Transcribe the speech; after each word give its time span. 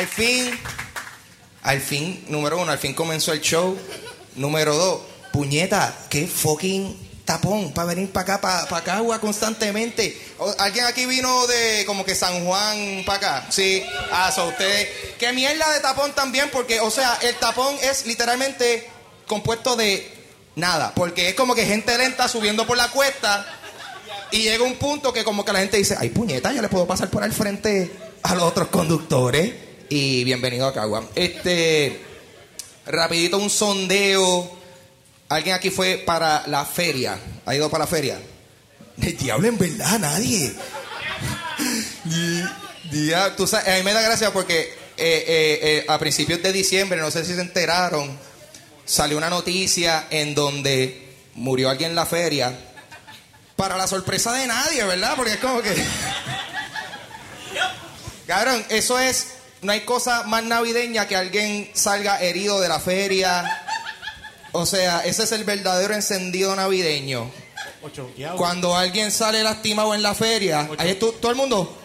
Al 0.00 0.06
fin, 0.06 0.58
al 1.62 1.78
fin, 1.78 2.24
número 2.28 2.58
uno, 2.58 2.72
al 2.72 2.78
fin 2.78 2.94
comenzó 2.94 3.34
el 3.34 3.42
show. 3.42 3.76
Número 4.34 4.74
dos, 4.74 5.02
puñeta, 5.30 5.94
qué 6.08 6.26
fucking 6.26 7.22
tapón 7.26 7.74
para 7.74 7.88
venir 7.88 8.10
para 8.10 8.22
acá, 8.22 8.40
para 8.40 8.66
pa 8.66 8.82
Cagua 8.82 9.20
constantemente. 9.20 10.18
¿Alguien 10.56 10.86
aquí 10.86 11.04
vino 11.04 11.46
de 11.48 11.84
como 11.84 12.06
que 12.06 12.14
San 12.14 12.46
Juan 12.46 13.02
para 13.04 13.18
acá? 13.18 13.46
Sí, 13.50 13.82
ah, 14.10 14.32
so 14.34 14.48
usted. 14.48 14.88
Qué 15.18 15.34
mierda 15.34 15.70
de 15.70 15.80
tapón 15.80 16.14
también, 16.14 16.48
porque, 16.50 16.80
o 16.80 16.90
sea, 16.90 17.18
el 17.20 17.34
tapón 17.34 17.76
es 17.82 18.06
literalmente 18.06 18.88
compuesto 19.26 19.76
de 19.76 20.10
nada, 20.56 20.94
porque 20.94 21.28
es 21.28 21.34
como 21.34 21.54
que 21.54 21.66
gente 21.66 21.98
lenta 21.98 22.26
subiendo 22.26 22.66
por 22.66 22.78
la 22.78 22.90
cuesta 22.90 23.46
y 24.30 24.44
llega 24.44 24.64
un 24.64 24.76
punto 24.76 25.12
que 25.12 25.24
como 25.24 25.44
que 25.44 25.52
la 25.52 25.58
gente 25.58 25.76
dice, 25.76 25.94
ay 26.00 26.08
puñeta, 26.08 26.54
yo 26.54 26.62
le 26.62 26.70
puedo 26.70 26.86
pasar 26.86 27.10
por 27.10 27.22
al 27.22 27.34
frente 27.34 27.92
a 28.22 28.34
los 28.34 28.44
otros 28.44 28.68
conductores. 28.68 29.68
Y 29.90 30.22
bienvenido 30.24 30.66
a 30.66 30.72
Cagua. 30.74 31.08
Este, 31.14 32.00
rapidito 32.86 33.38
un 33.38 33.50
sondeo. 33.50 34.58
¿Alguien 35.28 35.54
aquí 35.54 35.70
fue 35.70 35.96
para 35.98 36.46
la 36.46 36.64
feria? 36.64 37.18
¿Ha 37.46 37.54
ido 37.54 37.68
para 37.70 37.84
la 37.84 37.88
feria? 37.90 38.20
El 39.02 39.16
diablo, 39.16 39.48
en 39.48 39.58
verdad, 39.58 39.98
nadie. 39.98 40.52
Di- 42.04 42.44
dia- 42.90 43.34
tú 43.36 43.46
sabes, 43.46 43.68
a 43.68 43.76
mí 43.78 43.82
me 43.82 43.92
da 43.92 44.00
gracia 44.02 44.32
porque 44.32 44.60
eh, 44.60 45.24
eh, 45.26 45.58
eh, 45.62 45.84
a 45.88 45.98
principios 45.98 46.40
de 46.42 46.52
diciembre, 46.52 47.00
no 47.00 47.10
sé 47.10 47.24
si 47.24 47.34
se 47.34 47.40
enteraron, 47.40 48.16
salió 48.84 49.16
una 49.18 49.28
noticia 49.30 50.06
en 50.10 50.34
donde 50.34 51.08
murió 51.34 51.68
alguien 51.70 51.90
en 51.90 51.96
la 51.96 52.06
feria. 52.06 52.56
Para 53.56 53.76
la 53.76 53.86
sorpresa 53.86 54.32
de 54.32 54.46
nadie, 54.46 54.84
¿verdad? 54.84 55.14
Porque 55.16 55.32
es 55.32 55.38
como 55.38 55.60
que. 55.60 55.74
Cabrón, 58.26 58.64
eso 58.70 58.98
es. 58.98 59.26
No 59.62 59.72
hay 59.72 59.80
cosa 59.80 60.22
más 60.24 60.42
navideña 60.42 61.06
que 61.06 61.16
alguien 61.16 61.70
salga 61.74 62.20
herido 62.20 62.60
de 62.60 62.68
la 62.68 62.80
feria. 62.80 63.44
O 64.52 64.66
sea, 64.66 65.00
ese 65.04 65.24
es 65.24 65.32
el 65.32 65.44
verdadero 65.44 65.94
encendido 65.94 66.56
navideño. 66.56 67.30
Cuando 68.36 68.76
alguien 68.76 69.10
sale 69.10 69.42
lastimado 69.42 69.94
en 69.94 70.02
la 70.02 70.14
feria, 70.14 70.68
ahí 70.78 70.94
tú, 70.94 71.12
todo 71.12 71.30
el 71.30 71.36
mundo. 71.36 71.76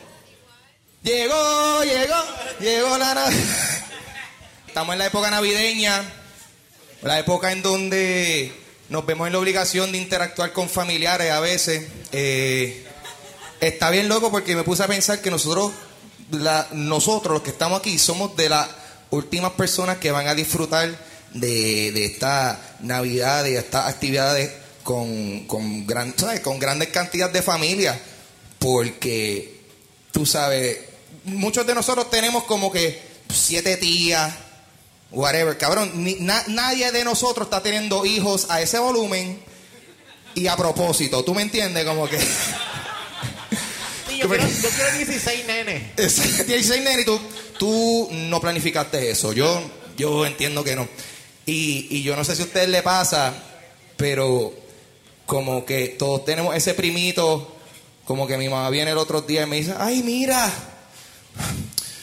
Llegó, 1.03 1.83
llegó, 1.83 2.15
llegó 2.59 2.97
la 2.97 3.13
Navidad. 3.13 3.39
Estamos 4.67 4.93
en 4.93 4.99
la 4.99 5.05
época 5.05 5.29
navideña, 5.29 6.03
la 7.01 7.19
época 7.19 7.51
en 7.51 7.61
donde 7.61 8.51
nos 8.89 9.05
vemos 9.05 9.27
en 9.27 9.33
la 9.33 9.39
obligación 9.39 9.91
de 9.91 9.99
interactuar 9.99 10.51
con 10.51 10.67
familiares 10.67 11.31
a 11.31 11.39
veces. 11.39 11.87
Eh, 12.11 12.85
está 13.61 13.89
bien 13.89 14.09
loco 14.09 14.31
porque 14.31 14.55
me 14.55 14.63
puse 14.63 14.83
a 14.83 14.87
pensar 14.87 15.21
que 15.21 15.31
nosotros, 15.31 15.71
la- 16.31 16.67
nosotros 16.71 17.33
los 17.33 17.41
que 17.43 17.51
estamos 17.51 17.79
aquí, 17.79 17.97
somos 17.99 18.35
de 18.35 18.49
las 18.49 18.67
últimas 19.11 19.51
personas 19.53 19.97
que 19.97 20.11
van 20.11 20.27
a 20.27 20.35
disfrutar 20.35 20.89
de, 21.33 22.05
esta 22.05 22.77
Navidad, 22.81 23.43
de 23.43 23.57
estas 23.57 23.87
actividades 23.87 24.51
con, 24.83 25.45
con, 25.47 25.85
gran, 25.85 26.13
¿sabes? 26.17 26.39
con 26.41 26.59
grandes 26.59 26.89
cantidades 26.89 27.33
de 27.33 27.41
familias. 27.41 27.97
Porque, 28.59 29.61
tú 30.11 30.25
sabes, 30.25 30.77
muchos 31.25 31.65
de 31.67 31.75
nosotros 31.75 32.09
tenemos 32.09 32.43
como 32.45 32.71
que 32.71 33.01
siete 33.33 33.77
tías, 33.77 34.33
whatever. 35.11 35.57
Cabrón, 35.57 35.91
ni- 36.03 36.15
na- 36.15 36.43
nadie 36.47 36.91
de 36.91 37.03
nosotros 37.03 37.47
está 37.47 37.61
teniendo 37.61 38.05
hijos 38.05 38.47
a 38.49 38.61
ese 38.61 38.79
volumen 38.79 39.39
y 40.33 40.47
a 40.47 40.55
propósito. 40.55 41.23
¿Tú 41.23 41.33
me 41.35 41.41
entiendes? 41.41 41.85
Como 41.85 42.07
que... 42.09 42.17
Yo, 44.25 44.29
quiero, 44.29 44.47
yo 44.47 44.69
quiero 44.69 44.97
16 44.97 45.45
nenes. 45.45 45.83
Ese 45.97 46.43
16 46.45 46.83
nene, 46.83 47.03
y 47.03 47.05
tú, 47.05 47.19
tú 47.59 48.09
no 48.11 48.41
planificaste 48.41 49.11
eso. 49.11 49.33
Yo, 49.33 49.61
yo 49.97 50.25
entiendo 50.25 50.63
que 50.63 50.75
no. 50.75 50.87
Y, 51.45 51.85
y 51.91 52.01
yo 52.01 52.15
no 52.15 52.23
sé 52.23 52.35
si 52.35 52.41
a 52.41 52.45
ustedes 52.45 52.69
le 52.69 52.81
pasa, 52.81 53.35
pero 53.97 54.51
como 55.27 55.63
que 55.63 55.89
todos 55.89 56.25
tenemos 56.25 56.55
ese 56.55 56.73
primito, 56.73 57.55
como 58.03 58.25
que 58.25 58.37
mi 58.37 58.49
mamá 58.49 58.67
viene 58.71 58.91
el 58.91 58.97
otro 58.97 59.21
día 59.21 59.43
y 59.43 59.45
me 59.45 59.57
dice, 59.57 59.75
ay, 59.77 60.01
mira, 60.01 60.51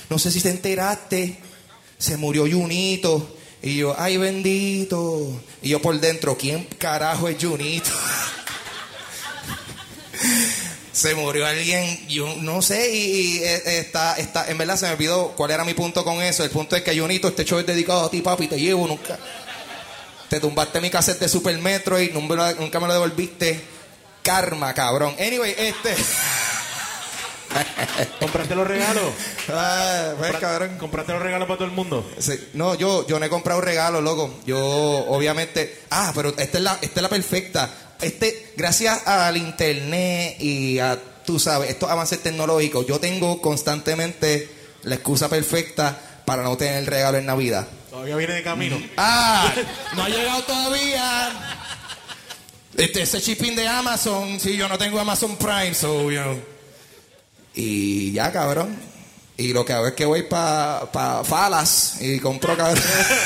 no 0.09 0.17
sé 0.17 0.31
si 0.31 0.41
te 0.41 0.51
enteraste, 0.51 1.39
se 1.99 2.17
murió 2.17 2.49
Junito. 2.49 3.37
Y 3.63 3.79
yo, 3.79 3.97
ay, 3.99 4.17
bendito. 4.17 5.41
Y 5.61 5.71
yo 5.71 5.83
por 5.83 5.99
dentro, 5.99 6.37
¿quién 6.37 6.69
carajo 6.79 7.29
es 7.29 7.43
Junito? 7.43 7.91
se 10.93 11.15
murió 11.15 11.47
alguien, 11.47 12.07
yo 12.09 12.35
no 12.41 12.63
sé, 12.63 12.91
y, 12.95 13.39
y, 13.39 13.45
eh, 13.45 13.79
está, 13.81 14.15
está, 14.17 14.49
en 14.51 14.59
verdad 14.59 14.77
se 14.77 14.87
me 14.87 14.93
olvidó 14.93 15.33
cuál 15.37 15.51
era 15.51 15.65
mi 15.65 15.75
punto 15.75 16.05
con 16.05 16.23
eso. 16.23 16.45
El 16.45 16.51
punto 16.51 16.77
es 16.77 16.83
que 16.83 16.99
Junito, 16.99 17.29
este 17.29 17.45
show 17.45 17.59
es 17.59 17.67
dedicado 17.67 18.05
a 18.05 18.11
ti, 18.11 18.21
papi, 18.23 18.47
te 18.49 18.59
llevo 18.61 18.87
nunca. 18.87 19.19
Te 20.29 20.41
tumbaste 20.41 20.81
mi 20.81 20.91
cassette 20.91 21.21
de 21.21 21.29
Super 21.29 21.57
Metroid, 21.59 22.13
nunca, 22.13 22.35
me 22.35 22.37
lo- 22.37 22.55
nunca 22.61 22.81
me 22.81 22.87
lo 22.87 22.93
devolviste. 22.95 23.61
Karma, 24.23 24.73
cabrón. 24.73 25.15
Anyway, 25.19 25.55
este. 25.59 25.95
¿Compraste 28.21 28.55
los 28.55 28.67
regalos? 28.67 29.03
Ah, 29.49 30.13
pues, 30.19 30.33
cabrón. 30.37 30.79
¿Compraste 30.79 31.13
los 31.13 31.21
regalos 31.21 31.49
para 31.49 31.59
todo 31.59 31.69
el 31.69 31.75
mundo? 31.75 32.09
Sí, 32.19 32.33
No, 32.55 32.75
yo, 32.77 33.05
yo 33.09 33.19
no 33.19 33.27
he 33.27 33.29
comprado 33.29 33.61
regalos, 33.61 34.03
loco. 34.03 34.33
Yo, 34.47 34.57
obviamente. 34.59 35.81
Ah, 35.91 36.13
pero 36.15 36.29
esta 36.39 36.59
es 36.59 36.63
la, 36.65 36.79
esta 36.81 37.01
es 37.01 37.03
la 37.03 37.09
perfecta. 37.09 37.69
Este, 38.03 38.53
gracias 38.57 39.07
al 39.07 39.37
internet 39.37 40.37
y 40.41 40.81
a, 40.81 40.99
tú 41.25 41.39
sabes, 41.39 41.71
estos 41.71 41.89
avances 41.89 42.21
tecnológicos, 42.21 42.85
yo 42.87 42.99
tengo 42.99 43.41
constantemente 43.41 44.49
la 44.83 44.97
excusa 44.97 45.29
perfecta 45.29 45.97
para 46.25 46.43
no 46.43 46.57
tener 46.57 46.79
el 46.79 46.87
regalo 46.87 47.19
en 47.19 47.27
Navidad. 47.27 47.69
Todavía 47.91 48.17
viene 48.17 48.35
de 48.35 48.43
camino. 48.43 48.83
Ah, 48.97 49.53
no 49.95 50.03
ha 50.03 50.09
llegado 50.09 50.43
todavía. 50.43 51.59
Este, 52.77 53.03
ese 53.03 53.21
shipping 53.21 53.55
de 53.55 53.69
Amazon, 53.69 54.41
sí, 54.41 54.57
yo 54.57 54.69
no 54.69 54.79
tengo 54.79 54.99
Amazon 54.99 55.37
Prime, 55.37 55.75
so, 55.75 56.11
you 56.11 56.21
know. 56.21 56.41
Y 57.55 58.13
ya, 58.13 58.33
cabrón. 58.33 58.77
Y 59.37 59.53
lo 59.53 59.65
que 59.65 59.75
hago 59.75 59.87
es 59.87 59.93
que 59.93 60.05
voy 60.05 60.23
para 60.23 60.91
pa 60.91 61.23
Falas 61.23 61.99
y 62.01 62.19
compro, 62.19 62.57
cabrón, 62.57 62.83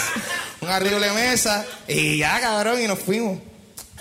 un 0.61 0.69
arreglo 0.69 1.01
de 1.01 1.13
mesa. 1.13 1.65
Y 1.89 2.19
ya, 2.19 2.41
cabrón, 2.41 2.83
y 2.83 2.87
nos 2.87 2.99
fuimos. 2.99 3.39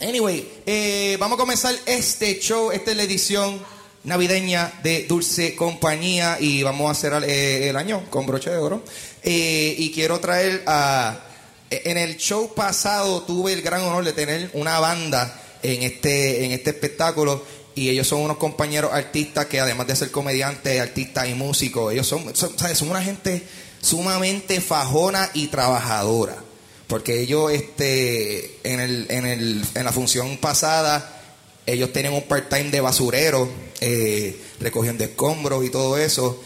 Anyway, 0.02 0.62
eh, 0.66 1.16
vamos 1.20 1.38
a 1.38 1.40
comenzar 1.40 1.74
este 1.86 2.40
show. 2.40 2.72
Esta 2.72 2.92
es 2.92 2.98
la 2.98 3.04
edición 3.04 3.62
navideña 4.04 4.74
de 4.84 5.06
Dulce 5.06 5.56
Compañía 5.56 6.38
y 6.40 6.64
vamos 6.64 6.92
a 6.92 7.00
cerrar 7.00 7.24
eh, 7.24 7.70
el 7.70 7.78
año 7.78 8.04
con 8.10 8.26
broche 8.26 8.50
de 8.50 8.58
oro. 8.58 8.84
Eh, 9.24 9.74
y 9.78 9.92
quiero 9.92 10.20
traer 10.20 10.64
a... 10.68 11.22
En 11.70 11.98
el 11.98 12.18
show 12.18 12.54
pasado 12.54 13.24
tuve 13.24 13.54
el 13.54 13.62
gran 13.62 13.82
honor 13.82 14.04
de 14.04 14.14
tener 14.14 14.52
una 14.54 14.80
banda 14.80 15.42
en 15.64 15.82
este, 15.82 16.46
en 16.46 16.52
este 16.52 16.70
espectáculo 16.72 17.44
y 17.74 17.90
ellos 17.90 18.08
son 18.08 18.22
unos 18.22 18.38
compañeros 18.38 18.94
artistas 18.94 19.48
que 19.48 19.60
además 19.60 19.88
de 19.88 19.96
ser 19.96 20.12
comediantes, 20.12 20.80
artistas 20.80 21.28
y 21.28 21.34
músicos, 21.34 21.92
ellos 21.92 22.06
son, 22.06 22.36
son, 22.36 22.54
son 22.58 22.90
una 22.90 23.02
gente 23.02 23.42
sumamente 23.82 24.62
fajona 24.62 25.32
y 25.34 25.48
trabajadora. 25.48 26.45
Porque 26.88 27.22
ellos, 27.22 27.52
este, 27.52 28.60
en, 28.64 28.80
el, 28.80 29.08
en, 29.10 29.26
el, 29.26 29.66
en 29.74 29.84
la 29.84 29.92
función 29.92 30.38
pasada, 30.38 31.24
ellos 31.66 31.92
tenían 31.92 32.14
un 32.14 32.24
part-time 32.24 32.70
de 32.70 32.82
basurero, 32.82 33.50
eh, 33.82 34.40
recogiendo 34.60 35.04
escombros 35.04 35.66
y 35.66 35.70
todo 35.70 35.98
eso. 35.98 36.44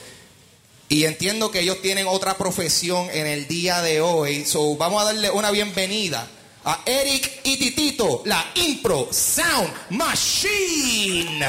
Y 0.87 1.03
entiendo 1.03 1.51
que 1.51 1.59
ellos 1.59 1.81
tienen 1.81 2.07
otra 2.07 2.37
profesión 2.37 3.07
en 3.11 3.27
el 3.27 3.47
día 3.47 3.81
de 3.81 4.01
hoy. 4.01 4.45
So, 4.45 4.75
vamos 4.75 5.01
a 5.01 5.05
darle 5.05 5.29
una 5.29 5.51
bienvenida 5.51 6.27
a 6.63 6.81
Eric 6.85 7.41
y 7.43 7.57
Titito, 7.57 8.21
la 8.25 8.51
Impro 8.55 9.09
Sound 9.11 9.71
Machine. 9.89 11.45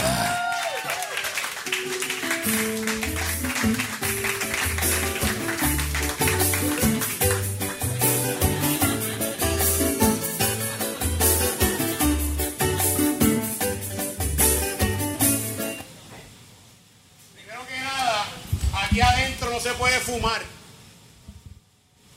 Puede 19.80 19.98
fumar. 20.00 20.42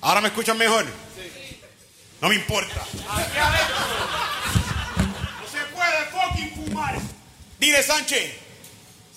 ¿Ahora 0.02 0.20
me 0.20 0.28
escuchan 0.28 0.58
mejor? 0.58 0.86
No 2.20 2.28
me 2.28 2.36
importa. 2.36 2.82
Aquí 2.82 3.38
no 5.40 5.48
se 5.48 5.66
puede 5.74 6.06
fucking 6.12 6.56
fumar. 6.56 7.00
Dile, 7.60 7.82
Sánchez. 7.82 8.36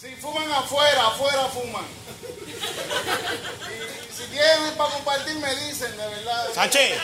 Si 0.01 0.15
fuman 0.17 0.51
afuera, 0.53 1.09
afuera 1.09 1.47
fuman. 1.47 1.85
Y 3.67 4.17
si 4.17 4.23
tienen 4.31 4.77
para 4.77 4.91
compartir, 4.91 5.35
me 5.37 5.57
dicen, 5.67 5.91
de 5.97 6.07
verdad. 6.07 6.55
Sánchez. 6.55 7.01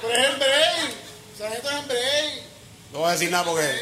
Pero 0.00 0.12
es 0.12 0.30
en 0.30 0.38
break. 0.38 0.94
Sargento 1.38 1.94
es. 1.94 2.42
No 2.92 2.98
voy 2.98 3.08
a 3.08 3.12
decir 3.12 3.30
nada 3.30 3.44
porque 3.44 3.78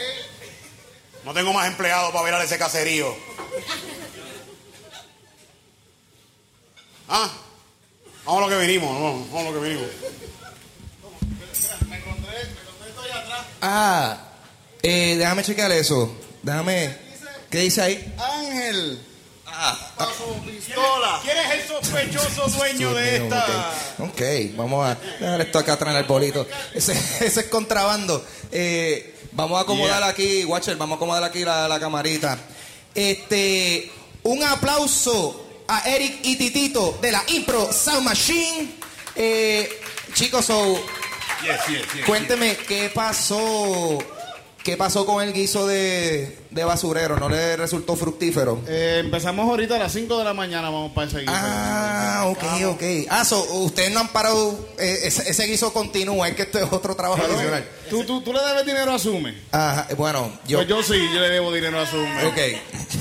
No 1.25 1.32
tengo 1.32 1.54
más 1.54 1.66
empleados 1.69 2.12
para 2.12 2.25
velar 2.25 2.42
ese 2.42 2.58
caserío. 2.58 3.16
Ah, 7.08 7.31
vamos 8.25 8.43
a 8.43 8.46
lo 8.46 8.58
que 8.60 8.66
vinimos, 8.66 8.93
vamos, 8.94 9.31
vamos 9.32 9.46
a 9.49 9.50
lo 9.50 9.60
que 9.62 9.69
vinimos. 9.69 9.88
Me 11.88 11.96
encontré, 11.96 12.32
me 12.34 12.60
encontré 12.60 12.88
esto 12.88 13.00
allá 13.02 13.19
atrás. 13.20 13.46
Ah, 13.62 14.19
eh, 14.82 15.16
déjame 15.19 15.43
chequear 15.43 15.72
eso. 15.72 16.14
Déjame. 16.43 16.96
¿Qué 17.50 17.58
dice 17.60 17.81
ahí? 17.82 18.14
Ángel, 18.19 19.05
Ah, 19.50 19.76
pistola. 20.46 21.20
¿Quién 21.25 21.37
es 21.38 21.50
el 21.52 21.66
sospechoso 21.66 22.46
dueño 22.49 22.93
de 22.94 23.16
esta? 23.16 23.72
ok. 23.99 24.11
Ok, 24.11 24.22
vamos 24.56 24.87
a 24.87 24.94
dejar 25.19 25.40
esto 25.40 25.58
acá 25.58 25.72
atrás 25.72 25.94
en 25.94 26.00
el 26.00 26.04
bolito. 26.04 26.46
Ese, 26.75 26.93
ese 27.25 27.40
es 27.40 27.46
contrabando. 27.46 28.25
Eh, 28.52 29.19
vamos 29.32 29.58
a 29.58 29.62
acomodar 29.62 30.02
aquí, 30.04 30.44
Watcher, 30.44 30.76
vamos 30.76 30.94
a 30.94 30.96
acomodar 30.96 31.25
aquí 31.25 31.44
la, 31.44 31.66
la 31.66 31.81
camarita. 31.81 32.38
Este, 32.94 33.90
un 34.22 34.44
aplauso 34.44 35.47
a 35.68 35.82
Eric 35.88 36.20
y 36.24 36.36
Titito 36.36 36.98
de 37.00 37.12
la 37.12 37.22
Impro 37.28 37.72
Sound 37.72 38.04
Machine. 38.04 38.70
Eh, 39.14 39.68
chicos, 40.14 40.44
so, 40.46 40.74
Yes, 41.42 41.60
yes, 41.68 41.82
yes. 41.94 42.04
cuénteme 42.06 42.56
qué 42.56 42.90
pasó. 42.92 43.98
¿Qué 44.62 44.76
pasó 44.76 45.06
con 45.06 45.22
el 45.22 45.32
guiso 45.32 45.66
de, 45.66 46.37
de 46.50 46.64
basurero? 46.64 47.16
¿No 47.19 47.28
le 47.31 47.56
resultó 47.56 47.96
fructífero? 47.96 48.60
Eh, 48.69 49.00
empezamos 49.02 49.49
ahorita 49.49 49.76
a 49.76 49.78
las 49.78 49.93
5 49.93 50.19
de 50.19 50.25
la 50.25 50.34
mañana, 50.34 50.69
vamos 50.69 50.93
para 50.93 51.06
ese 51.06 51.20
guiso. 51.20 51.32
Ah, 51.34 52.26
ok, 52.28 52.44
ok. 52.75 52.82
Ah, 53.08 53.25
so, 53.25 53.43
ustedes 53.62 53.90
no 53.93 54.00
han 54.00 54.08
parado, 54.08 54.69
eh, 54.78 54.99
ese, 55.05 55.31
ese 55.31 55.44
guiso 55.46 55.72
continúa, 55.72 56.28
es 56.28 56.34
que 56.34 56.43
esto 56.43 56.58
es 56.58 56.70
otro 56.70 56.94
trabajo 56.94 57.22
adicional. 57.22 57.64
¿Tú, 57.88 58.05
tú, 58.05 58.20
tú 58.20 58.32
le 58.34 58.40
debes 58.40 58.66
dinero 58.66 58.93
a 58.93 58.99
Sume. 58.99 59.34
Ajá, 59.52 59.88
bueno, 59.96 60.31
yo... 60.46 60.58
Pues 60.58 60.69
yo 60.69 60.82
sí, 60.82 61.00
yo 61.14 61.20
le 61.20 61.31
debo 61.31 61.50
dinero 61.50 61.81
a 61.81 61.87
Sume. 61.87 62.26
Ok, 62.26 62.37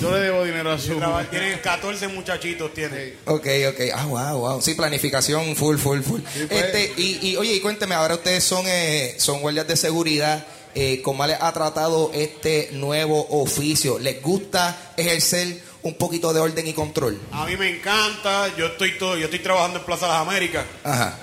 Yo 0.02 0.12
le 0.12 0.20
debo 0.22 0.46
dinero 0.46 0.72
a 0.72 0.80
Sume. 0.80 1.00
Traba- 1.00 1.30
Tiene 1.30 1.60
14 1.60 2.08
muchachitos, 2.08 2.74
tiene. 2.74 3.16
ok, 3.26 3.46
ok. 3.70 3.80
Ah, 3.94 4.06
wow, 4.06 4.38
wow. 4.40 4.62
Sí, 4.62 4.74
planificación 4.76 5.58
full, 5.58 5.76
full, 5.78 6.00
full. 6.02 6.22
pues. 6.22 6.50
Este, 6.64 6.94
y, 6.96 7.20
y, 7.32 7.36
oye, 7.36 7.56
y 7.56 7.60
cuénteme, 7.60 7.96
ahora 7.96 8.16
ustedes 8.16 8.46
son, 8.46 8.64
eh, 8.68 9.16
son 9.18 9.42
guardias 9.42 9.68
de 9.68 9.76
seguridad. 9.76 10.46
Eh, 10.80 11.02
¿Cómo 11.02 11.26
les 11.26 11.42
ha 11.42 11.52
tratado 11.54 12.12
este 12.14 12.70
nuevo 12.74 13.26
oficio? 13.42 13.98
¿Les 13.98 14.22
gusta 14.22 14.94
ejercer 14.96 15.60
un 15.82 15.96
poquito 15.96 16.32
de 16.34 16.40
orden 16.40 16.68
y 16.68 16.74
control? 16.74 17.20
A 17.32 17.46
mí 17.46 17.58
me 17.58 17.68
encanta, 17.68 18.56
yo 18.56 18.68
estoy 18.68 18.96
todo, 19.00 19.18
yo 19.18 19.26
estoy 19.26 19.40
trabajando 19.40 19.80
en 19.80 19.86
Plaza 19.86 20.08
Las 20.08 20.18
Américas. 20.22 20.66
Ajá. 20.84 21.18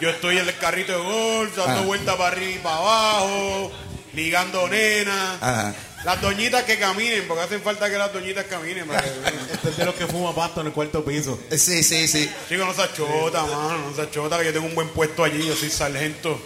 Yo 0.00 0.08
estoy 0.08 0.38
en 0.38 0.48
el 0.48 0.56
carrito 0.56 0.92
de 0.92 0.98
golf, 1.04 1.54
dando 1.58 1.82
vueltas 1.82 2.16
para 2.16 2.28
arriba 2.34 2.52
y 2.54 2.58
para 2.60 2.76
abajo, 2.76 3.70
ligando 4.14 4.66
nenas. 4.68 5.36
Ajá. 5.42 5.74
Las 6.06 6.22
doñitas 6.22 6.62
que 6.64 6.78
caminen, 6.78 7.28
porque 7.28 7.42
hacen 7.42 7.60
falta 7.60 7.90
que 7.90 7.98
las 7.98 8.10
doñitas 8.14 8.46
caminen. 8.46 8.86
para 8.88 9.02
que- 9.02 9.10
Este 9.52 9.68
es 9.68 9.76
de 9.76 9.84
los 9.84 9.94
que 9.94 10.06
fuma 10.06 10.34
pasto 10.34 10.62
en 10.62 10.68
el 10.68 10.72
cuarto 10.72 11.04
piso. 11.04 11.38
Sí, 11.50 11.82
sí, 11.82 12.08
sí. 12.08 12.30
Chicos, 12.48 12.66
no 12.66 12.72
se 12.72 12.92
chota, 12.94 13.42
mano, 13.42 13.90
no 13.90 13.94
se 13.94 14.10
chota, 14.10 14.38
que 14.38 14.46
yo 14.46 14.52
tengo 14.54 14.66
un 14.68 14.74
buen 14.74 14.88
puesto 14.88 15.22
allí, 15.22 15.46
yo 15.46 15.54
soy 15.54 15.68
sargento. 15.68 16.40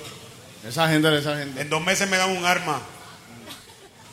Esa 0.66 0.88
gente, 0.88 1.16
esa 1.18 1.36
gente. 1.38 1.60
En 1.60 1.68
dos 1.70 1.82
meses 1.82 2.08
me 2.08 2.16
dan 2.16 2.30
un 2.36 2.44
arma. 2.44 2.80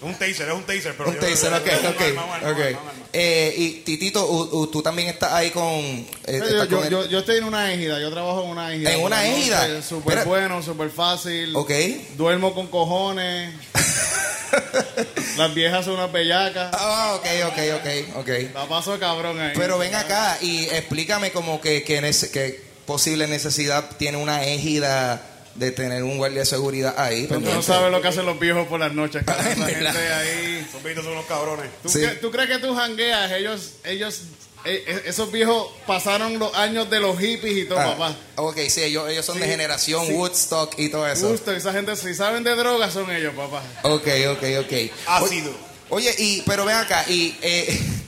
Un 0.02 0.14
taser, 0.14 0.48
es 0.48 0.54
un 0.54 0.64
taser, 0.64 0.96
pero 0.96 1.10
Un 1.10 1.16
yo- 1.16 1.20
taser, 1.22 1.52
yo- 1.52 1.58
ok, 1.58 1.66
yo- 1.84 1.90
ok, 1.90 2.02
arma, 2.02 2.36
arma, 2.36 2.48
arma. 2.48 2.80
Eh, 3.12 3.54
y 3.58 3.70
Titito, 3.82 4.26
u- 4.26 4.60
u- 4.62 4.68
tú 4.68 4.82
también 4.82 5.10
estás 5.10 5.34
ahí 5.34 5.52
con... 5.52 5.64
eh, 5.66 6.08
Yo, 6.28 6.32
estás 6.46 6.70
yo, 6.70 6.78
con 6.78 6.86
el- 6.86 6.92
yo, 6.92 7.06
yo 7.08 7.20
estoy 7.20 7.38
en 7.38 7.44
una 7.44 7.74
égida, 7.74 8.00
yo 8.00 8.10
trabajo 8.10 8.44
en 8.46 8.50
una 8.52 8.74
égida. 8.74 8.94
¿En 8.94 9.02
una 9.04 9.28
égida? 9.28 9.82
Súper 9.82 10.20
Pero- 10.20 10.30
bueno, 10.30 10.64
súper 10.64 10.90
fácil. 10.90 11.54
Ok. 11.56 11.72
Duermo 12.16 12.54
con 12.54 12.68
cojones. 12.68 13.54
Las 15.38 15.54
viejas 15.54 15.86
son 15.86 15.96
unas 15.96 16.12
bellacas. 16.12 16.70
Ah, 16.74 17.16
ok, 17.16 17.26
ok, 17.48 17.60
ok, 17.76 18.18
ok. 18.20 18.30
La 18.54 18.66
paso 18.68 18.94
de 18.94 19.00
cabrón 19.00 19.40
ahí. 19.40 19.52
Pero 19.56 19.78
ven 19.78 19.96
acá 19.96 20.38
y 20.42 20.66
explícame 20.66 21.32
como 21.32 21.60
que, 21.62 21.84
que, 21.84 22.02
nece- 22.02 22.32
que 22.32 22.62
posible 22.86 23.28
necesidad 23.28 23.90
tiene 23.98 24.18
una 24.18 24.44
égida 24.46 25.22
de 25.60 25.72
tener 25.72 26.04
un 26.04 26.18
guardia 26.18 26.40
de 26.40 26.46
seguridad 26.46 26.96
ahí. 26.98 27.28
Tú 27.28 27.40
no 27.42 27.62
sabes 27.62 27.92
lo 27.92 28.02
que 28.02 28.08
hacen 28.08 28.26
los 28.26 28.40
viejos 28.40 28.68
por 28.68 28.80
las 28.80 28.94
noches. 28.94 29.24
que 29.26 29.32
esa 29.32 29.44
gente 29.68 29.76
ahí. 30.14 30.66
Esos 30.68 30.82
viejitos 30.82 31.04
son 31.04 31.14
unos 31.14 31.26
cabrones. 31.26 31.70
¿Tú, 31.84 31.90
Sí. 31.90 32.00
cre- 32.00 32.20
tú 32.22 32.32
crees 32.32 32.50
que 32.50 32.60
tú 32.60 32.74
jangueas? 32.74 33.32
Ellos, 33.34 33.74
ellos, 33.84 34.22
eh, 34.66 34.84
eh, 34.88 35.02
esos 35.06 35.32
viejos 35.32 35.68
pasaron 35.86 36.40
los 36.40 36.54
años 36.56 36.90
de 36.90 37.00
los 37.02 37.20
hippies 37.20 37.58
y 37.58 37.66
todo, 37.66 37.80
Ah, 37.80 37.96
papá. 37.98 38.16
ok, 38.38 38.58
sí, 38.70 38.84
ellos, 38.84 39.10
ellos 39.10 39.26
son 39.26 39.40
de 39.40 39.48
generación 39.48 40.08
sí. 40.08 40.14
Woodstock 40.14 40.80
y 40.80 40.90
todo 40.90 41.06
eso. 41.08 41.28
Justo, 41.30 41.52
esa 41.52 41.74
gente, 41.74 41.96
si 41.98 42.14
saben 42.16 42.44
de 42.44 42.56
drogas, 42.56 42.94
son 42.94 43.12
ellos, 43.12 43.34
papá. 43.36 43.62
Ok, 43.84 44.08
ok, 44.32 44.44
ok. 44.62 44.92
Ácido. 45.08 45.52
Oye, 45.90 46.14
y, 46.20 46.42
pero 46.44 46.66
ven 46.66 46.76
acá, 46.78 47.04
y 47.10 47.36
eh, 47.42 47.80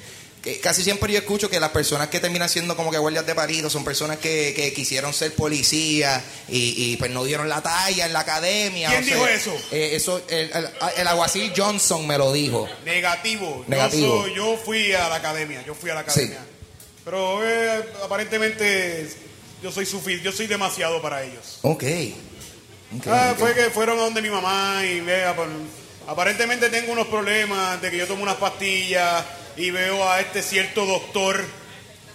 casi 0.62 0.84
siempre 0.84 1.14
yo 1.14 1.20
escucho 1.20 1.50
que 1.50 1.60
las 1.60 1.70
personas 1.70 2.08
que 2.10 2.20
terminan 2.20 2.50
siendo 2.50 2.76
como 2.76 2.90
que 2.92 2.98
guardias 2.98 3.26
de 3.26 3.36
palitos 3.36 3.72
son 3.72 3.84
personas 3.84 4.18
que, 4.18 4.54
que 4.56 4.74
quisieron 4.74 5.14
ser 5.14 5.34
policías 5.36 6.24
y, 6.50 6.74
y, 6.92 6.98
pues 6.98 7.12
no 7.12 7.24
dieron 7.24 7.48
la 7.48 7.62
talla 7.62 8.06
en 8.08 8.14
la 8.14 8.22
academia. 8.22 8.90
¿Quién 8.90 9.04
o 9.04 9.06
sea, 9.06 9.16
dijo 9.16 9.28
eso? 9.28 9.56
eh, 9.72 9.92
eso 9.94 10.22
el, 10.30 10.50
el, 10.52 10.70
el 10.98 11.08
aguacil 11.08 11.54
Johnson 11.56 12.08
me 12.08 12.18
lo 12.18 12.34
dijo. 12.34 12.68
Negativo. 12.86 13.64
Negativo. 13.68 14.18
Yo, 14.18 14.24
soy- 14.24 14.36
yo 14.36 14.58
fui 14.66 14.94
a 14.94 15.10
la 15.10 15.16
academia, 15.16 15.64
yo 15.66 15.76
fui 15.76 15.90
a 15.90 15.96
la 15.96 16.02
Sí. 16.04 16.22
academia. 16.22 16.40
Pero 17.06 17.48
eh, 17.48 17.84
aparentemente 18.04 19.10
yo 19.62 19.72
soy 19.72 19.86
sufi- 19.86 20.22
yo 20.22 20.32
soy 20.32 20.48
demasiado 20.48 21.02
para 21.02 21.24
ellos. 21.24 21.60
Ok. 21.62 21.84
Ah, 23.08 23.32
ok. 23.34 23.40
Fue 23.40 23.54
que 23.54 23.70
fueron 23.70 24.00
a 24.00 24.02
donde 24.04 24.22
mi 24.22 24.30
mamá 24.30 24.82
y 24.86 25.00
vea, 25.02 25.36
pues, 25.36 25.48
aparentemente 26.08 26.70
tengo 26.70 26.92
unos 26.92 27.08
problemas 27.08 27.82
de 27.82 27.90
que 27.92 27.98
yo 27.98 28.08
tomo 28.08 28.24
unas 28.24 28.36
pastillas 28.36 29.24
y 29.58 29.72
veo 29.72 30.10
a 30.10 30.20
este 30.20 30.42
cierto 30.44 30.86
doctor 30.86 31.44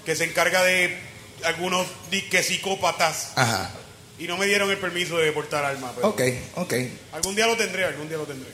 que 0.04 0.14
se 0.16 0.24
encarga 0.24 0.62
de 0.62 0.96
algunos 1.44 1.86
disque 2.10 2.42
psicópatas 2.42 3.32
Ajá. 3.36 3.70
y 4.18 4.24
no 4.26 4.36
me 4.36 4.46
dieron 4.46 4.70
el 4.70 4.78
permiso 4.78 5.18
de 5.18 5.30
portar 5.32 5.64
armas. 5.64 5.92
Ok, 6.02 6.22
ok. 6.54 6.74
Algún 7.12 7.34
día 7.36 7.46
lo 7.46 7.56
tendré, 7.56 7.84
algún 7.84 8.08
día 8.08 8.16
lo 8.18 8.24
tendré. 8.24 8.48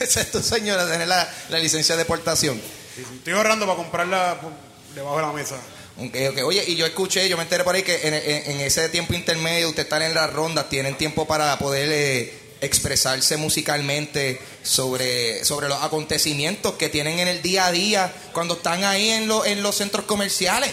Esa 0.00 0.20
es 0.22 0.30
tu 0.30 0.40
señora, 0.42 0.88
tener 0.90 1.06
la, 1.06 1.32
la 1.50 1.58
licencia 1.58 1.94
de 1.94 2.00
deportación. 2.02 2.60
Sí, 2.96 3.02
sí. 3.08 3.16
Estoy 3.18 3.32
ahorrando 3.34 3.66
para 3.66 3.76
comprarla 3.76 4.40
por 4.40 4.52
debajo 4.94 5.16
de 5.16 5.22
la 5.22 5.32
mesa. 5.32 5.56
Ok, 5.96 6.16
ok. 6.30 6.38
Oye, 6.44 6.64
y 6.66 6.74
yo 6.76 6.86
escuché, 6.86 7.28
yo 7.28 7.36
me 7.36 7.44
enteré 7.44 7.62
por 7.62 7.74
ahí 7.76 7.82
que 7.84 8.00
en, 8.08 8.14
en- 8.14 8.50
en 8.50 8.60
ese 8.60 8.88
tiempo 8.88 9.14
intermedio, 9.14 9.68
ustedes 9.68 9.86
están 9.86 10.02
en 10.02 10.12
las 10.14 10.32
rondas, 10.32 10.68
tienen 10.68 10.96
tiempo 10.96 11.26
para 11.26 11.56
poder 11.58 11.88
eh, 11.92 12.32
expresarse 12.64 13.36
musicalmente 13.36 14.40
sobre, 14.62 15.44
sobre 15.44 15.68
los 15.68 15.82
acontecimientos 15.82 16.74
que 16.74 16.88
tienen 16.88 17.18
en 17.18 17.28
el 17.28 17.42
día 17.42 17.66
a 17.66 17.72
día 17.72 18.12
cuando 18.32 18.54
están 18.54 18.84
ahí 18.84 19.10
en, 19.10 19.28
lo- 19.28 19.44
en 19.44 19.62
los 19.62 19.76
centros 19.76 20.04
comerciales. 20.06 20.70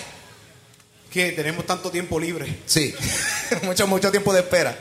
Que 1.12 1.32
tenemos 1.34 1.66
tanto 1.66 1.92
tiempo 1.92 2.20
libre. 2.20 2.60
Sí, 2.66 2.94
mucho, 3.64 3.86
mucho 3.88 4.12
tiempo 4.12 4.34
de 4.34 4.40
espera. 4.42 4.78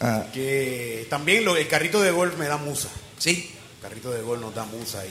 Ah, 0.00 0.24
Que 0.32 1.06
también 1.10 1.44
lo- 1.44 1.56
el 1.56 1.66
carrito 1.68 2.00
de 2.02 2.10
golf 2.10 2.36
me 2.36 2.46
da 2.46 2.56
musa. 2.56 2.88
sí, 3.18 3.50
El 3.76 3.82
carrito 3.82 4.10
de 4.10 4.22
golf 4.22 4.40
nos 4.40 4.54
da 4.54 4.64
musa 4.64 5.02
y, 5.04 5.08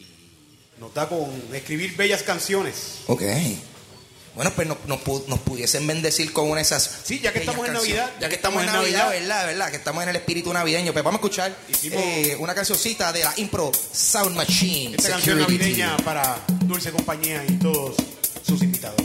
y- 0.00 0.02
y 0.04 0.80
nos 0.80 0.92
da 0.94 1.08
con 1.08 1.30
escribir 1.52 1.96
bellas 1.96 2.22
canciones. 2.22 2.98
ok. 3.06 3.22
Bueno, 4.34 4.50
pues 4.50 4.66
nos, 4.66 4.78
nos 4.86 5.28
nos 5.28 5.38
pudiesen 5.40 5.86
bendecir 5.86 6.32
con 6.32 6.46
una 6.46 6.56
de 6.56 6.62
esas. 6.62 6.90
Sí, 7.04 7.20
ya 7.20 7.32
que 7.32 7.38
estamos 7.38 7.66
en. 7.68 7.74
Navidad, 7.74 8.10
Ya 8.20 8.28
que 8.28 8.34
estamos 8.34 8.60
en 8.62 8.66
Navidad, 8.66 9.08
¿verdad? 9.10 9.46
¿verdad? 9.46 9.70
Que 9.70 9.76
estamos 9.76 10.02
en 10.02 10.08
el 10.08 10.16
espíritu 10.16 10.52
navideño. 10.52 10.92
Pues 10.92 11.04
vamos 11.04 11.18
a 11.20 11.22
escuchar 11.22 11.56
Hicimos- 11.70 12.00
eh, 12.02 12.36
una 12.40 12.52
cancioncita 12.54 13.12
de 13.12 13.22
la 13.24 13.32
Impro 13.36 13.70
Sound 13.92 14.36
Machine. 14.36 14.96
Esta 14.96 15.10
canción 15.10 15.38
navideña 15.38 15.96
para 15.98 16.36
Dulce 16.64 16.90
Compañía 16.90 17.44
y 17.48 17.52
todos 17.58 17.94
sus 18.44 18.60
invitados. 18.62 19.02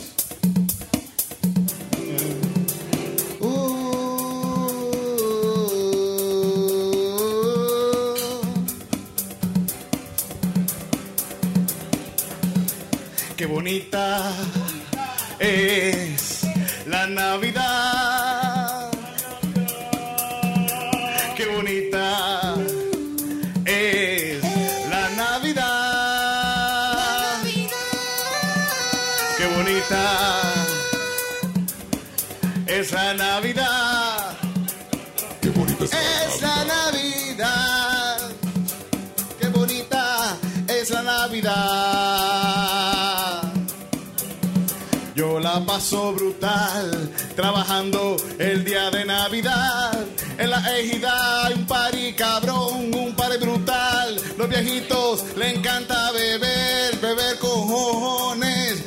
Qué 13.37 13.45
bonita 13.45 14.33
es 15.39 16.41
la 16.85 17.07
Navidad. 17.07 18.91
Qué 21.35 21.45
bonita 21.45 22.55
es 23.65 24.43
la 24.89 25.09
Navidad. 25.15 25.59
Qué 29.37 29.47
bonita 29.55 30.41
es 32.67 32.91
la 32.91 33.13
Navidad. 33.13 34.18
Brutal 45.79 47.09
trabajando 47.37 48.17
el 48.37 48.65
día 48.65 48.91
de 48.91 49.05
Navidad. 49.05 49.97
En 50.37 50.49
la 50.49 50.77
ejida 50.77 51.45
hay 51.45 51.53
un 51.53 51.65
party 51.65 52.13
cabrón, 52.13 52.93
un 52.93 53.15
party 53.15 53.37
brutal. 53.37 54.19
Los 54.37 54.49
viejitos 54.49 55.23
le 55.37 55.55
encanta 55.55 56.11
beber, 56.11 56.97
beber 56.97 57.37
cojones. 57.39 58.83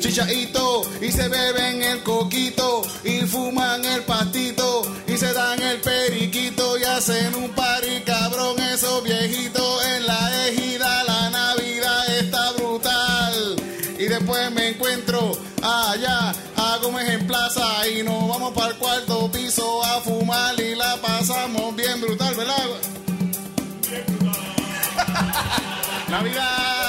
Chichaito 0.00 0.82
y 1.00 1.10
se 1.10 1.28
beben 1.28 1.82
el 1.82 2.02
coquito 2.02 2.82
y 3.04 3.20
fuman 3.22 3.82
el 3.82 4.02
pastito 4.02 4.82
y 5.06 5.16
se 5.16 5.32
dan 5.32 5.62
el 5.62 5.80
periquito 5.80 6.76
y 6.76 6.84
hacen 6.84 7.34
un 7.36 7.48
party 7.52 8.02
cabrón 8.04 8.60
esos 8.60 9.02
viejitos 9.02 9.86
en 9.86 10.06
la 10.06 10.23
en 17.08 17.26
Plaza 17.26 17.88
y 17.88 18.02
nos 18.02 18.28
vamos 18.28 18.52
para 18.52 18.68
el 18.68 18.76
cuarto 18.76 19.30
piso 19.30 19.84
a 19.84 20.00
fumar 20.00 20.58
y 20.60 20.74
la 20.74 20.96
pasamos 20.96 21.74
bien 21.76 22.00
brutal, 22.00 22.34
¿verdad? 22.34 22.66
Navidad. 26.08 26.83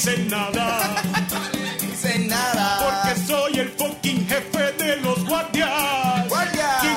No 0.00 0.12
dicen 0.12 0.28
nada. 0.28 1.02
Dice 1.80 2.18
nada. 2.20 3.04
Porque 3.04 3.20
soy 3.26 3.58
el 3.58 3.68
fucking 3.70 4.26
jefe 4.26 4.72
de 4.72 4.96
los 4.96 5.24
guardias. 5.26 6.28
Guardia. 6.28 6.78
¿Quién 6.80 6.94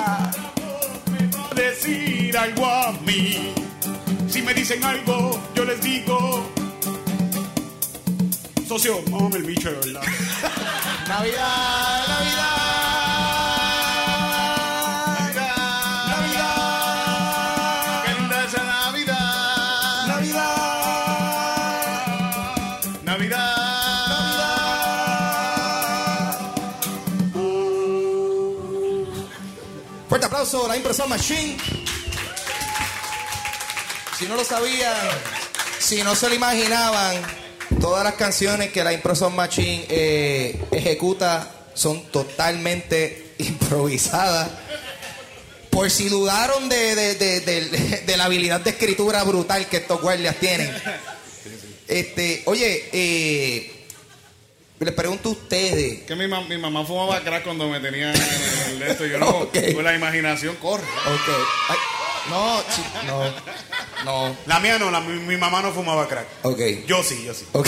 me 1.12 1.38
va 1.38 1.50
a 1.52 1.56
decir 1.56 2.38
algo 2.38 2.66
a 2.66 2.92
mí? 3.06 3.54
Si 4.30 4.42
me 4.42 4.54
dicen 4.54 4.84
algo, 4.84 5.42
yo 5.56 5.66
les 5.66 5.82
digo. 5.82 6.50
Socio, 8.68 9.02
mámame 9.12 9.38
el 9.38 9.44
bicho 9.44 9.70
de 9.70 9.76
verdad. 9.76 10.02
Navidad, 11.08 12.08
Navidad. 12.08 12.53
Aplauso 30.34 30.66
a 30.66 30.70
la 30.70 30.78
Impresor 30.78 31.08
Machine. 31.08 31.56
Si 34.18 34.26
no 34.26 34.36
lo 34.36 34.44
sabían, 34.44 34.96
si 35.80 36.02
no 36.02 36.16
se 36.16 36.28
lo 36.28 36.34
imaginaban, 36.34 37.22
todas 37.80 38.04
las 38.04 38.16
canciones 38.16 38.72
que 38.72 38.84
la 38.84 38.94
Impresor 38.94 39.32
Machine 39.32 39.86
eh, 39.90 40.60
ejecuta 40.72 41.52
son 41.76 42.04
totalmente 42.08 43.36
improvisadas. 43.38 44.50
Por 45.70 45.92
si 45.92 46.10
dudaron 46.10 46.68
de- 46.68 46.96
de- 46.96 47.16
de- 47.42 48.02
de 48.04 48.18
la 48.18 48.26
habilidad 48.26 48.60
de 48.62 48.72
escritura 48.72 49.24
brutal 49.24 49.68
que 49.68 49.78
estos 49.78 50.02
guardias 50.02 50.36
tienen. 50.38 50.74
Este, 51.88 52.42
oye, 52.46 52.90
eh, 52.92 53.73
les 54.86 54.94
pregunto 54.94 55.30
a 55.30 55.32
ustedes. 55.34 56.04
Que 56.04 56.16
mi, 56.16 56.26
mam- 56.26 56.48
mi 56.48 56.58
mamá 56.58 56.86
fumaba 56.86 57.20
crack 57.22 57.44
cuando 57.44 57.68
me 57.70 57.80
tenía 57.80 58.14
en 58.14 58.22
el 58.72 58.82
esto. 58.84 59.06
Yo 59.06 59.18
no, 59.20 59.48
pues 59.52 59.76
la 59.84 59.96
imaginación 59.96 60.56
corre. 60.58 60.84
Ok. 60.84 61.30
Ay, 61.70 61.78
no, 62.30 62.64
no, 63.06 63.34
no. 64.30 64.38
La 64.46 64.60
mía 64.60 64.80
no, 64.80 64.90
la, 64.92 65.02
mi, 65.02 65.20
mi 65.22 65.38
mamá 65.38 65.62
no 65.62 65.72
fumaba 65.72 66.08
crack. 66.08 66.28
Ok. 66.44 66.60
Yo 66.88 67.04
sí, 67.04 67.24
yo 67.26 67.34
sí. 67.34 67.46
Ok. 67.52 67.68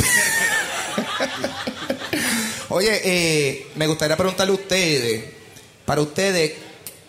Oye, 2.69 3.01
eh, 3.03 3.67
me 3.75 3.87
gustaría 3.87 4.17
preguntarle 4.17 4.51
a 4.51 4.55
ustedes, 4.55 5.23
para 5.85 6.01
ustedes, 6.01 6.53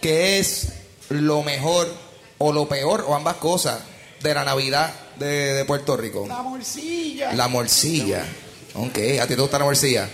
¿qué 0.00 0.38
es 0.38 0.68
lo 1.08 1.42
mejor 1.42 1.92
o 2.38 2.52
lo 2.52 2.68
peor 2.68 3.04
o 3.08 3.14
ambas 3.14 3.36
cosas 3.36 3.80
de 4.22 4.34
la 4.34 4.44
Navidad 4.44 4.92
de, 5.16 5.54
de 5.54 5.64
Puerto 5.64 5.96
Rico? 5.96 6.26
La 6.28 6.42
morcilla. 6.42 7.32
La 7.32 7.48
morcilla. 7.48 8.24
Ok, 8.76 8.98
¿a 9.20 9.26
ti 9.26 9.34
te 9.34 9.40
gusta 9.40 9.58
la 9.58 9.64
morcilla? 9.64 10.08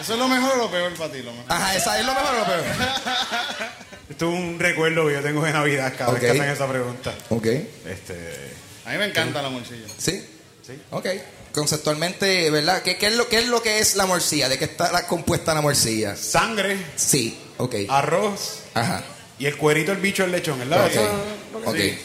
¿Eso 0.00 0.12
es 0.12 0.18
lo 0.18 0.28
mejor 0.28 0.52
o 0.52 0.56
lo 0.56 0.70
peor 0.70 0.92
para 0.94 1.10
ti? 1.12 1.22
Lo 1.22 1.32
mejor? 1.32 1.50
Ajá, 1.50 1.74
¿esa 1.74 1.98
es 1.98 2.04
lo 2.06 2.14
mejor 2.14 2.34
o 2.34 2.38
lo 2.38 2.44
peor? 2.44 2.64
Esto 4.10 4.28
es 4.32 4.34
un 4.38 4.58
recuerdo 4.58 5.06
que 5.06 5.14
yo 5.14 5.22
tengo 5.22 5.42
de 5.44 5.52
Navidad 5.52 5.92
cada 5.96 6.12
vez 6.12 6.20
que 6.20 6.30
hacen 6.30 6.44
esa 6.44 6.68
pregunta. 6.68 7.14
Ok. 7.30 7.46
Este, 7.46 8.52
A 8.84 8.90
mí 8.92 8.98
me 8.98 9.06
encanta 9.06 9.42
la 9.42 9.48
morcilla. 9.48 9.86
¿Sí? 9.98 10.24
Sí. 10.64 10.78
Ok. 10.90 11.06
Conceptualmente, 11.52 12.50
¿verdad? 12.50 12.82
¿Qué, 12.82 12.98
qué 12.98 13.06
es 13.08 13.16
lo, 13.16 13.28
¿Qué 13.28 13.38
es 13.38 13.46
lo 13.48 13.62
que 13.62 13.78
es 13.80 13.96
la 13.96 14.04
morcilla? 14.06 14.48
¿De 14.48 14.58
qué 14.58 14.66
está 14.66 14.92
la- 14.92 15.06
compuesta 15.06 15.54
la 15.54 15.62
morcilla? 15.62 16.14
sangre, 16.14 16.76
Sí, 16.96 17.38
ok. 17.56 17.74
arroz 17.88 18.60
Ajá. 18.74 19.02
y 19.38 19.46
el 19.46 19.56
cuerito 19.56 19.90
del 19.92 20.00
bicho 20.00 20.22
del 20.24 20.32
lechón, 20.32 20.58
¿verdad? 20.58 20.84
Ok. 20.84 20.92
Eso 20.92 21.70
Ok. 21.70 21.76
Sí. 21.76 21.98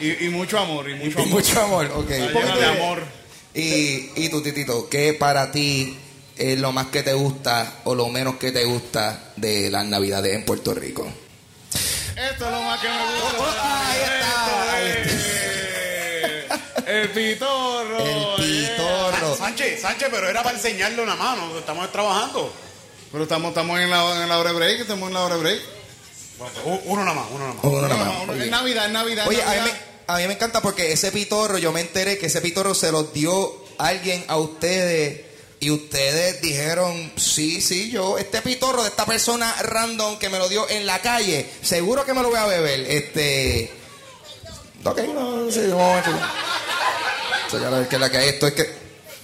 Y, 0.00 0.24
y 0.24 0.28
mucho 0.30 0.58
amor, 0.58 0.88
y 0.88 0.94
mucho 0.94 1.18
Y 1.20 1.22
amor. 1.22 1.28
mucho 1.28 1.60
amor, 1.62 1.86
ok. 1.94 2.10
Está 2.10 2.40
llena 2.40 2.56
de 2.56 2.66
amor. 2.66 3.02
Y, 3.54 4.10
y 4.16 4.28
tú, 4.30 4.42
Titito, 4.42 4.88
¿qué 4.88 5.14
para 5.14 5.52
ti 5.52 5.96
es 6.36 6.58
lo 6.58 6.72
más 6.72 6.86
que 6.86 7.02
te 7.04 7.14
gusta 7.14 7.80
o 7.84 7.94
lo 7.94 8.08
menos 8.08 8.36
que 8.36 8.50
te 8.50 8.64
gusta 8.64 9.32
de 9.36 9.70
las 9.70 9.86
navidades 9.86 10.34
en 10.34 10.44
Puerto 10.44 10.74
Rico? 10.74 11.06
Esto 12.16 12.44
es 12.46 12.50
lo 12.50 12.62
más 12.62 12.80
que 12.80 12.88
me 12.88 12.96
gusta. 12.96 13.38
Oh, 13.38 13.54
ahí 13.62 14.00
está, 14.00 14.72
ahí 14.72 14.86
Esto 16.48 16.54
es 16.78 16.88
El 16.88 17.10
pitorro. 17.10 17.98
El 17.98 18.44
pitorro. 18.44 19.36
Sánchez, 19.36 19.80
Sánchez, 19.80 20.08
pero 20.10 20.28
era 20.28 20.42
para 20.42 20.56
enseñarle 20.56 21.02
una 21.02 21.14
mano, 21.14 21.56
estamos 21.56 21.90
trabajando. 21.92 22.52
Pero 23.12 23.22
estamos, 23.22 23.50
estamos 23.50 23.78
en, 23.78 23.90
la, 23.90 24.22
en 24.22 24.28
la 24.28 24.38
hora 24.38 24.50
de 24.50 24.56
break, 24.56 24.80
estamos 24.80 25.08
en 25.08 25.14
la 25.14 25.22
hora 25.22 25.36
de 25.36 25.40
break. 25.40 25.60
Uno 26.86 27.04
nada 27.04 27.14
más, 27.14 27.26
uno 27.30 27.46
nada 27.46 27.54
más. 27.54 27.64
Uno 27.64 27.82
nada 27.82 27.96
más. 27.96 28.06
No, 28.06 28.26
no, 28.26 28.32
Oye. 28.32 28.44
Es 28.44 28.50
Navidad, 28.50 28.86
es 28.86 28.92
Navidad. 28.92 29.28
Oye, 29.28 29.42
a 29.42 29.50
mí, 29.50 29.56
Navidad. 29.56 29.76
A 30.06 30.18
mí 30.18 30.26
me 30.26 30.34
encanta 30.34 30.60
porque 30.60 30.92
ese 30.92 31.10
pitorro, 31.12 31.58
yo 31.58 31.72
me 31.72 31.80
enteré 31.80 32.18
que 32.18 32.26
ese 32.26 32.40
pitorro 32.40 32.74
se 32.74 32.92
lo 32.92 33.04
dio 33.04 33.64
alguien 33.78 34.24
a 34.28 34.36
ustedes 34.36 35.22
y 35.60 35.70
ustedes 35.70 36.42
dijeron, 36.42 37.12
sí, 37.16 37.60
sí, 37.60 37.90
yo, 37.90 38.18
este 38.18 38.42
pitorro 38.42 38.82
de 38.82 38.90
esta 38.90 39.06
persona 39.06 39.54
random 39.62 40.18
que 40.18 40.28
me 40.28 40.38
lo 40.38 40.48
dio 40.48 40.68
en 40.68 40.84
la 40.86 41.00
calle, 41.00 41.48
seguro 41.62 42.04
que 42.04 42.12
me 42.12 42.22
lo 42.22 42.28
voy 42.28 42.38
a 42.38 42.46
beber. 42.46 42.80
Este... 42.80 43.72
Ok, 44.84 44.98
no, 45.14 45.50
sí, 45.50 45.60
un 45.60 45.72
momento. 45.78 46.10
O 47.46 47.50
sea, 47.50 47.60
ya 47.60 47.70
la 47.70 47.78
vez 47.78 47.88
que 47.88 47.98
la 47.98 48.10
que 48.10 48.28
esto 48.28 48.46
es 48.46 48.52
que... 48.52 48.62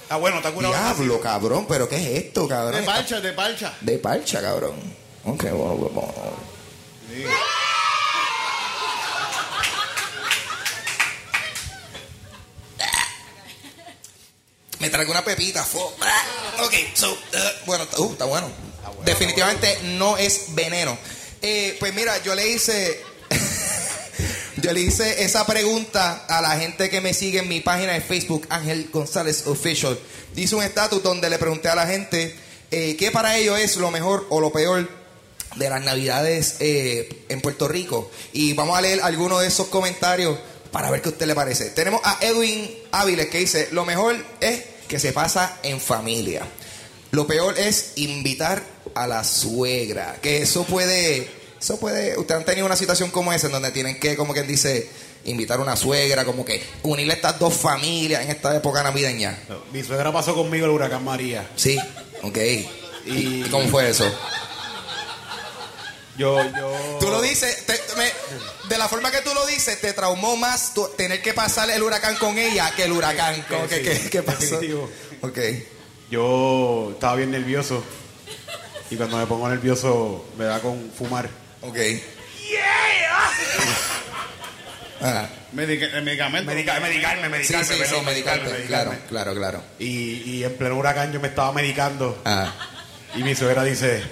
Está 0.01 0.15
bueno, 0.15 0.37
está 0.37 0.51
curado. 0.51 0.73
Diablo, 0.73 1.21
cabrón, 1.21 1.65
pero 1.69 1.87
¿qué 1.87 1.95
es 1.97 2.25
esto, 2.25 2.43
De 2.43 2.49
cabrón? 2.49 2.85
parcha, 2.85 3.21
de 3.21 3.33
parcha. 3.33 3.77
De 3.81 3.99
parcha, 3.99 4.41
cabrón. 4.41 4.73
Ok, 5.25 5.43
bueno, 5.43 5.75
bueno. 5.75 6.13
Sí. 7.13 7.23
Me 14.81 14.89
traigo 14.89 15.11
una 15.11 15.23
pepita. 15.23 15.63
fo- 15.65 15.93
Ok, 16.65 16.73
so, 16.93 17.11
uh, 17.11 17.17
bueno, 17.65 17.87
uh, 17.97 18.11
está 18.11 18.25
bueno. 18.25 18.49
Definitivamente 19.05 19.77
no 19.83 20.17
es 20.17 20.45
veneno. 20.49 20.97
Eh, 21.41 21.77
pues 21.79 21.93
mira, 21.93 22.21
yo 22.23 22.35
le 22.35 22.49
hice. 22.49 23.01
yo 24.57 24.73
le 24.73 24.81
hice 24.81 25.23
esa 25.23 25.45
pregunta 25.45 26.25
a 26.27 26.41
la 26.41 26.57
gente 26.59 26.89
que 26.89 26.99
me 27.01 27.13
sigue 27.13 27.39
en 27.39 27.47
mi 27.47 27.61
página 27.61 27.93
de 27.93 28.01
Facebook, 28.01 28.45
Ángel 28.49 28.89
González 28.91 29.45
Official. 29.47 29.97
Hice 30.35 30.55
un 30.55 30.63
estatus 30.63 31.01
donde 31.03 31.29
le 31.29 31.37
pregunté 31.37 31.69
a 31.69 31.75
la 31.75 31.87
gente 31.87 32.35
eh, 32.71 32.95
qué 32.97 33.11
para 33.11 33.37
ellos 33.37 33.59
es 33.59 33.77
lo 33.77 33.91
mejor 33.91 34.27
o 34.29 34.39
lo 34.41 34.51
peor 34.51 34.87
de 35.55 35.69
las 35.69 35.81
navidades 35.83 36.55
eh, 36.59 37.23
en 37.29 37.41
Puerto 37.41 37.67
Rico. 37.67 38.09
Y 38.33 38.53
vamos 38.53 38.77
a 38.77 38.81
leer 38.81 39.01
algunos 39.03 39.41
de 39.41 39.47
esos 39.47 39.67
comentarios 39.67 40.37
para 40.71 40.89
ver 40.89 41.01
qué 41.01 41.09
a 41.09 41.11
usted 41.11 41.25
le 41.25 41.35
parece. 41.35 41.69
Tenemos 41.71 42.01
a 42.03 42.17
Edwin 42.21 42.69
Áviles 42.91 43.27
que 43.27 43.39
dice, 43.39 43.69
lo 43.71 43.85
mejor 43.85 44.15
es 44.39 44.63
que 44.87 44.99
se 44.99 45.11
pasa 45.13 45.57
en 45.63 45.79
familia. 45.79 46.45
Lo 47.11 47.27
peor 47.27 47.57
es 47.59 47.93
invitar 47.95 48.63
a 48.95 49.07
la 49.07 49.23
suegra. 49.23 50.17
Que 50.21 50.41
eso 50.41 50.63
puede, 50.63 51.29
eso 51.59 51.79
puede, 51.79 52.17
ustedes 52.17 52.39
han 52.39 52.45
tenido 52.45 52.65
una 52.65 52.75
situación 52.75 53.11
como 53.11 53.33
esa 53.33 53.47
en 53.47 53.53
donde 53.53 53.71
tienen 53.71 53.99
que, 53.99 54.15
como 54.15 54.33
quien 54.33 54.47
dice, 54.47 54.89
invitar 55.25 55.59
a 55.59 55.63
una 55.63 55.75
suegra, 55.75 56.25
como 56.25 56.45
que 56.45 56.63
unirle 56.83 57.13
estas 57.13 57.37
dos 57.37 57.53
familias 57.53 58.23
en 58.23 58.31
esta 58.31 58.55
época 58.55 58.81
navideña. 58.81 59.37
Mi 59.73 59.83
suegra 59.83 60.11
pasó 60.11 60.33
conmigo 60.33 60.65
el 60.65 60.71
huracán 60.71 61.03
María. 61.03 61.49
Sí, 61.55 61.77
ok. 62.23 62.37
¿Y, 63.05 63.11
y 63.11 63.47
cómo 63.51 63.67
fue 63.67 63.89
eso? 63.89 64.09
Yo, 66.17 66.37
yo. 66.57 66.97
Tú 66.99 67.09
lo 67.09 67.21
dices, 67.21 67.65
te- 67.65 67.79
me- 67.97 68.11
de 68.69 68.77
la 68.77 68.87
forma 68.89 69.11
que 69.11 69.21
tú 69.21 69.33
lo 69.33 69.45
dices, 69.45 69.79
te 69.79 69.93
traumó 69.93 70.35
más 70.35 70.73
tu- 70.73 70.87
tener 70.89 71.21
que 71.21 71.33
pasar 71.33 71.69
el 71.69 71.81
huracán 71.81 72.15
con 72.17 72.37
ella 72.37 72.71
que 72.75 72.83
el 72.83 72.91
huracán. 72.91 73.43
Que, 73.69 73.77
sí, 73.77 73.83
¿qué, 73.83 74.09
qué 74.09 74.21
pasó? 74.23 74.59
Ok. 75.21 75.39
Yo 76.09 76.89
estaba 76.93 77.15
bien 77.15 77.31
nervioso. 77.31 77.83
Y 78.89 78.97
cuando 78.97 79.17
me 79.17 79.25
pongo 79.25 79.47
nervioso, 79.47 80.25
me 80.37 80.43
da 80.45 80.59
con 80.59 80.91
fumar. 80.97 81.29
Ok. 81.61 81.77
Ah, 85.03 85.27
Medica- 85.53 85.87
eh, 85.97 86.01
medicamento. 86.01 86.51
Medica- 86.51 86.79
medicarme, 86.79 87.27
medicarme, 87.29 87.65
sí, 87.65 87.73
sí, 87.73 87.79
perdón, 87.79 88.05
medicarte. 88.05 88.49
medicarme, 88.51 88.67
Claro, 88.67 89.01
claro, 89.09 89.33
claro. 89.35 89.63
Y, 89.79 90.21
y 90.31 90.43
en 90.43 90.55
pleno 90.57 90.75
huracán 90.75 91.11
yo 91.11 91.19
me 91.19 91.27
estaba 91.29 91.51
medicando. 91.53 92.21
Ah. 92.23 92.53
Y 93.15 93.23
mi 93.23 93.33
suegra 93.35 93.63
dice: 93.63 94.03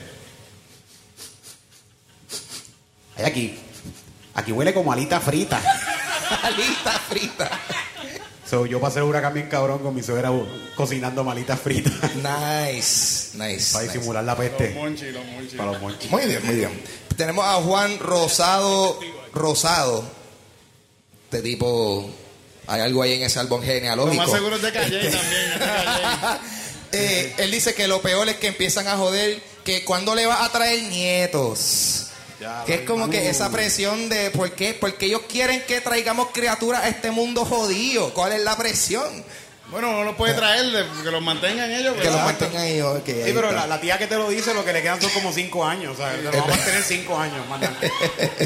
Ay, 3.20 3.26
aquí. 3.26 3.60
Aquí 4.36 4.52
huele 4.52 4.74
como 4.74 4.92
alita 4.92 5.20
frita. 5.20 5.60
Alita 6.44 6.92
frita. 7.10 7.50
So, 8.50 8.66
yo 8.66 8.80
pasé 8.80 9.00
el 9.00 9.06
huracán 9.06 9.34
bien 9.34 9.48
cabrón 9.48 9.80
con 9.80 9.94
mi 9.94 10.02
suegra 10.02 10.32
cocinando 10.76 11.24
malitas 11.24 11.60
fritas 11.60 11.94
Nice, 12.16 13.38
nice. 13.38 13.74
para 13.74 13.84
nice. 13.86 13.94
disimular 13.94 14.24
la 14.24 14.32
Los 14.34 14.40
peste 14.42 14.70
monchis, 14.76 15.14
los 15.14 15.26
monchis. 15.26 15.54
para 15.56 15.72
los 15.72 15.82
monchis. 15.82 16.10
Muy 16.12 16.26
bien, 16.26 16.46
muy 16.46 16.56
bien. 16.56 16.84
Tenemos 17.18 17.46
a 17.46 17.54
Juan 17.56 18.00
Rosado. 18.00 19.00
Rosado. 19.34 20.04
Este 21.26 21.42
tipo. 21.42 22.10
Hay 22.68 22.82
algo 22.82 23.02
ahí 23.04 23.14
en 23.14 23.24
ese 23.24 23.40
álbum 23.40 23.60
Lo 23.62 23.66
genealógico. 23.68 24.16
más 24.24 24.32
seguro 24.32 24.56
es 24.56 24.62
de 24.62 24.72
Calle 24.72 25.00
también. 25.12 25.52
es 25.54 25.60
de 25.60 25.66
Calle. 25.66 26.40
Eh, 26.92 27.36
él 27.38 27.52
dice 27.52 27.76
que 27.76 27.88
lo 27.88 28.02
peor 28.02 28.28
es 28.30 28.38
que 28.38 28.48
empiezan 28.48 28.88
a 28.88 28.98
joder 28.98 29.40
que 29.64 29.86
cuando 29.86 30.16
le 30.16 30.26
va 30.26 30.44
a 30.44 30.52
traer 30.52 30.82
nietos. 30.86 32.08
Ya, 32.40 32.64
que 32.66 32.76
es 32.76 32.82
como 32.82 33.06
uh. 33.06 33.10
que 33.10 33.30
esa 33.30 33.50
presión 33.52 34.08
de 34.10 34.32
¿por 34.32 34.52
qué? 34.54 34.74
Porque 34.74 35.08
ellos 35.08 35.22
quieren 35.28 35.62
que 35.68 35.82
traigamos 35.82 36.30
criaturas 36.34 36.84
a 36.84 36.88
este 36.90 37.12
mundo 37.12 37.44
jodido. 37.46 38.14
¿Cuál 38.14 38.32
es 38.34 38.42
la 38.42 38.56
presión? 38.56 39.24
Bueno, 39.72 39.92
uno 39.92 40.04
lo 40.04 40.18
puede 40.18 40.34
traer, 40.34 40.66
de- 40.72 41.04
que 41.04 41.12
los 41.12 41.22
mantengan 41.22 41.70
ellos. 41.72 41.96
Que 41.98 42.10
los 42.10 42.22
mantengan 42.24 42.66
ellos. 42.66 43.02
Sí, 43.06 43.32
pero 43.36 43.52
la, 43.52 43.68
la 43.68 43.80
tía 43.80 44.00
que 44.00 44.08
te 44.08 44.16
lo 44.16 44.28
dice, 44.30 44.52
lo 44.56 44.66
que 44.66 44.74
le 44.74 44.82
quedan 44.82 45.00
son 45.00 45.12
como 45.12 45.32
cinco 45.32 45.64
años. 45.64 45.94
O 45.94 45.96
sea, 45.98 46.12
lo 46.18 46.32
vamos 46.32 46.48
a 46.48 46.50
mantener 46.56 46.84
cinco 46.84 47.18
años. 47.18 47.46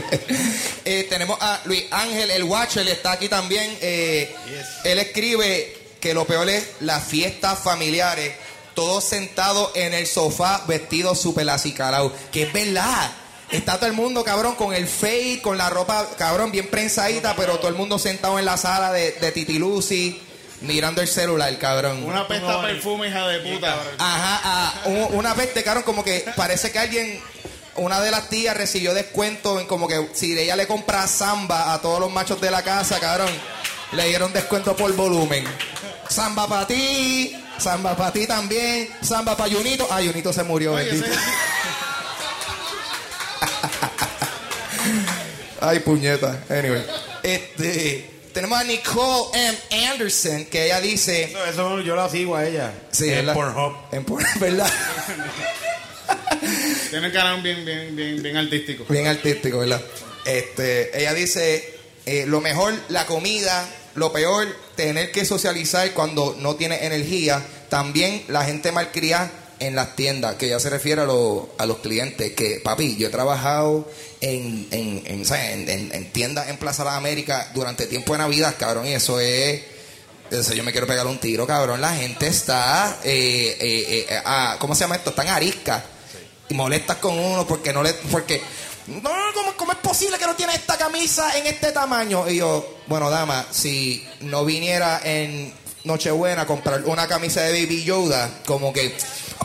Eh, 0.85 1.07
tenemos 1.09 1.37
a 1.41 1.61
Luis 1.65 1.85
Ángel, 1.91 2.29
el 2.29 2.43
Watcher, 2.43 2.85
está 2.87 3.13
aquí 3.13 3.29
también. 3.29 3.77
Eh, 3.81 4.35
Yes. 4.49 4.65
Él 4.83 4.99
escribe 4.99 5.77
que 6.01 6.13
lo 6.13 6.25
peor 6.25 6.49
es 6.49 6.67
las 6.81 7.03
fiestas 7.05 7.59
familiares, 7.59 8.33
todos 8.73 9.03
sentados 9.05 9.71
en 9.75 9.93
el 9.93 10.05
sofá, 10.07 10.63
vestidos 10.67 11.21
súper 11.21 11.49
acicalados. 11.49 12.11
Que 12.33 12.43
es 12.43 12.53
verdad. 12.53 13.11
Está 13.53 13.77
todo 13.77 13.85
el 13.85 13.93
mundo, 13.93 14.23
cabrón, 14.23 14.55
con 14.55 14.73
el 14.73 14.87
fade, 14.87 15.39
con 15.41 15.57
la 15.57 15.69
ropa, 15.69 16.07
cabrón, 16.17 16.51
bien 16.51 16.67
prensadita, 16.69 17.35
pero 17.35 17.57
todo 17.59 17.67
el 17.69 17.75
mundo 17.75 17.99
sentado 17.99 18.39
en 18.39 18.45
la 18.45 18.57
sala 18.57 18.91
de, 18.91 19.11
de 19.11 19.31
Titi 19.31 19.59
Lucy, 19.59 20.19
mirando 20.61 21.01
el 21.01 21.07
celular, 21.07 21.55
cabrón. 21.59 22.03
Una 22.03 22.27
pesta 22.27 22.61
perfume, 22.61 23.09
hija 23.09 23.27
de 23.27 23.39
puta. 23.53 23.75
Ajá, 23.99 24.41
ah, 24.43 24.73
un- 24.85 25.07
una 25.19 25.33
vez 25.35 25.53
te 25.53 25.63
cabrón, 25.63 25.83
como 25.83 26.03
que 26.03 26.25
parece 26.35 26.71
que 26.71 26.79
alguien, 26.79 27.21
una 27.75 28.01
de 28.01 28.09
las 28.09 28.27
tías 28.29 28.57
recibió 28.57 28.93
descuento 28.95 29.59
en 29.59 29.67
como 29.67 29.87
que 29.87 30.09
si 30.13 30.37
ella 30.37 30.55
le 30.55 30.65
compra 30.65 31.05
samba 31.07 31.73
a 31.73 31.81
todos 31.81 31.99
los 31.99 32.11
machos 32.11 32.41
de 32.41 32.49
la 32.49 32.63
casa, 32.63 32.99
cabrón, 32.99 33.29
le 33.91 34.07
dieron 34.07 34.33
descuento 34.33 34.75
por 34.75 34.91
volumen. 34.95 35.45
Samba 36.09 36.47
para 36.47 36.65
ti, 36.67 37.35
samba 37.59 37.95
para 37.95 38.11
ti 38.11 38.25
también, 38.25 38.89
samba 39.01 39.37
para 39.37 39.53
Junito. 39.53 39.87
Ah, 39.91 39.99
Junito 40.03 40.33
se 40.33 40.43
murió, 40.43 40.73
Oye, 40.73 40.85
bendito. 40.85 41.05
ese- 41.05 41.19
Ay, 45.65 45.79
puñeta. 45.79 46.43
Anyway. 46.49 46.83
Este, 47.23 48.05
tenemos 48.33 48.59
a 48.59 48.65
Nicole 48.65 49.29
M. 49.33 49.57
Anderson, 49.87 50.43
que 50.45 50.65
ella 50.65 50.81
dice... 50.81 51.23
Eso, 51.23 51.45
eso 51.45 51.79
yo 51.79 51.95
la 51.95 52.09
sigo 52.09 52.35
a 52.35 52.45
ella. 52.45 52.73
Sí, 52.91 53.05
en 53.05 53.25
¿verdad? 53.25 53.33
Pornhub. 53.33 53.73
En 53.93 54.03
Pornhub, 54.03 54.27
¿verdad? 54.41 54.69
Tiene 56.89 57.07
un 57.07 57.13
canal 57.13 57.41
bien, 57.41 57.63
bien, 57.63 57.95
bien, 57.95 58.21
bien 58.21 58.35
artístico. 58.35 58.83
Bien 58.89 59.07
artístico, 59.07 59.59
¿verdad? 59.59 59.81
Este, 60.25 60.99
ella 60.99 61.13
dice, 61.13 61.79
eh, 62.05 62.25
lo 62.27 62.41
mejor, 62.41 62.73
la 62.89 63.05
comida, 63.05 63.65
lo 63.95 64.11
peor, 64.11 64.53
tener 64.75 65.13
que 65.13 65.23
socializar 65.23 65.93
cuando 65.93 66.35
no 66.39 66.55
tiene 66.55 66.85
energía. 66.85 67.41
También 67.69 68.25
la 68.27 68.43
gente 68.43 68.73
malcriada 68.73 69.31
en 69.67 69.75
las 69.75 69.95
tiendas, 69.95 70.35
que 70.35 70.47
ya 70.49 70.59
se 70.59 70.69
refiere 70.69 71.01
a, 71.01 71.05
lo- 71.05 71.49
a 71.57 71.65
los 71.65 71.77
clientes. 71.79 72.33
Que, 72.33 72.61
papi, 72.63 72.95
yo 72.97 73.07
he 73.07 73.11
trabajado 73.11 73.89
en, 74.21 74.67
en, 74.71 75.01
en, 75.05 75.25
en- 75.25 75.69
en- 75.69 75.91
en 75.93 76.11
tiendas 76.11 76.49
en 76.49 76.57
Plaza 76.57 76.83
de 76.83 76.89
las 76.89 76.95
durante 77.53 77.85
tiempo 77.87 78.13
de 78.13 78.19
Navidad, 78.19 78.55
cabrón, 78.59 78.87
y 78.87 78.93
eso 78.93 79.19
es... 79.19 79.61
Eso 80.31 80.53
yo 80.55 80.63
me 80.63 80.71
quiero 80.71 80.87
pegar 80.87 81.05
un 81.05 81.19
tiro, 81.19 81.45
cabrón. 81.45 81.79
La 81.79 81.93
gente 81.95 82.25
está, 82.27 82.97
eh, 83.03 83.55
eh, 83.59 84.05
eh, 84.09 84.19
ah, 84.25 84.55
¿cómo 84.57 84.73
se 84.73 84.81
llama 84.81 84.95
esto? 84.95 85.11
Están 85.11 85.27
ariscas 85.27 85.83
y 86.49 86.55
molestas 86.55 86.97
con 86.97 87.19
uno 87.19 87.45
porque 87.45 87.71
no 87.71 87.83
le, 87.83 87.93
porque 87.93 88.41
no, 88.87 89.01
¿cómo, 89.35 89.53
cómo 89.55 89.71
es 89.73 89.77
posible 89.77 90.17
que 90.17 90.25
no 90.25 90.35
tiene 90.35 90.55
esta 90.55 90.75
camisa 90.75 91.37
en 91.37 91.45
este 91.45 91.71
tamaño? 91.71 92.27
Y 92.27 92.37
yo, 92.37 92.79
bueno, 92.87 93.11
dama, 93.11 93.45
si 93.51 94.03
no 94.21 94.43
viniera 94.43 95.01
en 95.03 95.53
Nochebuena 95.83 96.45
comprar 96.45 96.83
una 96.85 97.07
camisa 97.07 97.41
de 97.41 97.51
Baby 97.63 97.83
Yoda, 97.83 98.29
como 98.45 98.71
que 98.71 98.95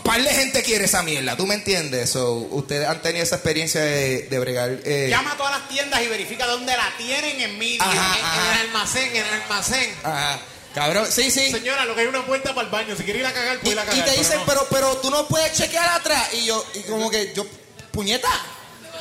par 0.05 0.23
de 0.23 0.31
gente 0.31 0.63
quiere 0.63 0.85
esa 0.85 1.03
mierda, 1.03 1.37
¿tú 1.37 1.47
me 1.47 1.55
entiendes? 1.55 2.11
So, 2.11 2.35
ustedes 2.51 2.87
han 2.89 3.03
tenido 3.03 3.25
esa 3.25 3.35
experiencia 3.37 3.81
de, 3.83 4.23
de 4.23 4.39
bregar. 4.39 4.79
eh, 4.85 5.09
Llama 5.11 5.33
a 5.33 5.37
todas 5.37 5.59
las 5.59 5.69
tiendas 5.69 6.01
y 6.03 6.07
verifica 6.07 6.47
dónde 6.47 6.77
la 6.77 6.93
tienen 6.97 7.41
en 7.41 7.59
medio. 7.59 7.83
Ajá, 7.83 8.17
en, 8.19 8.55
el 8.61 8.67
almacén, 8.69 9.09
en 9.17 9.25
el 9.27 9.43
almacén. 9.43 9.95
ajá. 10.05 10.39
cabrón, 10.75 11.07
sí, 11.11 11.31
sí. 11.31 11.51
Señora, 11.51 11.85
lo 11.85 11.95
que 11.95 12.03
hay 12.03 12.07
una 12.07 12.25
puerta 12.25 12.55
para 12.55 12.67
el 12.67 12.73
baño. 12.73 12.97
Si 12.97 13.03
quiere 13.03 13.19
ir 13.21 13.27
a 13.27 13.33
cagar, 13.33 13.57
Y, 13.57 13.59
puede 13.59 13.73
ir 13.73 13.79
a 13.81 13.83
y 13.83 13.87
cagar. 13.87 14.05
te 14.05 14.11
pero 14.13 14.19
dicen, 14.23 14.39
no. 14.39 14.47
pero, 14.47 14.67
pero 14.71 14.97
tú 14.99 15.11
no 15.11 15.27
puedes 15.27 15.53
chequear 15.53 15.89
atrás. 15.89 16.33
Y 16.35 16.47
yo, 16.47 16.65
y 16.75 16.81
como 16.83 17.11
que 17.11 17.33
yo, 17.35 17.45
puñeta. 17.91 18.29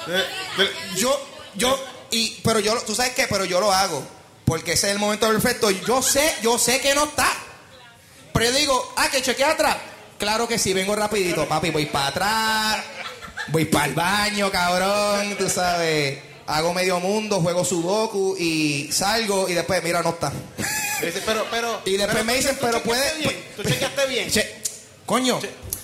Eh, 0.08 0.24
eh, 0.60 0.70
Yo, 0.98 1.28
yo, 1.56 1.80
y, 2.12 2.40
pero 2.44 2.60
yo, 2.60 2.76
tú 2.82 2.96
sabes 2.96 3.14
qué, 3.14 3.28
pero 3.28 3.46
yo 3.46 3.60
lo 3.60 3.72
hago. 3.72 4.06
Porque 4.48 4.72
ese 4.74 4.88
es 4.88 4.94
el 4.94 5.00
momento 5.00 5.28
perfecto. 5.28 5.70
Yo 5.70 6.02
sé, 6.02 6.34
yo 6.42 6.58
sé 6.58 6.80
que 6.80 6.96
no 6.96 7.04
está. 7.04 7.28
Pero 8.32 8.46
yo 8.46 8.52
digo, 8.54 8.94
ah, 8.96 9.10
que 9.12 9.22
chequea 9.22 9.52
atrás. 9.52 9.76
Claro 10.18 10.48
que 10.48 10.58
sí, 10.58 10.72
vengo 10.74 10.96
rapidito, 10.96 11.46
papi, 11.50 11.70
voy 11.70 11.86
para 11.88 12.08
atrás, 12.08 12.84
voy 13.50 13.66
para 13.66 13.86
el 13.88 13.94
baño, 13.94 14.50
cabrón, 14.50 15.36
tú 15.38 15.50
sabes. 15.50 16.20
Hago 16.48 16.74
medio 16.74 17.02
mundo, 17.02 17.42
juego 17.42 17.66
sudoku 17.66 18.38
y 18.40 18.90
salgo 18.90 19.50
y 19.50 19.54
después, 19.54 19.84
mira, 19.84 20.02
no 20.02 20.12
está. 20.12 20.32
Pero, 21.02 21.46
pero, 21.52 21.82
Y 21.84 21.92
después 21.98 22.14
pero 22.14 22.24
me 22.26 22.36
dicen, 22.36 22.58
pero 22.62 22.82
puede- 22.84 23.18
bien, 23.20 23.36
Tú 23.58 23.64
chequeaste 23.64 24.06
bien. 24.08 24.32
Che, 24.32 24.56
coño, 25.06 25.40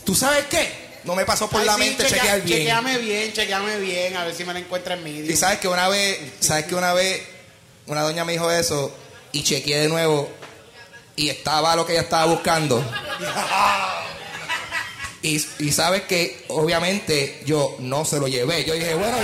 ¿tú 0.06 0.16
sabes 0.16 0.46
qué? 0.50 0.72
No 1.04 1.16
me 1.16 1.26
pasó 1.26 1.50
por 1.50 1.60
Ay, 1.60 1.66
la 1.68 1.74
sí, 1.76 1.80
mente 1.82 2.04
chequea- 2.06 2.16
chequear 2.22 2.42
bien. 2.44 2.60
Chequeame 2.60 2.98
bien, 3.00 3.34
chequeame 3.34 3.80
bien, 3.80 4.16
a 4.16 4.24
ver 4.24 4.34
si 4.34 4.46
me 4.46 4.54
la 4.54 4.60
encuentra 4.60 4.94
en 4.94 5.04
medio. 5.04 5.30
Y 5.32 5.36
sabes 5.36 5.60
que 5.60 5.68
una 5.68 5.90
vez, 5.90 6.18
sabes 6.40 6.66
que 6.66 6.76
una 6.76 6.94
vez 6.94 7.22
una 7.88 8.02
doña 8.02 8.26
me 8.26 8.34
dijo 8.34 8.50
eso 8.52 8.92
y 9.32 9.44
chequeé 9.44 9.82
de 9.82 9.90
nuevo 9.90 10.30
y 11.16 11.30
estaba 11.30 11.76
lo 11.76 11.86
que 11.86 11.94
ella 11.94 12.02
estaba 12.02 12.26
buscando. 12.26 12.84
Y, 15.22 15.40
sabes 15.72 16.02
que 16.04 16.44
obviamente 16.50 17.42
yo 17.46 17.78
no 17.80 18.04
se 18.04 18.20
lo 18.20 18.28
llevé. 18.28 18.66
Yo 18.66 18.74
dije, 18.74 18.94
bueno, 18.94 19.16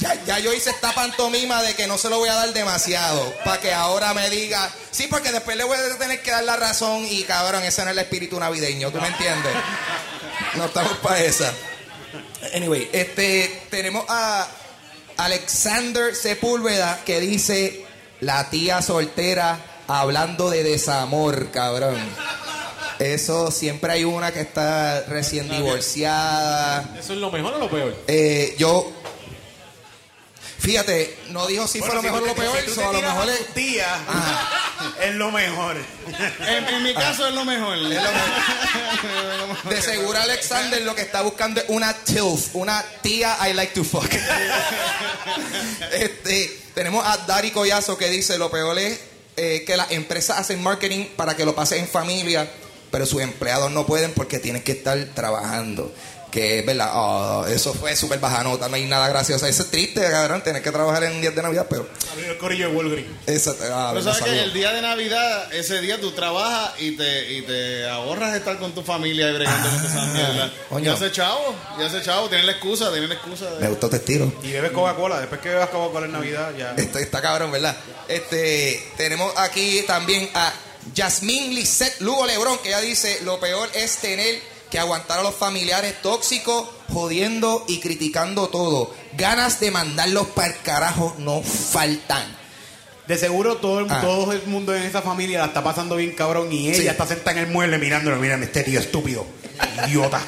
ya, 0.00 0.14
ya, 0.14 0.24
ya 0.24 0.38
yo 0.38 0.54
hice 0.54 0.70
esta 0.70 0.92
pantomima 0.92 1.62
de 1.62 1.74
que 1.74 1.86
no 1.86 1.98
se 1.98 2.08
lo 2.08 2.18
voy 2.18 2.30
a 2.30 2.34
dar 2.34 2.52
demasiado. 2.54 3.34
Para 3.44 3.60
que 3.60 3.74
ahora 3.74 4.14
me 4.14 4.30
diga, 4.30 4.70
sí, 4.90 5.06
porque 5.08 5.32
después 5.32 5.58
le 5.58 5.64
voy 5.64 5.76
a 5.76 5.98
tener 5.98 6.22
que 6.22 6.30
dar 6.30 6.44
la 6.44 6.56
razón 6.56 7.04
y 7.08 7.24
cabrón, 7.24 7.62
ese 7.62 7.84
no 7.84 7.90
es 7.90 7.96
el 7.96 8.02
espíritu 8.02 8.40
navideño, 8.40 8.90
¿tú 8.90 9.00
me 9.02 9.08
entiendes? 9.08 9.52
No 10.54 10.64
estamos 10.64 10.96
para 10.98 11.20
esa. 11.20 11.52
Anyway, 12.54 12.88
este, 12.92 13.66
tenemos 13.70 14.06
a 14.08 14.48
Alexander 15.16 16.14
Sepúlveda 16.14 17.02
que 17.04 17.20
dice 17.20 17.84
la 18.20 18.50
tía 18.50 18.82
soltera 18.82 19.58
hablando 19.86 20.50
de 20.50 20.62
desamor, 20.62 21.50
cabrón. 21.50 21.96
Eso 22.98 23.50
siempre 23.50 23.92
hay 23.92 24.04
una 24.04 24.32
que 24.32 24.40
está 24.40 25.02
recién 25.08 25.48
divorciada. 25.48 26.94
¿Eso 26.98 27.12
es 27.12 27.18
lo 27.18 27.30
mejor 27.30 27.54
o 27.54 27.58
lo 27.58 27.68
peor? 27.68 27.96
Eh, 28.06 28.54
yo, 28.58 28.90
fíjate, 30.64 31.16
no 31.30 31.46
dijo 31.46 31.68
si 31.68 31.78
fue 31.80 31.94
lo 31.94 32.02
mejor 32.02 32.22
o 32.22 32.26
lo 32.26 32.34
peor, 32.34 32.58
Si 32.60 32.66
tú 32.66 32.74
so 32.74 32.80
te 32.80 32.86
a 32.86 32.92
lo 32.92 33.00
mejor 33.02 33.28
es- 33.30 33.54
tía, 33.54 33.86
es 35.02 35.14
lo 35.14 35.30
mejor. 35.30 35.76
en, 36.46 36.68
en 36.68 36.82
mi 36.82 36.94
caso 36.94 37.26
es 37.28 37.34
lo 37.34 37.44
mejor. 37.44 37.78
de 39.64 39.82
seguro 39.82 40.18
Alexander 40.18 40.80
lo 40.82 40.94
que 40.94 41.02
está 41.02 41.22
buscando 41.22 41.60
es 41.60 41.66
una 41.68 41.92
TILF, 41.94 42.54
una 42.54 42.82
tía 43.02 43.36
I 43.48 43.52
like 43.52 43.74
to 43.74 43.84
fuck. 43.84 44.10
este, 45.92 46.60
tenemos 46.74 47.04
a 47.06 47.18
Dari 47.18 47.50
Collazo 47.50 47.96
que 47.98 48.08
dice 48.08 48.38
lo 48.38 48.50
peor 48.50 48.78
es 48.78 48.98
eh, 49.36 49.64
que 49.66 49.76
las 49.76 49.90
empresas 49.90 50.38
hacen 50.38 50.62
marketing 50.62 51.06
para 51.16 51.36
que 51.36 51.44
lo 51.44 51.54
pasen 51.54 51.80
en 51.80 51.88
familia, 51.88 52.48
pero 52.90 53.04
sus 53.06 53.20
empleados 53.20 53.70
no 53.72 53.84
pueden 53.86 54.12
porque 54.12 54.38
tienen 54.38 54.62
que 54.62 54.72
estar 54.72 54.96
trabajando. 55.14 55.92
Que 56.34 56.58
es 56.58 56.66
verdad, 56.66 56.90
oh, 56.94 57.46
eso 57.46 57.72
fue 57.74 57.94
súper 57.94 58.18
baja 58.18 58.42
nota, 58.42 58.68
no 58.68 58.74
hay 58.74 58.86
nada 58.86 59.08
gracioso. 59.08 59.46
Eso 59.46 59.62
es 59.62 59.70
triste, 59.70 60.00
cabrón, 60.10 60.42
tener 60.42 60.62
que 60.62 60.72
trabajar 60.72 61.04
en 61.04 61.12
un 61.12 61.20
día 61.20 61.30
de 61.30 61.40
Navidad, 61.40 61.68
pero. 61.70 61.88
Abrir 62.10 62.26
el 62.30 62.38
corillo 62.38 62.70
de 62.70 62.74
Walgreens. 62.74 63.08
Ah, 63.70 63.92
Pero 63.94 64.04
no 64.04 64.12
sabes 64.14 64.34
que 64.34 64.42
el 64.42 64.52
día 64.52 64.72
de 64.72 64.82
Navidad, 64.82 65.54
ese 65.54 65.80
día 65.80 66.00
tú 66.00 66.10
trabajas 66.10 66.72
y 66.80 66.96
te, 66.96 67.34
y 67.34 67.42
te 67.42 67.88
ahorras 67.88 68.34
estar 68.34 68.58
con 68.58 68.72
tu 68.74 68.82
familia 68.82 69.30
y 69.30 69.34
bregando 69.34 69.68
con 69.70 69.86
esa 69.86 70.06
mierda. 70.06 70.44
Ah, 70.46 70.66
coño. 70.70 70.84
Ya 70.86 70.92
hace 70.94 71.12
chavo, 71.12 71.54
ya 71.78 71.86
hace 71.86 72.02
chavo, 72.02 72.28
tiene 72.28 72.42
la 72.42 72.52
excusa, 72.52 72.90
tiene 72.90 73.06
la 73.06 73.14
excusa. 73.14 73.50
Me 73.60 73.66
De... 73.66 73.68
gustó 73.68 73.88
tu 73.88 73.94
estilo. 73.94 74.32
Y 74.42 74.50
bebes 74.50 74.72
Coca-Cola. 74.72 75.20
Después 75.20 75.40
que 75.40 75.50
bebas 75.50 75.68
Coca-Cola 75.68 76.06
en 76.06 76.12
Navidad, 76.14 76.50
ya. 76.58 76.74
Esto 76.76 76.98
está 76.98 77.22
cabrón, 77.22 77.52
¿verdad? 77.52 77.76
Este, 78.08 78.84
tenemos 78.96 79.32
aquí 79.36 79.84
también 79.86 80.28
a 80.34 80.52
Yasmín 80.94 81.54
Lisette 81.54 82.00
Lugo 82.00 82.26
Lebrón, 82.26 82.58
que 82.60 82.70
ella 82.70 82.80
dice, 82.80 83.20
lo 83.22 83.38
peor 83.38 83.68
es 83.72 83.98
tener 83.98 84.52
que 84.74 84.80
aguantar 84.80 85.20
a 85.20 85.22
los 85.22 85.36
familiares 85.36 86.02
tóxicos, 86.02 86.66
jodiendo 86.92 87.64
y 87.68 87.78
criticando 87.78 88.48
todo. 88.48 88.92
Ganas 89.16 89.60
de 89.60 89.70
mandarlos 89.70 90.26
para 90.26 90.48
el 90.48 90.58
carajo 90.62 91.14
no 91.18 91.42
faltan. 91.42 92.24
De 93.06 93.16
seguro 93.16 93.58
todo 93.58 93.78
el, 93.78 93.86
Ah. 93.88 94.00
todo 94.00 94.32
el 94.32 94.42
mundo 94.46 94.74
en 94.74 94.82
esa 94.82 95.00
familia 95.00 95.38
la 95.38 95.44
está 95.46 95.62
pasando 95.62 95.94
bien 95.94 96.10
cabrón 96.16 96.52
y 96.52 96.70
ella 96.70 96.76
Sí. 96.76 96.88
está 96.88 97.06
sentada 97.06 97.30
en 97.38 97.46
el 97.46 97.52
mueble 97.52 97.78
mirándolo. 97.78 98.16
Mira, 98.16 98.34
este 98.34 98.64
tío 98.64 98.80
estúpido. 98.80 99.24
Idiota. 99.86 100.20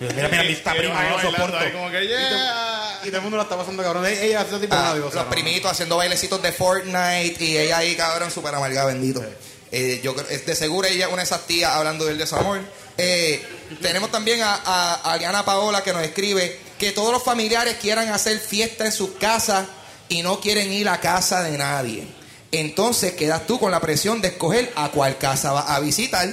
Mira, 0.00 0.28
mira, 0.30 0.42
mi 0.42 0.52
esta 0.52 0.74
prima, 0.74 1.08
no 1.08 1.20
soporto. 1.22 1.56
ahí 1.56 1.70
como 1.70 1.88
que, 1.88 2.08
yeah. 2.08 3.00
Y 3.04 3.06
todo 3.06 3.18
el 3.18 3.22
mundo 3.22 3.36
la 3.36 3.44
está 3.44 3.56
pasando 3.56 3.84
cabrón. 3.84 4.04
Ella 4.04 4.40
hace 4.40 4.50
ese 4.50 4.58
tipo 4.62 4.74
de 4.74 4.80
Ah, 4.80 4.84
Navidad, 4.94 5.12
los 5.14 5.24
primitos 5.26 5.70
haciendo 5.70 5.96
bailecitos 5.96 6.42
de 6.42 6.50
Fortnite 6.50 7.36
y 7.38 7.56
ella 7.56 7.78
ahí, 7.78 7.94
cabrón, 7.94 8.32
súper 8.32 8.52
amargada, 8.52 8.86
bendito. 8.86 9.22
Eh, 9.72 10.00
yo 10.02 10.14
de 10.14 10.54
seguro 10.54 10.86
ella 10.86 11.06
es 11.06 11.12
una 11.12 11.22
de 11.22 11.26
esas 11.26 11.46
tías 11.46 11.72
hablando 11.72 12.04
del 12.04 12.18
desamor. 12.18 12.60
Eh, 12.98 13.44
tenemos 13.82 14.10
también 14.10 14.40
a, 14.42 14.54
a, 14.54 14.94
a 14.94 15.12
Ariana 15.12 15.44
Paola 15.44 15.82
que 15.82 15.92
nos 15.92 16.02
escribe 16.02 16.58
que 16.78 16.92
todos 16.92 17.12
los 17.12 17.22
familiares 17.22 17.76
quieran 17.80 18.08
hacer 18.10 18.38
fiesta 18.38 18.86
en 18.86 18.92
sus 18.92 19.10
casas 19.12 19.66
y 20.08 20.22
no 20.22 20.40
quieren 20.40 20.72
ir 20.72 20.88
a 20.88 21.00
casa 21.00 21.42
de 21.42 21.58
nadie. 21.58 22.06
Entonces 22.52 23.12
quedas 23.14 23.46
tú 23.46 23.58
con 23.58 23.70
la 23.70 23.80
presión 23.80 24.20
de 24.20 24.28
escoger 24.28 24.72
a 24.76 24.90
cuál 24.90 25.18
casa 25.18 25.52
vas 25.52 25.68
a 25.68 25.80
visitar. 25.80 26.28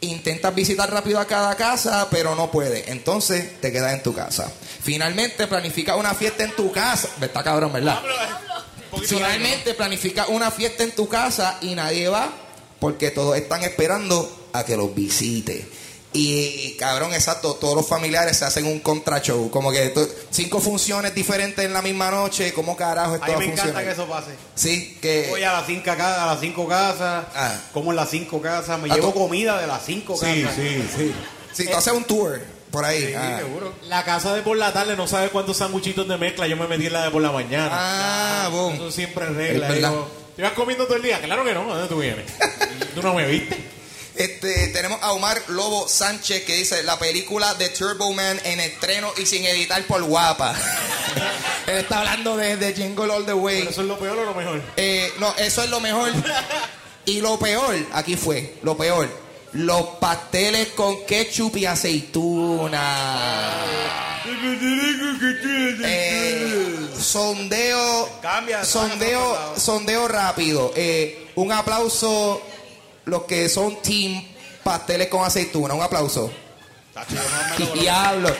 Intentas 0.00 0.54
visitar 0.54 0.90
rápido 0.92 1.18
a 1.18 1.26
cada 1.26 1.54
casa, 1.56 2.08
pero 2.10 2.34
no 2.34 2.50
puedes. 2.50 2.88
Entonces 2.88 3.60
te 3.60 3.72
quedas 3.72 3.94
en 3.94 4.02
tu 4.02 4.14
casa. 4.14 4.50
Finalmente 4.82 5.46
planifica 5.46 5.96
una 5.96 6.14
fiesta 6.14 6.44
en 6.44 6.54
tu 6.54 6.70
casa. 6.70 7.08
Está 7.20 7.42
cabrón, 7.42 7.72
¿verdad? 7.72 8.00
Finalmente 9.06 9.74
planifica 9.74 10.26
una 10.28 10.50
fiesta 10.50 10.84
en 10.84 10.92
tu 10.92 11.08
casa 11.08 11.58
y 11.62 11.74
nadie 11.74 12.08
va 12.08 12.43
porque 12.84 13.10
todos 13.10 13.34
están 13.38 13.62
esperando 13.62 14.30
a 14.52 14.62
que 14.66 14.76
los 14.76 14.94
visite. 14.94 15.66
Y 16.12 16.76
cabrón, 16.78 17.14
exacto, 17.14 17.54
todos 17.54 17.74
los 17.74 17.88
familiares 17.88 18.36
se 18.36 18.44
hacen 18.44 18.66
un 18.66 18.80
contra 18.80 19.22
show. 19.22 19.48
Como 19.48 19.72
que 19.72 19.94
cinco 20.28 20.60
funciones 20.60 21.14
diferentes 21.14 21.64
en 21.64 21.72
la 21.72 21.80
misma 21.80 22.10
noche. 22.10 22.52
¿Cómo 22.52 22.76
carajo 22.76 23.14
esto 23.14 23.24
A 23.24 23.38
mí 23.38 23.46
me 23.46 23.52
encanta 23.54 23.82
que 23.82 23.90
eso 23.90 24.04
pase. 24.06 24.32
Sí, 24.54 24.98
que. 25.00 25.28
Voy 25.30 25.42
a 25.44 25.54
las 25.54 25.66
cinco, 25.66 25.90
a 25.92 26.26
las 26.26 26.40
cinco 26.40 26.68
casas, 26.68 27.24
Ah. 27.34 27.58
como 27.72 27.90
en 27.90 27.96
las 27.96 28.10
cinco 28.10 28.42
casas, 28.42 28.78
me 28.78 28.92
¿A 28.92 28.96
llevo 28.96 29.12
tú? 29.14 29.20
comida 29.20 29.58
de 29.58 29.66
las 29.66 29.82
cinco 29.82 30.18
casas. 30.18 30.54
sí. 30.54 31.14
Sí, 31.54 31.66
tú 31.66 31.74
haces 31.74 31.94
un 31.94 32.04
tour 32.04 32.38
por 32.70 32.84
ahí. 32.84 33.06
Sí, 33.06 33.14
ah. 33.16 33.38
seguro. 33.38 33.72
La 33.84 34.04
casa 34.04 34.34
de 34.34 34.42
por 34.42 34.58
la 34.58 34.74
tarde 34.74 34.94
no 34.94 35.08
sabe 35.08 35.30
cuántos 35.30 35.56
sanguchitos 35.56 36.06
de 36.06 36.18
mezcla. 36.18 36.46
Yo 36.46 36.58
me 36.58 36.66
metí 36.66 36.88
en 36.88 36.92
la 36.92 37.04
de 37.04 37.10
por 37.10 37.22
la 37.22 37.32
mañana. 37.32 37.70
Ah, 37.72 38.48
boom. 38.52 38.74
Eso 38.74 38.90
siempre 38.92 39.24
es 39.24 39.34
regla. 39.34 39.74
Es 39.74 40.23
verdad. 40.36 40.36
Digo, 40.36 40.36
¿Te 40.36 40.42
vas 40.42 40.52
comiendo 40.52 40.84
todo 40.86 40.96
el 40.96 41.02
día? 41.02 41.20
Claro 41.20 41.44
que 41.44 41.54
no. 41.54 41.62
¿A 41.72 41.78
dónde 41.78 41.88
tú 41.88 42.00
vienes? 42.00 42.26
¿Tú 42.94 43.02
no 43.02 43.14
me 43.14 43.26
viste? 43.26 43.56
Este, 44.16 44.68
tenemos 44.68 45.02
a 45.02 45.12
Omar 45.12 45.42
Lobo 45.48 45.88
Sánchez 45.88 46.44
que 46.44 46.54
dice 46.54 46.84
la 46.84 46.96
película 47.00 47.54
de 47.54 47.68
Turbo 47.70 48.12
Man 48.12 48.40
en 48.44 48.60
estreno 48.60 49.12
y 49.16 49.26
sin 49.26 49.44
editar 49.44 49.82
por 49.84 50.02
guapa. 50.04 50.54
Él 51.66 51.78
está 51.78 51.98
hablando 51.98 52.36
de, 52.36 52.56
de 52.56 52.74
Jingle 52.74 53.10
All 53.12 53.26
the 53.26 53.34
Way. 53.34 53.58
¿Pero 53.58 53.70
eso 53.70 53.80
es 53.80 53.88
lo 53.88 53.98
peor 53.98 54.18
o 54.18 54.24
lo 54.24 54.34
mejor? 54.34 54.62
Eh, 54.76 55.12
no, 55.18 55.34
eso 55.36 55.62
es 55.62 55.70
lo 55.70 55.80
mejor. 55.80 56.10
Y 57.06 57.20
lo 57.20 57.38
peor, 57.38 57.76
aquí 57.92 58.16
fue, 58.16 58.54
lo 58.62 58.78
peor. 58.78 59.10
Los 59.54 59.82
pasteles 60.00 60.68
con 60.68 61.04
ketchup 61.06 61.56
y 61.56 61.66
aceituna. 61.66 63.64
Eh, 65.84 66.88
sondeo. 66.98 68.08
Sondeo, 68.64 69.54
sondeo 69.56 70.08
rápido. 70.08 70.72
Eh, 70.74 71.30
un 71.36 71.52
aplauso. 71.52 72.42
Los 73.04 73.24
que 73.24 73.48
son 73.48 73.80
team 73.82 74.24
pasteles 74.62 75.08
con 75.08 75.24
aceituna. 75.24 75.74
Un 75.74 75.82
aplauso. 75.82 76.32
Diablo. 77.74 78.34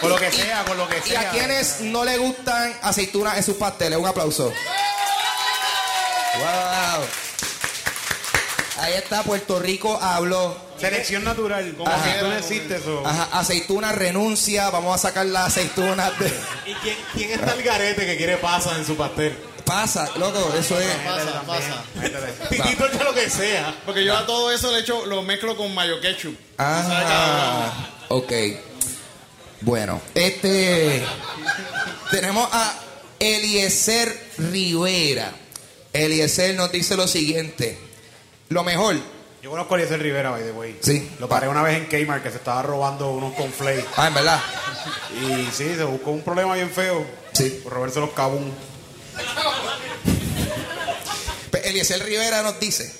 Con 0.00 0.10
lo 0.10 0.16
que 0.18 0.30
sea, 0.30 0.64
con 0.64 0.76
lo 0.76 0.86
que 0.88 0.98
Y 0.98 1.08
sea. 1.08 1.20
a 1.22 1.30
quienes 1.30 1.80
no 1.80 2.04
le 2.04 2.18
gustan 2.18 2.72
aceitunas 2.82 3.36
en 3.38 3.42
sus 3.42 3.56
pasteles, 3.56 3.98
un 3.98 4.06
aplauso. 4.06 4.52
Wow. 6.38 7.06
Ahí 8.78 8.94
está, 8.94 9.22
Puerto 9.22 9.58
Rico 9.58 9.98
habló. 10.00 10.56
Selección 10.78 11.24
natural. 11.24 11.74
Como 11.76 11.90
Ajá. 11.90 12.04
que 12.04 12.22
no 12.22 12.32
existe 12.36 12.76
eso. 12.76 13.02
Ajá, 13.06 13.28
aceituna 13.32 13.92
renuncia, 13.92 14.68
vamos 14.70 14.94
a 14.94 14.98
sacar 14.98 15.26
las 15.26 15.46
aceitunas 15.46 16.18
de... 16.18 16.26
¿Y 16.66 16.74
quién, 16.74 16.96
quién 17.14 17.30
está 17.32 17.54
el 17.54 17.62
garete 17.62 18.04
que 18.04 18.16
quiere 18.16 18.36
pasas 18.36 18.76
en 18.76 18.86
su 18.86 18.96
pastel? 18.96 19.36
Pasa, 19.64 20.08
loco, 20.16 20.54
eso 20.56 20.78
es. 20.78 20.86
Pasa, 21.04 21.42
pasa. 21.42 21.84
Métele. 21.96 22.32
Titito 22.50 22.88
ya 22.92 23.02
lo 23.02 23.12
que 23.12 23.28
sea. 23.28 23.74
Porque 23.84 24.04
yo 24.04 24.16
a 24.16 24.24
todo 24.24 24.52
eso 24.52 24.70
le 24.70 24.80
echo, 24.80 25.04
lo 25.06 25.22
mezclo 25.22 25.56
con 25.56 25.74
mayo 25.74 26.00
ketchup. 26.00 26.36
Ah, 26.56 27.72
ok. 28.08 28.32
Bueno, 29.62 30.00
este. 30.14 31.04
Tenemos 32.12 32.48
a 32.52 32.78
Eliezer 33.18 34.30
Rivera. 34.38 35.32
Eliezer 35.92 36.54
nos 36.54 36.70
dice 36.70 36.96
lo 36.96 37.08
siguiente: 37.08 37.76
Lo 38.48 38.62
mejor. 38.64 38.96
Yo 39.42 39.50
conozco 39.50 39.74
a 39.74 39.78
Eliezer 39.78 40.00
Rivera, 40.00 40.30
by 40.30 40.42
the 40.42 40.52
way. 40.52 40.78
Sí. 40.82 41.10
Lo 41.20 41.28
paré 41.28 41.48
una 41.48 41.62
vez 41.62 41.76
en 41.76 41.86
Kmart 41.86 42.22
que 42.22 42.30
se 42.30 42.38
estaba 42.38 42.62
robando 42.62 43.10
unos 43.10 43.34
conflays. 43.34 43.84
Ah, 43.96 44.08
en 44.08 44.14
verdad. 44.14 44.40
Y 45.12 45.44
sí, 45.52 45.74
se 45.76 45.84
buscó 45.84 46.10
un 46.10 46.22
problema 46.22 46.54
bien 46.54 46.70
feo. 46.70 47.06
Sí. 47.32 47.60
Por 47.62 47.74
robarse 47.74 48.00
los 48.00 48.10
cabún. 48.10 48.52
Pues 51.50 51.64
Eliezer 51.64 52.02
Rivera 52.04 52.42
nos 52.42 52.58
dice: 52.58 52.92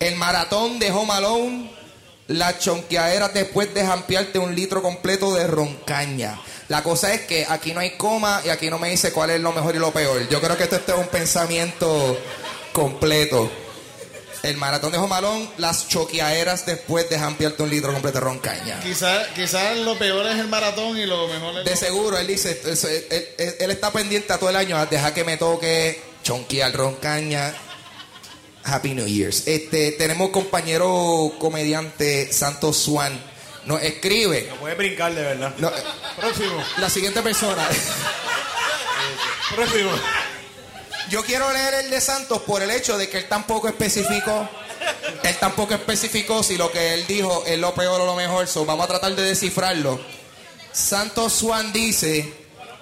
El 0.00 0.16
maratón 0.16 0.78
de 0.78 0.90
Home 0.90 1.12
Alone, 1.12 1.72
la 2.28 2.58
chonqueadera 2.58 3.28
después 3.28 3.72
de 3.72 3.86
jampearte 3.86 4.38
un 4.38 4.54
litro 4.54 4.82
completo 4.82 5.34
de 5.34 5.46
roncaña. 5.46 6.40
La 6.68 6.82
cosa 6.82 7.14
es 7.14 7.20
que 7.20 7.46
aquí 7.48 7.72
no 7.72 7.78
hay 7.78 7.96
coma 7.96 8.42
y 8.44 8.48
aquí 8.48 8.68
no 8.68 8.78
me 8.80 8.90
dice 8.90 9.12
cuál 9.12 9.30
es 9.30 9.40
lo 9.40 9.52
mejor 9.52 9.76
y 9.76 9.78
lo 9.78 9.92
peor. 9.92 10.28
Yo 10.28 10.40
creo 10.40 10.56
que 10.56 10.64
esto, 10.64 10.76
esto 10.76 10.94
es 10.94 10.98
un 10.98 11.08
pensamiento 11.08 12.18
completo. 12.72 13.48
El 14.46 14.56
maratón 14.58 14.92
de 14.92 14.98
Home 14.98 15.14
Alone, 15.14 15.48
las 15.58 15.88
choqueaderas 15.88 16.66
después 16.66 17.10
de 17.10 17.18
jampearte 17.18 17.62
un 17.62 17.70
litro 17.70 17.92
completo 17.92 18.18
de 18.18 18.24
roncaña. 18.24 18.78
Quizás 18.80 19.26
quizás 19.34 19.76
lo 19.78 19.98
peor 19.98 20.24
es 20.26 20.36
el 20.38 20.46
maratón 20.48 20.96
y 20.96 21.04
lo 21.06 21.26
mejor 21.28 21.58
es 21.58 21.64
De 21.64 21.70
lo- 21.72 21.76
seguro, 21.76 22.16
él 22.18 22.26
dice, 22.28 22.60
él, 22.64 23.06
él- 23.38 23.56
él 23.58 23.70
está 23.70 23.90
pendiente 23.92 24.32
a 24.32 24.38
todo 24.38 24.50
el 24.50 24.56
año, 24.56 24.76
a 24.76 24.86
dejar 24.86 25.12
que 25.14 25.24
me 25.24 25.36
toque, 25.36 26.00
chonquear 26.22 26.72
roncaña. 26.72 27.54
Happy 28.64 28.94
New 28.94 29.06
Year's. 29.06 29.46
Este, 29.46 29.92
tenemos 29.92 30.30
compañero 30.30 31.32
comediante 31.38 32.32
Santos 32.32 32.76
Swan. 32.78 33.20
Nos 33.64 33.82
escribe. 33.82 34.46
No 34.48 34.56
puedes 34.56 34.76
brincar, 34.78 35.12
de 35.14 35.22
verdad. 35.22 35.54
no, 35.58 35.70
Próximo. 36.16 36.62
la 36.78 36.88
siguiente 36.90 37.20
persona. 37.22 37.66
Próximo. 39.54 39.90
Yo 41.08 41.24
quiero 41.24 41.52
leer 41.52 41.74
el 41.74 41.90
de 41.90 42.00
Santos 42.00 42.42
por 42.42 42.62
el 42.62 42.70
hecho 42.70 42.98
de 42.98 43.08
que 43.08 43.18
él 43.18 43.28
tampoco 43.28 43.68
especificó. 43.68 44.48
Él 45.22 45.36
tampoco 45.38 45.74
especificó 45.74 46.42
si 46.42 46.56
lo 46.56 46.70
que 46.70 46.94
él 46.94 47.06
dijo 47.06 47.44
es 47.46 47.58
lo 47.58 47.74
peor 47.74 48.00
o 48.00 48.06
lo 48.06 48.16
mejor. 48.16 48.46
So, 48.48 48.64
vamos 48.64 48.84
a 48.84 48.88
tratar 48.88 49.14
de 49.14 49.22
descifrarlo. 49.22 50.00
Santos 50.72 51.32
Swan 51.32 51.72
dice: 51.72 52.32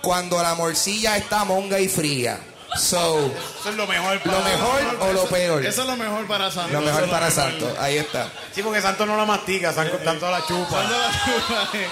Cuando 0.03 0.43
la 0.43 0.55
morcilla 0.55 1.17
está 1.17 1.45
monga 1.45 1.79
y 1.79 1.89
fría. 1.89 2.41
So, 2.77 3.31
Eso 3.61 3.71
es 3.71 3.77
lo 3.77 3.87
mejor 3.87 4.21
para 4.21 4.39
¿lo 4.39 4.45
mejor 4.45 4.97
o 5.01 5.13
lo 5.13 5.25
peor? 5.27 5.65
Eso 5.65 5.83
es 5.83 5.87
lo 5.87 5.97
mejor 5.97 6.27
para 6.27 6.51
Santos. 6.51 6.73
Lo 6.73 6.81
mejor 6.81 7.09
para. 7.09 7.31
Santos. 7.31 7.79
Ahí 7.79 7.99
está. 7.99 8.29
Sí, 8.53 8.63
porque 8.63 8.81
Santos 8.81 9.07
no 9.07 9.17
la 9.17 9.25
mastica, 9.25 9.73
Santos 9.73 10.03
tanto 10.03 10.31
la 10.31 10.45
chupa. 10.45 10.69
Cuando 10.71 10.99
la 10.99 11.11
chupa, 11.11 11.71
eh, 11.75 11.89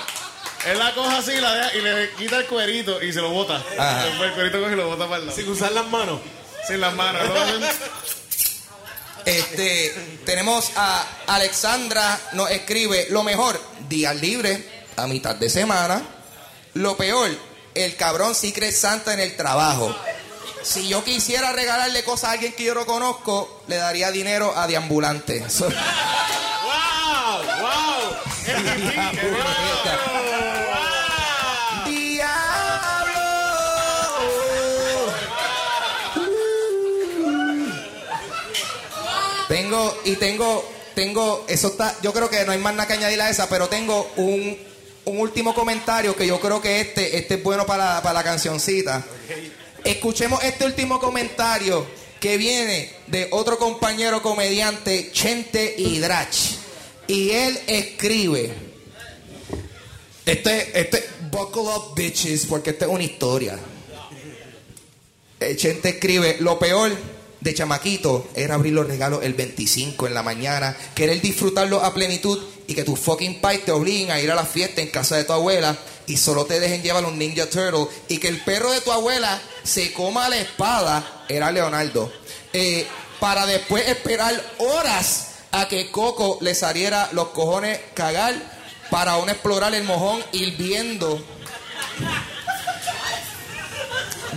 Él 0.66 0.78
la 0.78 0.94
coge 0.94 1.16
así 1.16 1.32
la 1.40 1.54
deja, 1.54 1.74
y 1.76 1.80
le 1.80 2.10
quita 2.14 2.36
el 2.38 2.46
cuerito 2.46 3.02
y 3.02 3.12
se 3.12 3.20
lo 3.20 3.30
bota. 3.30 3.56
Ajá. 3.78 4.04
Después 4.04 4.28
el 4.28 4.34
cuerito 4.34 4.60
coge 4.60 4.72
y 4.72 4.76
lo 4.76 4.86
bota 4.88 5.04
para 5.06 5.16
el 5.18 5.26
lado. 5.26 5.36
Sin 5.36 5.48
usar 5.50 5.72
las 5.72 5.86
manos. 5.88 6.20
Sin 6.66 6.80
las 6.80 6.94
manos. 6.94 7.22
Hacen- 7.22 7.64
Este, 9.24 9.94
tenemos 10.24 10.70
a 10.76 11.04
Alexandra, 11.28 12.18
nos 12.32 12.50
escribe 12.50 13.06
lo 13.10 13.22
mejor, 13.22 13.60
días 13.88 14.16
libres 14.16 14.60
a 14.96 15.06
mitad 15.06 15.34
de 15.36 15.48
semana. 15.50 16.02
Lo 16.74 16.96
peor, 16.96 17.30
el 17.74 17.96
cabrón 17.96 18.34
Secret 18.34 18.74
Santa 18.74 19.12
en 19.14 19.20
el 19.20 19.36
trabajo. 19.36 19.94
Si 20.62 20.88
yo 20.88 21.02
quisiera 21.04 21.52
regalarle 21.52 22.04
cosas 22.04 22.30
a 22.30 22.32
alguien 22.32 22.52
que 22.52 22.64
yo 22.64 22.74
no 22.74 22.86
conozco, 22.86 23.62
le 23.68 23.76
daría 23.76 24.10
dinero 24.12 24.54
a 24.56 24.66
deambulante. 24.66 25.48
So- 25.50 25.68
¡Wow! 26.64 27.42
¡Wow! 27.60 28.16
Tengo, 39.72 39.98
y 40.04 40.16
tengo, 40.16 40.70
tengo, 40.94 41.46
eso 41.48 41.68
está, 41.68 41.96
yo 42.02 42.12
creo 42.12 42.28
que 42.28 42.44
no 42.44 42.52
hay 42.52 42.58
más 42.58 42.74
nada 42.74 42.86
que 42.86 42.92
añadir 42.92 43.18
a 43.22 43.30
esa, 43.30 43.48
pero 43.48 43.70
tengo 43.70 44.12
un, 44.16 44.58
un 45.06 45.18
último 45.18 45.54
comentario 45.54 46.14
que 46.14 46.26
yo 46.26 46.38
creo 46.40 46.60
que 46.60 46.82
este, 46.82 47.16
este 47.16 47.36
es 47.36 47.42
bueno 47.42 47.64
para, 47.64 48.02
para 48.02 48.12
la 48.12 48.22
cancioncita. 48.22 49.02
Escuchemos 49.82 50.44
este 50.44 50.66
último 50.66 51.00
comentario 51.00 51.86
que 52.20 52.36
viene 52.36 52.92
de 53.06 53.28
otro 53.30 53.56
compañero 53.56 54.20
comediante, 54.20 55.10
Chente 55.10 55.74
Hidrach. 55.78 56.36
Y 57.06 57.30
él 57.30 57.58
escribe. 57.66 58.52
Este, 60.26 60.78
este, 60.78 61.02
buckle 61.30 61.62
up 61.62 61.94
bitches, 61.96 62.44
porque 62.44 62.70
esta 62.70 62.84
es 62.84 62.90
una 62.90 63.04
historia. 63.04 63.58
Eh, 65.40 65.56
Chente 65.56 65.88
escribe, 65.88 66.36
lo 66.40 66.58
peor 66.58 66.92
de 67.42 67.54
chamaquito 67.54 68.28
era 68.36 68.54
abrir 68.54 68.72
los 68.72 68.86
regalos 68.86 69.24
el 69.24 69.34
25 69.34 70.06
en 70.06 70.14
la 70.14 70.22
mañana, 70.22 70.76
querer 70.94 71.20
disfrutarlo 71.20 71.82
a 71.82 71.92
plenitud 71.92 72.38
y 72.68 72.74
que 72.74 72.84
tus 72.84 73.00
fucking 73.00 73.40
pais 73.40 73.64
te 73.64 73.72
obliguen 73.72 74.12
a 74.12 74.20
ir 74.20 74.30
a 74.30 74.36
la 74.36 74.46
fiesta 74.46 74.80
en 74.80 74.90
casa 74.90 75.16
de 75.16 75.24
tu 75.24 75.32
abuela 75.32 75.76
y 76.06 76.16
solo 76.16 76.44
te 76.44 76.60
dejen 76.60 76.82
llevar 76.82 77.04
un 77.04 77.18
Ninja 77.18 77.50
Turtle 77.50 77.88
y 78.08 78.18
que 78.18 78.28
el 78.28 78.40
perro 78.42 78.70
de 78.70 78.80
tu 78.80 78.92
abuela 78.92 79.40
se 79.64 79.92
coma 79.92 80.28
la 80.28 80.38
espada, 80.38 81.24
era 81.28 81.50
Leonardo. 81.50 82.12
Eh, 82.52 82.86
para 83.18 83.44
después 83.44 83.88
esperar 83.88 84.40
horas 84.58 85.30
a 85.50 85.66
que 85.66 85.90
Coco 85.90 86.38
le 86.40 86.54
saliera 86.54 87.10
los 87.12 87.28
cojones 87.28 87.80
cagar 87.94 88.34
para 88.88 89.12
aún 89.12 89.28
explorar 89.28 89.74
el 89.74 89.82
mojón 89.84 90.22
hirviendo 90.32 91.20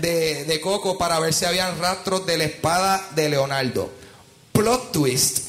de, 0.02 0.60
Coco 0.62 0.98
para 0.98 1.20
ver 1.20 1.34
si 1.34 1.46
habían 1.46 1.80
rastros 1.80 2.26
de 2.26 2.38
la 2.38 2.46
espada 2.46 3.10
de 3.16 3.30
Leonardo. 3.30 3.92
Plot 4.52 4.92
twist. 4.92 5.40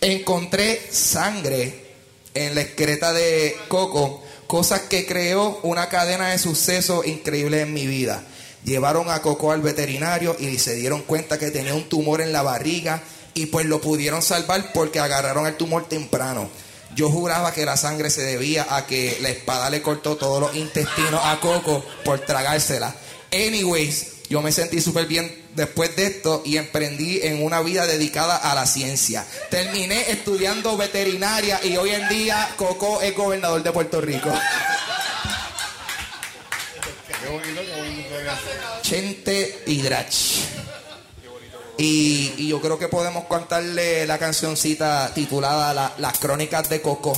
Encontré 0.00 0.80
sangre 0.90 1.94
en 2.34 2.54
la 2.54 2.62
excreta 2.62 3.12
de 3.12 3.56
Coco, 3.68 4.22
cosas 4.46 4.82
que 4.82 5.06
creó 5.06 5.60
una 5.62 5.88
cadena 5.88 6.30
de 6.30 6.38
sucesos 6.38 7.06
increíbles 7.06 7.62
en 7.62 7.72
mi 7.72 7.86
vida. 7.86 8.24
Llevaron 8.64 9.10
a 9.10 9.22
Coco 9.22 9.52
al 9.52 9.60
veterinario 9.60 10.36
y 10.38 10.58
se 10.58 10.74
dieron 10.74 11.02
cuenta 11.02 11.38
que 11.38 11.50
tenía 11.50 11.74
un 11.74 11.88
tumor 11.88 12.20
en 12.20 12.32
la 12.32 12.42
barriga 12.42 13.02
y 13.34 13.46
pues 13.46 13.66
lo 13.66 13.80
pudieron 13.80 14.22
salvar 14.22 14.72
porque 14.72 15.00
agarraron 15.00 15.46
el 15.46 15.56
tumor 15.56 15.88
temprano. 15.88 16.48
Yo 16.94 17.08
juraba 17.08 17.52
que 17.52 17.64
la 17.64 17.76
sangre 17.76 18.10
se 18.10 18.22
debía 18.22 18.66
a 18.68 18.86
que 18.86 19.18
la 19.22 19.30
espada 19.30 19.70
le 19.70 19.80
cortó 19.80 20.16
todos 20.16 20.40
los 20.40 20.54
intestinos 20.54 21.20
a 21.24 21.40
Coco 21.40 21.82
por 22.04 22.20
tragársela. 22.20 22.94
Anyways, 23.32 24.28
yo 24.28 24.42
me 24.42 24.52
sentí 24.52 24.80
súper 24.80 25.06
bien 25.06 25.44
después 25.54 25.94
de 25.96 26.06
esto 26.06 26.42
y 26.44 26.56
emprendí 26.56 27.20
en 27.22 27.42
una 27.42 27.60
vida 27.62 27.86
dedicada 27.86 28.36
a 28.36 28.54
la 28.54 28.66
ciencia. 28.66 29.26
Terminé 29.50 30.10
estudiando 30.10 30.76
veterinaria 30.76 31.60
y 31.64 31.76
hoy 31.76 31.90
en 31.90 32.08
día 32.08 32.54
Coco 32.56 33.00
es 33.00 33.14
gobernador 33.14 33.62
de 33.62 33.72
Puerto 33.72 34.00
Rico. 34.00 34.30
Chente 38.82 39.62
Hidrach. 39.66 40.14
Y, 41.78 42.34
y 42.36 42.48
yo 42.48 42.60
creo 42.60 42.78
que 42.78 42.88
podemos 42.88 43.24
cantarle 43.28 44.06
la 44.06 44.18
cancioncita 44.18 45.12
titulada 45.14 45.72
La- 45.72 45.94
Las 45.98 46.18
Crónicas 46.18 46.68
de 46.68 46.80
Coco. 46.82 47.12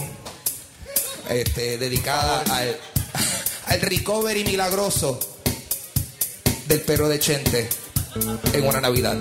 Este, 1.29 1.79
dedicada 1.79 2.43
al, 2.55 2.79
al 3.67 3.81
recovery 3.81 4.45
milagroso 4.45 5.19
del 6.75 6.83
perro 6.83 7.09
de 7.09 7.21
Chente 7.21 7.69
en 8.53 8.67
una 8.67 8.81
Navidad. 8.81 9.17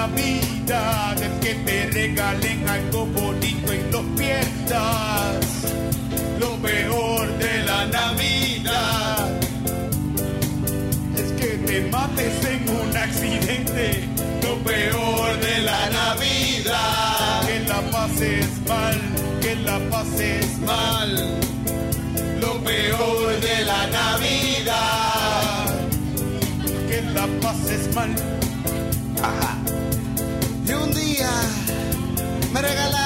De 0.00 0.06
la 0.06 0.06
Navidad 0.06 1.22
es 1.22 1.32
que 1.40 1.54
te 1.56 1.86
regalen 1.90 2.68
algo 2.68 3.06
bonito 3.06 3.74
y 3.74 3.92
lo 3.92 4.02
pierdas. 4.16 5.46
Lo 6.38 6.56
peor 6.56 7.28
de 7.38 7.64
la 7.64 7.86
Navidad 7.86 9.28
es 11.16 11.32
que 11.32 11.48
te 11.66 11.80
mates 11.90 12.44
en 12.44 12.68
un 12.68 12.96
accidente. 12.96 14.04
Lo 14.42 14.56
peor 14.64 15.38
de 15.40 15.58
la 15.62 15.90
Navidad. 15.90 17.42
Que 17.46 17.60
la 17.68 17.80
pases 17.90 18.48
mal, 18.66 18.98
que 19.42 19.56
la 19.56 19.78
pases 19.90 20.58
mal. 20.60 21.38
Lo 22.40 22.62
peor 22.62 23.40
de 23.40 23.64
la 23.64 23.86
Navidad. 23.88 25.66
Que 26.88 27.02
la 27.12 27.26
pases 27.42 27.94
mal. 27.94 28.14
Y 29.22 29.59
me 32.62 32.99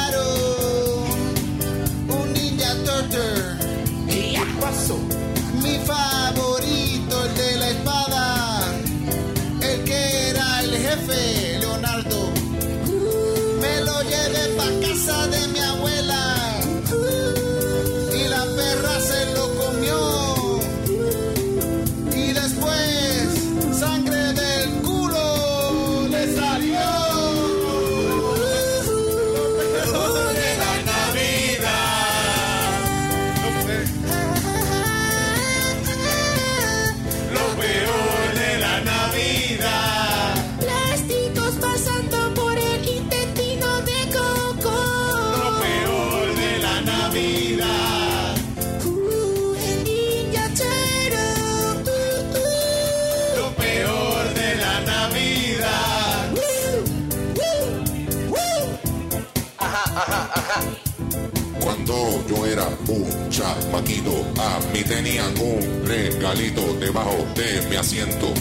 mí 64.73 64.83
tenían 64.83 65.37
un 65.39 65.87
regalito 65.87 66.75
debajo 66.75 67.27
de 67.35 67.67
mi 67.69 67.77
asiento. 67.77 68.33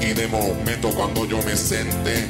Y 0.00 0.12
de 0.12 0.26
momento 0.28 0.90
cuando 0.90 1.24
yo 1.24 1.40
me 1.42 1.56
senté, 1.56 2.26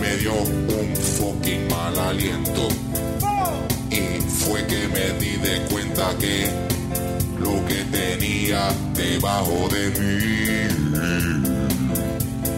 me 0.00 0.16
dio 0.16 0.32
un 0.34 0.96
fucking 0.96 1.68
mal 1.68 1.98
aliento. 1.98 2.68
Y 3.90 4.20
fue 4.28 4.66
que 4.66 4.88
me 4.88 5.12
di 5.18 5.36
de 5.36 5.60
cuenta 5.70 6.14
que 6.18 6.50
lo 7.38 7.64
que 7.66 7.84
tenía 7.84 8.68
debajo 8.94 9.68
de 9.68 9.90
mí 9.98 10.38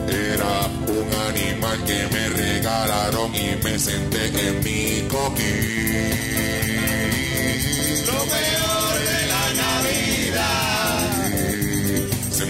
era 0.08 0.66
un 0.86 1.08
animal 1.28 1.84
que 1.84 2.08
me 2.12 2.28
regalaron 2.30 3.34
y 3.34 3.56
me 3.62 3.78
senté 3.78 4.26
en 4.48 4.64
mi 4.64 5.08
coquín. 5.08 6.30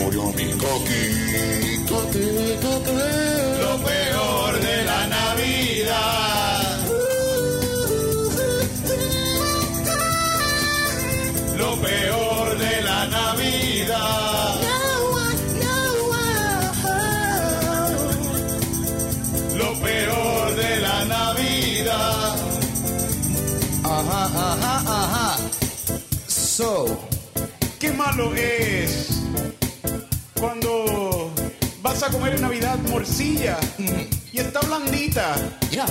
Murió 0.00 0.24
mi 0.32 0.50
coquín. 0.52 1.86
Lo 3.60 3.74
peor 3.88 4.60
de 4.60 4.84
la 4.84 5.06
Navidad. 5.06 6.78
Lo 11.58 11.76
peor 11.76 12.58
de 12.58 12.82
la 12.82 13.06
Navidad. 13.06 14.54
Lo 19.60 19.70
peor 19.80 20.56
de 20.56 20.76
la 20.86 21.04
Navidad. 21.04 22.36
Ajá, 23.84 24.24
ajá, 24.24 24.74
ajá. 25.02 25.36
So, 26.28 26.98
Qué 27.80 27.90
malo 27.92 28.34
es 28.34 29.19
cuando 30.40 31.30
vas 31.82 32.02
a 32.02 32.08
comer 32.08 32.34
en 32.34 32.40
Navidad 32.40 32.78
morcilla 32.88 33.58
y 34.32 34.38
está 34.38 34.60
blandita 34.60 35.34
ya. 35.70 35.84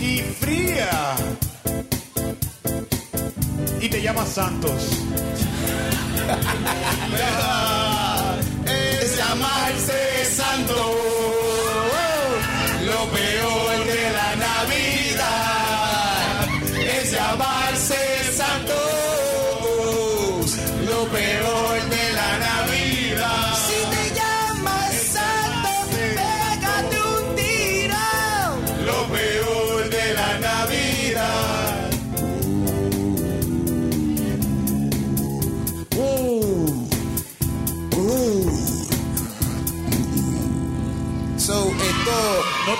y 0.00 0.18
fría 0.18 1.14
y 3.80 3.88
te 3.88 4.02
llamas 4.02 4.28
Santos. 4.28 4.88
Es 9.02 9.16
llamarse 9.16 10.24
santo. 10.24 11.29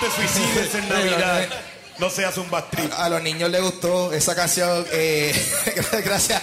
Te 0.01 0.11
suicides 0.11 0.75
en 0.75 0.89
Navidad. 0.89 1.49
No 1.99 2.09
seas 2.09 2.37
un 2.39 2.51
bastrip. 2.51 2.91
A 2.97 3.09
los 3.09 3.23
niños 3.23 3.51
les 3.51 3.61
gustó 3.63 4.13
esa 4.13 4.35
canción. 4.35 4.87
eh, 4.93 5.35
gracias. 6.05 6.43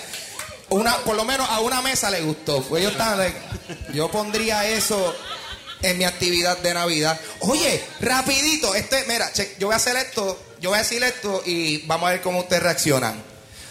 Una, 0.70 0.98
por 0.98 1.16
lo 1.16 1.24
menos 1.26 1.50
a 1.50 1.60
una 1.62 1.82
mesa 1.82 2.10
le 2.10 2.22
gustó. 2.22 2.62
Pues 2.62 2.82
Ellos 2.82 2.92
estaban 2.94 3.18
like, 3.18 3.38
yo 3.94 4.12
pondría 4.12 4.68
eso 4.68 5.16
en 5.82 5.98
mi 5.98 6.04
actividad 6.04 6.58
de 6.60 6.74
Navidad. 6.74 7.20
Oye, 7.40 7.84
rapidito, 8.02 8.76
este, 8.76 9.06
mira, 9.08 9.32
che, 9.32 9.56
yo 9.60 9.68
voy 9.68 9.74
a 9.74 9.78
hacer 9.78 9.96
esto, 9.96 10.40
yo 10.60 10.70
voy 10.70 10.78
a 10.78 10.82
decir 10.84 11.04
esto 11.04 11.42
y 11.46 11.80
vamos 11.88 12.08
a 12.10 12.12
ver 12.12 12.22
cómo 12.22 12.40
ustedes 12.40 12.64
reaccionan. 12.64 13.24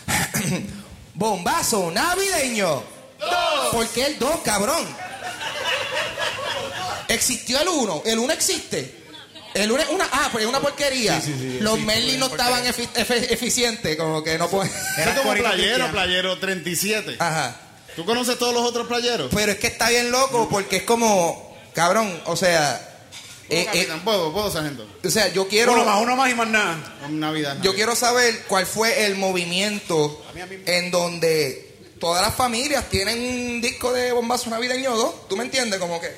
Bombazo 1.14 1.90
navideño. 1.90 2.83
¿Por 3.72 3.88
qué 3.88 4.07
el 4.07 4.18
2, 4.18 4.40
cabrón? 4.44 4.87
Existió 7.09 7.61
el 7.61 7.68
1. 7.68 8.03
El 8.07 8.18
1 8.18 8.33
existe. 8.33 9.06
El 9.62 9.73
1 9.73 9.83
es 9.83 9.88
una. 9.88 10.09
Ah, 10.12 10.29
pues 10.31 10.45
es 10.45 10.49
una 10.49 10.61
porquería. 10.61 11.21
Los 11.61 11.79
Merlin 11.81 12.21
no 12.21 12.27
estaban 12.27 12.64
efi- 12.64 12.88
efe- 12.95 13.31
eficientes, 13.33 13.97
como 13.97 14.23
que 14.23 14.37
no 14.38 14.49
pueden. 14.49 14.73
Es 14.99 15.07
como 15.19 15.33
playero, 15.33 15.53
Cristiano. 15.55 15.90
playero 15.92 16.38
37. 16.38 17.16
Ajá. 17.19 17.61
¿Tú 17.97 18.05
conoces 18.05 18.38
todos 18.38 18.53
los 18.53 18.62
otros 18.64 18.87
playeros? 18.87 19.31
Pero 19.35 19.53
es 19.53 19.59
que 19.59 19.69
está 19.69 19.88
bien 19.90 20.11
loco 20.11 20.49
porque 20.51 20.77
es 20.79 20.83
como. 20.83 21.57
Cabrón, 21.75 22.21
o 22.27 22.37
sea. 22.37 22.81
eh, 23.49 23.66
eh, 23.73 23.88
puedo, 24.05 24.33
puedo, 24.33 24.51
sargento. 24.51 24.87
o 25.05 25.11
sea, 25.11 25.29
yo 25.33 25.47
quiero. 25.49 25.73
Uno 25.73 25.85
más, 25.85 26.03
uno 26.03 26.16
más 26.16 26.31
y 26.31 26.35
más 26.35 26.49
nada. 26.49 26.97
Con 27.01 27.19
Navidad. 27.21 27.53
Yo 27.53 27.57
Navidad. 27.59 27.75
quiero 27.75 27.97
saber 27.97 28.45
cuál 28.49 28.66
fue 28.66 29.07
el 29.07 29.14
movimiento 29.16 30.23
en 30.66 30.90
donde 30.90 31.77
todas 32.01 32.21
las 32.23 32.35
familias 32.35 32.88
tienen 32.90 33.19
un 33.19 33.61
disco 33.62 33.92
de 33.92 34.12
bombazo 34.12 34.51
navideño 34.51 34.92
o 34.92 34.97
dos. 34.99 35.29
¿Tú 35.29 35.37
me 35.37 35.45
entiendes? 35.45 35.79
Como 35.81 35.99
que, 36.01 36.11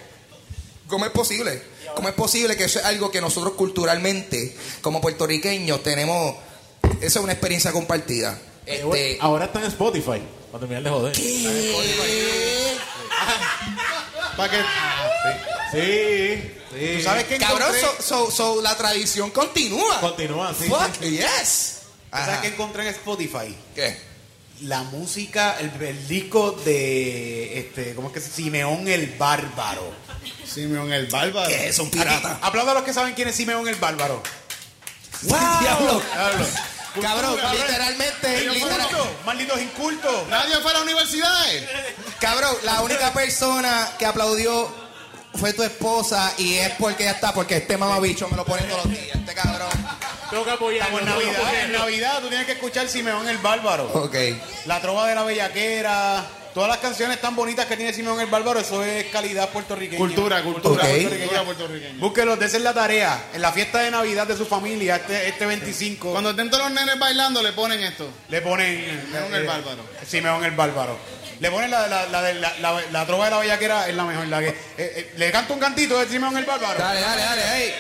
¿cómo 0.89 1.05
es 1.05 1.13
posible? 1.13 1.63
¿Cómo 1.95 2.09
es 2.09 2.15
posible 2.15 2.57
que 2.57 2.65
eso 2.65 2.79
es 2.79 2.85
algo 2.85 3.11
que 3.11 3.21
nosotros 3.21 3.55
culturalmente, 3.55 4.57
como 4.81 5.01
puertorriqueños, 5.01 5.83
tenemos? 5.83 6.37
Eso 7.01 7.19
es 7.19 7.25
una 7.25 7.33
experiencia 7.33 7.73
compartida. 7.73 8.39
Este, 8.67 9.19
Ahora 9.21 9.47
está 9.47 9.61
en 9.61 9.67
Spotify. 9.67 10.23
Cuando 10.51 10.67
terminar 10.67 10.83
de 10.85 10.91
joder. 10.91 11.15
¿Para 14.37 14.51
qué? 14.51 14.59
Sí. 15.71 16.51
sí. 16.73 16.95
¿Tú 16.97 17.03
sabes 17.03 17.25
qué 17.25 17.37
cabrón, 17.37 17.69
encontré? 17.77 18.03
so, 18.03 18.31
so- 18.31 18.31
so 18.31 18.63
la 18.63 18.75
tradición 18.75 19.31
continúa. 19.31 20.01
Continúa, 20.01 20.55
sí. 20.59 20.65
Fuck, 20.67 21.01
yes. 21.03 21.81
¿Tú 21.83 22.17
¿Sabes 22.17 22.29
Ajá. 22.29 22.41
qué 22.41 22.49
encontré 22.49 22.83
en 22.85 22.89
Spotify? 22.89 23.55
¿Qué? 23.75 23.99
La 24.63 24.83
música, 24.85 25.59
el, 25.61 25.71
el 25.83 26.09
disco 26.09 26.53
de 26.65 27.59
este, 27.59 27.95
¿cómo 27.95 28.09
es 28.09 28.15
que 28.15 28.21
se 28.23 28.31
Simeón 28.31 28.89
el 28.89 29.15
Bárbaro. 29.19 29.93
Simeón 30.47 30.93
el 30.93 31.07
Bárbaro. 31.07 31.49
¿Qué 31.49 31.69
es 31.69 31.79
un 31.79 31.91
pirata? 31.91 32.39
aplauda 32.43 32.73
a 32.73 32.75
los 32.75 32.85
que 32.85 32.93
saben 32.95 33.15
quién 33.15 33.29
es 33.29 33.37
Simeón 33.37 33.67
el 33.69 33.77
Bárbaro. 33.77 34.23
Diablo. 35.23 36.03
Diablo. 36.15 36.47
Cabrón, 37.03 37.39
literalmente, 37.53 38.39
Ellos 38.41 38.55
literal- 38.57 38.89
malditos, 39.25 39.61
incultos. 39.61 40.27
Nadie 40.29 40.57
fue 40.57 40.71
a 40.71 40.75
la 40.75 40.83
universidad. 40.83 41.45
Cabrón, 42.19 42.57
la 42.65 42.81
única 42.81 43.13
persona 43.13 43.89
que 43.99 44.07
aplaudió 44.07 44.69
fue 45.35 45.53
tu 45.53 45.63
esposa 45.63 46.33
y 46.39 46.55
es 46.57 46.71
porque 46.79 47.05
ya 47.05 47.13
está, 47.13 47.33
porque 47.33 47.59
este 47.59 47.77
mamabicho 47.77 48.27
me 48.29 48.37
lo 48.37 48.45
pone 48.45 48.63
todos 48.63 48.87
los 48.87 48.91
días, 48.95 49.15
este 49.15 49.35
cabrón. 49.35 49.69
Tengo 50.31 50.45
que 50.45 50.51
apoyarlo. 50.51 50.99
Estamos 50.99 51.23
en 51.23 51.33
Navidad, 51.35 51.65
en. 51.65 51.73
Navidad 51.73 52.21
tú 52.21 52.29
tienes 52.29 52.47
que 52.47 52.53
escuchar 52.53 52.89
Simeón 52.89 53.29
el 53.29 53.39
Bárbaro. 53.39 53.91
Ok. 53.95 54.17
La 54.67 54.81
trova 54.81 55.07
de 55.09 55.15
la 55.15 55.23
bellaquera. 55.23 56.25
Todas 56.59 56.71
las 56.71 56.79
canciones 56.79 57.21
tan 57.21 57.37
bonitas 57.37 57.67
que 57.67 57.77
tiene 57.77 57.93
Simeón 57.93 58.19
el 58.19 58.27
Bárbaro, 58.27 58.59
eso 58.59 58.83
es 58.83 59.05
calidad 59.13 59.49
puertorriqueña. 59.51 59.97
Cultura, 59.97 60.43
cultura, 60.43 60.83
Ok. 60.83 60.91
cultura 61.09 61.45
puertorriqueña. 61.45 62.01
Búsquelos, 62.01 62.37
desen 62.37 62.65
la 62.65 62.75
tarea. 62.75 63.27
En 63.33 63.43
la 63.43 63.53
fiesta 63.53 63.79
de 63.79 63.93
Navidad 63.93 64.27
de 64.27 64.37
su 64.37 64.45
familia, 64.45 64.97
este, 64.97 65.29
este 65.29 65.47
25, 65.47 66.11
Cuando 66.11 66.31
estén 66.31 66.51
todos 66.51 66.65
los 66.65 66.73
nenes 66.73 66.99
bailando, 66.99 67.41
le 67.45 67.53
ponen 67.53 67.81
esto. 67.81 68.11
le 68.29 68.41
ponen... 68.43 69.03
Simeón 69.07 69.35
el 69.35 69.47
Bárbaro. 69.47 69.83
Simeón 70.05 70.45
el 70.45 70.51
Bárbaro. 70.51 70.99
Le 71.39 71.49
ponen 71.49 71.71
la, 71.71 71.87
la, 71.87 72.07
la, 72.07 72.23
de 72.23 72.35
la, 72.35 72.53
la- 72.59 72.83
la 72.91 73.07
trova 73.07 73.27
de 73.27 73.31
la 73.31 73.39
bellaquera, 73.39 73.89
es 73.89 73.95
la 73.95 74.03
mejor. 74.03 74.27
La 74.27 74.41
que, 74.41 74.49
eh, 74.49 74.55
eh, 74.79 75.13
le 75.17 75.31
canto 75.31 75.55
un 75.55 75.61
cantito 75.61 75.97
de 76.01 76.09
Simeón 76.09 76.37
el 76.37 76.45
Bárbaro. 76.45 76.77
Dale, 76.77 77.01
dale, 77.01 77.23
dale, 77.23 77.43
hey. 77.55 77.75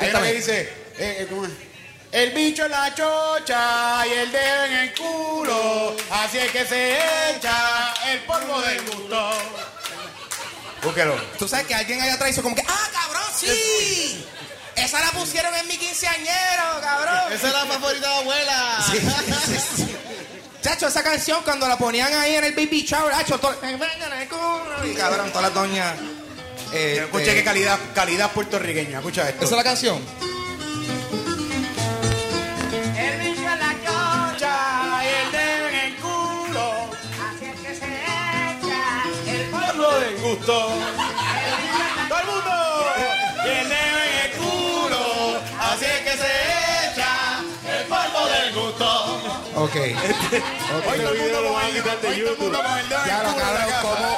Ahí 0.00 0.06
está 0.08 0.22
que 0.22 0.32
dice, 0.34 0.60
eh, 0.98 1.16
eh, 1.20 1.26
¿cómo 1.30 1.44
es? 1.46 1.52
El 2.14 2.30
bicho 2.30 2.64
en 2.66 2.70
la 2.70 2.94
chocha 2.94 4.06
y 4.06 4.10
el 4.12 4.30
dedo 4.30 4.64
en 4.66 4.72
el 4.72 4.94
culo, 4.94 5.96
así 6.12 6.38
es 6.38 6.50
que 6.52 6.64
se 6.64 6.96
echa 7.36 7.92
el 8.12 8.20
polvo 8.20 8.60
del 8.60 8.80
gusto. 8.82 9.30
Búsquelo. 10.84 11.16
Tú 11.38 11.48
sabes 11.48 11.66
que 11.66 11.74
alguien 11.74 12.00
allá 12.00 12.14
atrás 12.14 12.30
hizo 12.30 12.42
como 12.42 12.54
que, 12.54 12.62
¡ah, 12.68 12.88
cabrón, 12.92 13.22
sí! 13.36 14.24
Esa 14.76 15.00
la 15.00 15.10
pusieron 15.10 15.52
en 15.56 15.66
mi 15.66 15.76
quinceañero, 15.76 16.80
cabrón. 16.82 17.32
Esa 17.32 17.48
es 17.48 17.52
la 17.52 17.66
favorita 17.66 18.08
de 18.08 18.14
abuela. 18.14 18.84
Sí, 18.92 18.98
sí, 19.46 19.58
sí. 19.76 19.96
Chacho, 20.62 20.86
esa 20.86 21.02
canción 21.02 21.42
cuando 21.42 21.66
la 21.66 21.76
ponían 21.76 22.12
ahí 22.14 22.36
en 22.36 22.44
el 22.44 22.52
baby 22.54 22.82
shower, 22.82 23.12
chacho, 23.16 23.38
todo- 23.40 23.56
y 24.84 24.94
cabrón, 24.94 25.28
todas 25.30 25.42
las 25.42 25.54
doñas. 25.54 25.94
eh, 26.72 27.00
Escucha 27.04 27.32
eh, 27.32 27.34
qué 27.34 27.44
calidad, 27.44 27.78
calidad 27.92 28.30
puertorriqueña. 28.30 28.98
Escucha 28.98 29.28
esto. 29.28 29.44
¿Esa 29.44 29.54
es 29.54 29.56
la 29.58 29.64
canción? 29.64 30.33
Se 46.16 46.92
echa 46.92 47.42
el 47.68 47.86
polvo 47.86 48.26
del 48.26 48.54
gusto. 48.54 48.84
Ok. 49.56 49.76
Este 49.76 50.42
video 51.12 51.42
lo 51.42 51.52
van 51.52 51.66
a 51.66 51.70
quitar 51.70 52.00
de 52.00 52.16
YouTube. 52.16 52.50
Claro, 53.04 53.36
cabrón, 53.36 53.72
¿cómo? 53.82 54.16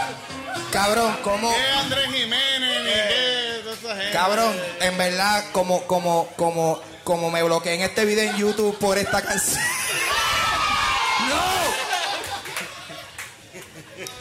Cabrón, 0.72 1.16
¿cómo? 1.22 1.54
¿Qué 1.54 1.70
Andrés 1.70 2.10
Jiménez? 2.10 2.82
Ni 2.82 2.90
qué 2.90 3.60
toda 3.62 3.74
esa 3.74 3.96
gente. 3.96 4.12
Cabrón, 4.12 4.56
en 4.80 4.98
verdad, 4.98 5.44
como, 5.52 5.82
como, 5.86 6.28
como, 6.36 6.80
como 7.04 7.30
me 7.30 7.42
bloqueé 7.42 7.74
en 7.74 7.82
este 7.82 8.04
video 8.04 8.30
en 8.30 8.36
YouTube 8.36 8.78
por 8.78 8.98
esta 8.98 9.22
canción. 9.22 9.62
¡No! 11.28 11.42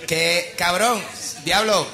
Que, 0.07 0.53
cabrón, 0.57 1.03
diablo, 1.43 1.87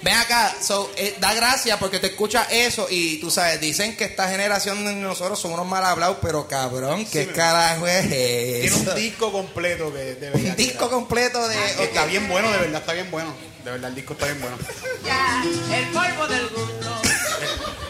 Ven 0.00 0.14
acá, 0.14 0.54
so, 0.62 0.90
eh, 0.96 1.16
da 1.20 1.34
gracias 1.34 1.76
porque 1.78 1.98
te 1.98 2.06
escuchas 2.08 2.46
eso 2.52 2.86
y 2.88 3.18
tú 3.18 3.30
sabes, 3.32 3.60
dicen 3.60 3.96
que 3.96 4.04
esta 4.04 4.28
generación 4.28 4.84
de 4.84 4.92
nosotros 4.94 5.40
son 5.40 5.52
unos 5.52 5.66
mal 5.66 5.84
hablados, 5.84 6.18
pero 6.22 6.46
cabrón, 6.46 7.04
¿qué 7.06 7.26
carajo 7.26 7.84
es 7.86 8.08
Tiene 8.08 8.64
eso? 8.66 8.78
un 8.90 8.94
disco 8.94 9.32
completo 9.32 9.92
que 9.92 9.98
de 9.98 10.30
verdad. 10.30 10.50
Un 10.50 10.56
disco 10.56 10.88
completo 10.88 11.48
de... 11.48 11.56
que 11.76 11.84
Está 11.84 12.04
bien 12.06 12.28
bueno, 12.28 12.50
de 12.52 12.58
verdad, 12.58 12.80
está 12.80 12.92
bien 12.92 13.10
bueno. 13.10 13.34
De 13.64 13.72
verdad, 13.72 13.88
el 13.90 13.96
disco 13.96 14.12
está 14.12 14.26
bien 14.26 14.40
bueno. 14.40 14.56
Ya, 15.04 15.42
el 15.76 15.86
polvo 15.88 16.26
del 16.28 16.48
gusto. 16.48 16.94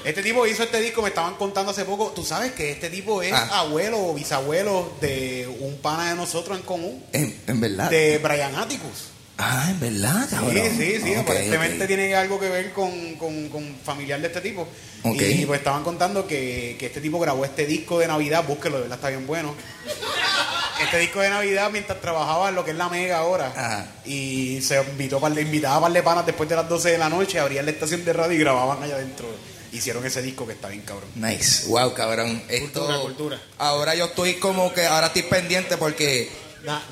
Este 0.05 0.23
tipo 0.23 0.47
hizo 0.47 0.63
este 0.63 0.81
disco, 0.81 1.03
me 1.03 1.09
estaban 1.09 1.35
contando 1.35 1.73
hace 1.73 1.85
poco. 1.85 2.13
Tú 2.17 2.25
sabes 2.25 2.53
que 2.53 2.73
este 2.73 2.89
tipo 2.89 3.23
es 3.23 3.33
Ah. 3.35 3.61
abuelo 3.61 3.99
o 3.99 4.15
bisabuelo 4.15 4.93
de 5.03 5.47
un 5.61 5.77
pana 5.83 6.09
de 6.11 6.17
nosotros 6.17 6.57
en 6.57 6.65
común, 6.65 7.05
En, 7.13 7.39
en 7.47 7.61
verdad. 7.61 7.91
de 7.91 8.17
Brian 8.19 8.55
Atticus. 8.57 9.09
Ah, 9.39 9.68
en 9.70 9.78
verdad, 9.80 10.28
cabrón. 10.28 10.53
Sí, 10.53 10.70
sí, 10.76 11.01
sí. 11.03 11.12
Ok, 11.12 11.20
aparentemente 11.20 11.86
tiene 11.86 12.14
algo 12.14 12.41
que 12.41 12.49
ver 12.49 12.72
con, 12.72 13.14
con- 13.14 13.49
con 13.49 13.76
familiar 13.84 14.20
de 14.20 14.26
este 14.26 14.41
tipo. 14.41 14.66
Ok. 15.05 15.20
Y 15.22 15.47
pues 15.47 15.59
estaban 15.61 15.84
contando 15.84 16.26
que, 16.26 16.74
que 16.78 16.86
este 16.86 17.01
tipo 17.01 17.20
grabó 17.20 17.45
este 17.45 17.64
disco 17.64 18.01
de 18.01 18.09
Navidad, 18.09 18.45
búsquelo, 18.47 18.76
de 18.76 18.82
verdad 18.82 18.99
está 18.99 19.11
bien 19.11 19.26
bueno. 19.28 19.55
Este 20.82 20.99
disco 20.99 21.20
de 21.20 21.30
Navidad 21.30 21.70
mientras 21.72 22.01
trabajaba 22.01 22.49
en 22.49 22.55
lo 22.55 22.64
que 22.64 22.70
es 22.72 22.76
la 22.76 22.89
Mega 22.89 23.18
ahora. 23.18 23.47
Ajá. 23.57 23.86
Y 24.05 24.61
se 24.62 24.80
invitó 24.82 25.20
par 25.20 25.32
de, 25.34 25.43
invitaba 25.43 25.76
a 25.76 25.80
par 25.82 25.93
de 25.93 26.03
panas 26.03 26.26
después 26.26 26.49
de 26.49 26.57
las 26.57 26.68
12 26.68 26.91
de 26.93 26.99
la 26.99 27.09
noche, 27.09 27.39
abrían 27.39 27.64
la 27.64 27.70
estación 27.72 28.05
de 28.05 28.12
radio 28.12 28.34
y 28.36 28.39
grababan 28.39 28.82
allá 28.82 28.95
adentro. 28.97 29.26
Hicieron 29.72 30.05
ese 30.07 30.22
disco 30.22 30.47
que 30.47 30.55
está 30.55 30.68
bien 30.68 30.82
cabrón. 30.82 31.11
Nice, 31.14 31.66
wow, 31.68 31.93
cabrón. 31.95 32.43
Esto, 32.49 32.80
Cultura, 32.80 32.99
cultura. 33.01 33.43
Ahora 33.59 33.95
yo 33.95 34.07
estoy 34.07 34.34
como 34.34 34.72
que, 34.72 34.86
ahora 34.86 35.09
estoy 35.09 35.22
pendiente 35.24 35.76
porque 35.76 36.28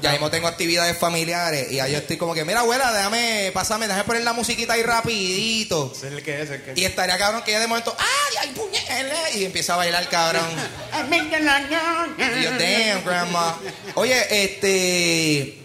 Ya 0.01 0.12
mismo 0.12 0.31
tengo 0.31 0.47
actividades 0.49 0.97
familiares 0.99 1.71
y 1.73 1.81
ahí 1.81 1.93
yo 1.93 1.99
estoy 1.99 2.17
como 2.17 2.35
que, 2.35 2.45
mira, 2.45 2.61
abuela, 2.61 2.93
déjame, 2.93 3.51
pasame, 3.53 3.87
déjame 3.87 4.05
poner 4.05 4.23
la 4.23 4.33
musiquita 4.33 4.75
ahí 4.75 4.83
rapidito. 4.83 5.93
Ese 5.95 6.07
es 6.09 6.12
el 6.14 6.23
que 6.23 6.43
es, 6.43 6.51
el 6.51 6.62
que 6.62 6.73
es. 6.73 6.79
Y 6.79 6.85
estaría 6.85 7.19
cabrón 7.19 7.43
que 7.43 7.51
ella 7.51 7.61
de 7.61 7.67
momento, 7.67 7.95
¡ay, 7.99 8.37
ay! 8.43 9.41
Y 9.41 9.45
empieza 9.45 9.75
a 9.75 9.77
bailar, 9.79 10.09
cabrón. 10.09 10.47
Y 12.41 12.43
yo, 12.45 12.51
damn, 12.53 13.05
grandma. 13.05 13.59
Oye, 13.95 14.45
este. 14.45 15.62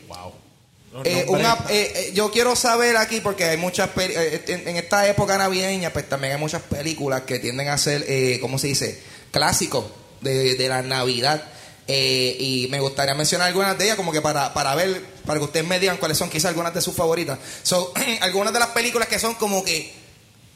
Los 0.93 1.05
Eh, 1.05 1.23
una- 1.29 1.57
eh, 1.69 1.93
eh, 1.95 2.11
yo 2.13 2.31
quiero 2.31 2.53
saber 2.57 2.97
aquí, 2.97 3.21
porque 3.21 3.45
hay 3.45 3.55
muchas 3.55 3.87
peli- 3.91 4.13
en, 4.47 4.67
en 4.67 4.75
esta 4.75 5.07
época 5.07 5.37
navideña, 5.37 5.93
pues 5.93 6.09
también 6.09 6.33
hay 6.33 6.39
muchas 6.39 6.63
películas 6.63 7.21
que 7.21 7.39
tienden 7.39 7.69
a 7.69 7.77
ser, 7.77 8.03
eh, 8.09 8.39
¿cómo 8.41 8.59
se 8.59 8.67
dice? 8.67 9.01
Clásicos 9.31 9.85
de, 10.19 10.55
de 10.55 10.67
la 10.67 10.81
Navidad. 10.81 11.41
Eh, 11.87 12.37
y 12.39 12.67
me 12.69 12.79
gustaría 12.79 13.13
mencionar 13.15 13.47
algunas 13.47 13.77
de 13.77 13.85
ellas, 13.85 13.97
como 13.97 14.11
que 14.11 14.21
para, 14.21 14.53
para 14.53 14.75
ver, 14.75 15.03
para 15.25 15.39
que 15.39 15.45
ustedes 15.45 15.65
me 15.65 15.79
digan 15.79 15.97
cuáles 15.97 16.17
son 16.17 16.29
quizás 16.29 16.45
algunas 16.45 16.73
de 16.73 16.81
sus 16.81 16.95
favoritas. 16.95 17.39
So, 17.63 17.91
algunas 18.21 18.53
de 18.53 18.59
las 18.59 18.69
películas 18.69 19.07
que 19.07 19.19
son 19.19 19.35
como 19.35 19.63
que 19.63 19.91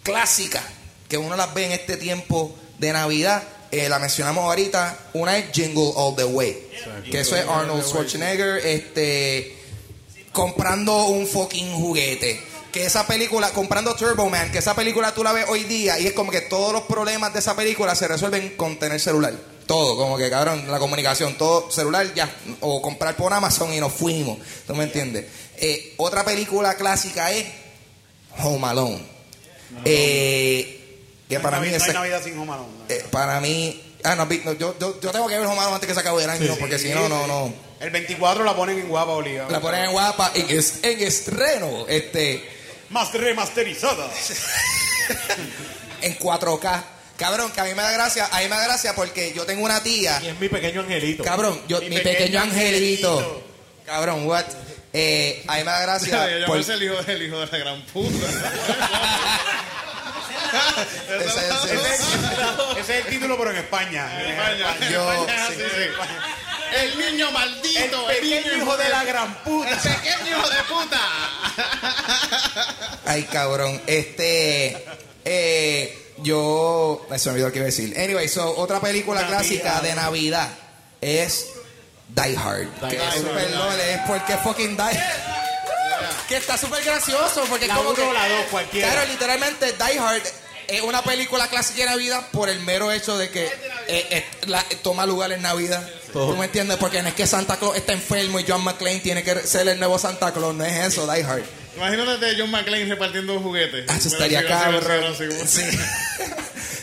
clásicas, 0.04 0.64
que 1.10 1.18
uno 1.18 1.36
las 1.36 1.54
ve 1.54 1.66
en 1.66 1.72
este 1.74 1.98
tiempo 1.98 2.56
de 2.80 2.94
Navidad. 2.94 3.44
eh, 3.72 3.90
la 3.90 4.00
mencionamos 4.00 4.44
ahorita. 4.46 4.98
Una 5.14 5.38
es 5.38 5.52
Jingle 5.52 5.92
All 5.96 6.16
the 6.16 6.24
Way. 6.24 6.70
Que 7.12 7.22
eso 7.22 7.36
es 7.36 7.46
Arnold 7.48 7.84
Schwarzenegger 7.84 8.66
este, 8.66 9.58
comprando 10.32 11.06
un 11.06 11.28
fucking 11.28 11.74
juguete. 11.74 12.42
Que 12.72 12.86
esa 12.86 13.08
película, 13.08 13.52
comprando 13.52 13.96
Turbo 13.96 14.30
Man, 14.30 14.52
que 14.52 14.60
esa 14.60 14.76
película 14.76 15.14
tú 15.14 15.24
la 15.24 15.32
ves 15.32 15.46
hoy 15.48 15.64
día 15.64 15.98
y 16.00 16.08
es 16.08 16.14
como 16.14 16.32
que 16.32 16.42
todos 16.42 16.74
los 16.74 16.84
problemas 16.84 17.34
de 17.34 17.40
esa 17.40 17.56
película 17.56 17.96
se 17.96 18.08
resuelven 18.08 18.56
con 18.58 18.78
tener 18.78 19.00
celular. 19.00 19.34
Todo, 19.66 19.98
como 19.98 20.18
que 20.18 20.30
cabrón, 20.30 20.66
la 20.70 20.78
comunicación, 20.80 21.36
todo 21.38 21.72
celular 21.72 22.14
ya, 22.14 22.30
o 22.62 22.82
comprar 22.82 23.16
por 23.16 23.34
Amazon 23.34 23.74
y 23.74 23.80
nos 23.80 23.94
fuimos. 23.94 24.38
¿Tú 24.68 24.76
me 24.76 24.84
entiendes? 24.84 25.26
Eh, 25.58 25.94
otra 25.98 26.24
película 26.24 26.76
clásica 26.76 27.32
es 27.32 27.46
Home 28.44 28.68
Alone. 28.68 29.02
Eh, 29.86 30.82
que 31.28 31.36
No 31.36 31.40
hay 31.40 31.44
para 31.44 31.60
mí 31.60 31.68
Navidad- 31.70 31.88
no 31.88 31.94
Navidad 31.94 32.24
sin 32.24 32.38
Home 32.38 32.54
Alone, 32.54 32.70
¿no? 32.78 32.86
eh, 32.96 33.04
para 33.10 33.42
mí, 33.42 33.82
ah, 34.04 34.14
no, 34.16 34.30
yo, 34.30 34.54
yo, 34.78 34.78
yo 35.02 35.12
tengo 35.12 35.28
que 35.28 35.38
ver 35.38 35.48
Home 35.48 35.60
Alone 35.60 35.76
antes 35.76 35.88
que 35.88 35.94
se 35.96 36.00
acabe 36.00 36.24
el 36.24 36.30
año, 36.30 36.56
porque 36.60 36.78
si 36.78 36.90
no, 36.90 37.10
no, 37.10 37.26
no. 37.26 37.52
El 37.80 37.90
24 37.90 38.44
la 38.44 38.56
ponen 38.56 38.78
en 38.80 38.88
guapa, 38.88 39.12
Oliva. 39.14 39.48
La 39.50 39.60
ponen 39.60 39.86
en 39.86 39.92
guapa 39.92 40.32
en, 40.36 40.46
es- 40.58 40.80
en 40.84 41.02
estreno, 41.02 41.86
este, 41.88 42.48
Más 42.92 43.12
remasterizada. 43.14 44.10
en 46.02 46.18
4K. 46.20 46.84
Cabrón, 47.18 47.52
que 47.52 47.62
a 47.62 47.64
mí 47.64 47.74
me 47.74 47.82
da 47.82 47.92
gracia, 47.92 48.28
a 48.32 48.38
mí 48.40 48.44
me 48.44 48.50
da 48.56 48.64
gracia 48.66 48.94
porque 48.96 49.32
yo 49.34 49.46
tengo 49.46 49.64
una 49.64 49.82
tía, 49.82 50.20
Y 50.24 50.28
es 50.28 50.40
mi 50.40 50.50
pequeño 50.50 50.82
angelito. 50.82 51.24
cabrón, 51.24 51.62
yo, 51.68 51.80
mi, 51.82 51.90
Mi 51.90 51.96
pequeño, 51.98 52.18
pequeño 52.18 52.42
angelito. 52.42 53.12
angelito. 53.20 53.44
Cabrón, 53.86 54.28
what? 54.28 54.46
Eh, 54.92 55.44
a 55.48 55.54
mí 55.58 55.60
me 55.64 55.72
da 55.72 55.82
gracia. 55.82 56.40
Yo 56.40 56.46
por- 56.48 56.58
el 56.58 56.84
hijo, 56.84 56.96
el 57.08 57.22
hijo 57.22 57.40
de 57.40 57.48
la 57.52 57.58
gran 57.58 57.82
puta. 57.88 58.28
Ese- 61.10 61.48
ese- 61.74 62.80
Ese 62.80 63.00
es 63.00 63.06
el 63.06 63.12
título, 63.12 63.38
pero 63.38 63.52
en 63.52 63.58
España. 63.58 64.10
yo, 64.92 65.26
Sí, 65.50 65.56
sí. 65.56 65.90
El 66.76 66.98
niño 67.12 67.32
maldito, 67.32 68.10
El 68.10 68.18
pequeño 68.18 68.58
hijo 68.58 68.78
de 68.78 68.90
la 68.90 69.04
gran 69.04 69.34
puta. 69.44 69.70
El 69.70 69.78
pequeño 69.78 70.38
hijo 70.38 70.50
de 70.50 70.64
puta. 70.64 71.02
Ay, 73.06 73.24
cabrón. 73.24 73.82
Este. 73.86 74.86
Eh, 75.24 76.05
yo. 76.18 77.06
Se 77.18 77.30
me 77.30 77.34
olvidó 77.34 77.52
qué 77.52 77.60
iba 77.60 77.64
a 77.66 77.68
decir. 77.68 77.94
Anyway, 77.98 78.28
so, 78.28 78.56
otra 78.58 78.80
película 78.80 79.22
Navidad. 79.22 79.38
clásica 79.40 79.82
de 79.82 79.96
Navidad 79.96 80.50
es 81.02 81.48
Die 82.10 82.38
Hard. 82.38 82.68
que 82.90 82.96
es 82.98 83.14
super 83.16 83.52
lol, 83.52 83.80
es 83.80 84.00
porque 84.08 84.38
fucking 84.38 84.78
Die 84.78 85.00
Que 86.28 86.38
está 86.38 86.58
súper 86.58 86.84
gracioso. 86.84 87.44
Porque 87.50 87.68
La 87.68 87.76
como 87.76 87.90
uno 87.92 87.96
que- 88.08 88.14
la 88.14 88.28
dos, 88.30 88.46
cualquiera. 88.52 88.92
Claro, 88.92 89.08
literalmente 89.12 89.74
Die 89.74 90.00
Hard 90.00 90.24
es 90.68 90.82
una 90.82 91.04
película 91.04 91.48
clásica 91.48 91.82
de 91.84 91.86
Navidad 91.92 92.28
por 92.32 92.50
el 92.50 92.60
mero 92.62 92.92
hecho 92.92 93.18
de 93.18 93.30
que 93.30 93.46
eh, 93.46 94.08
eh, 94.10 94.26
la- 94.48 94.66
toma 94.82 95.06
lugar 95.06 95.32
en 95.32 95.42
Navidad. 95.44 95.88
¿Tú 96.12 96.36
me 96.38 96.46
entiendes? 96.46 96.78
Porque 96.78 97.02
no 97.04 97.10
es 97.10 97.14
que 97.14 97.28
Santa 97.28 97.58
Claus 97.58 97.76
está 97.76 97.92
enfermo 97.94 98.40
y 98.40 98.46
John 98.48 98.64
McClane 98.64 99.00
tiene 99.02 99.22
que 99.24 99.46
ser 99.46 99.68
el 99.68 99.78
nuevo 99.78 100.00
Santa 100.00 100.32
Claus. 100.34 100.56
No 100.56 100.64
es 100.66 100.74
eso, 100.94 101.06
Die 101.12 101.24
Hard. 101.24 101.44
Imagínate 101.76 102.26
a 102.26 102.34
John 102.38 102.52
McClane 102.52 102.86
repartiendo 102.86 103.40
juguetes. 103.40 103.86
Ah, 103.90 103.96
eso 103.98 104.08
estaría 104.10 104.40
así, 104.40 104.48
así, 104.48 104.76
así, 104.78 104.88
cabrón. 104.88 105.14
así, 105.42 105.48
Sí. 105.48 105.78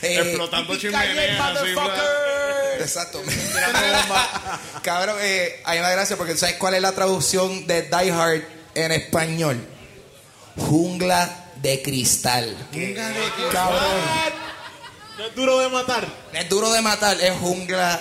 Eh, 0.03 0.19
Explotando 0.19 0.77
chimeneas. 0.77 1.61
Exacto. 2.81 3.23
Cabrón, 4.83 5.17
eh, 5.21 5.61
a 5.65 5.71
mí 5.73 5.77
me 5.77 5.83
da 5.83 5.91
gracia 5.93 6.17
porque 6.17 6.37
¿sabes 6.37 6.57
cuál 6.57 6.75
es 6.75 6.83
la 6.83 6.91
traducción 6.91 7.69
de 7.69 7.83
Die 7.83 8.11
Hard 8.11 8.43
en 8.75 8.91
español? 8.91 9.65
Jungla 10.57 11.53
de 11.57 11.83
cristal. 11.83 12.57
Cabrón. 13.53 13.81
No 15.19 15.27
es 15.27 15.35
duro 15.37 15.61
de 15.61 15.69
matar. 15.69 16.09
Es 16.33 16.49
duro 16.49 16.73
de 16.73 16.83
matar, 16.83 17.21
es 17.21 17.33
jungla 17.39 18.01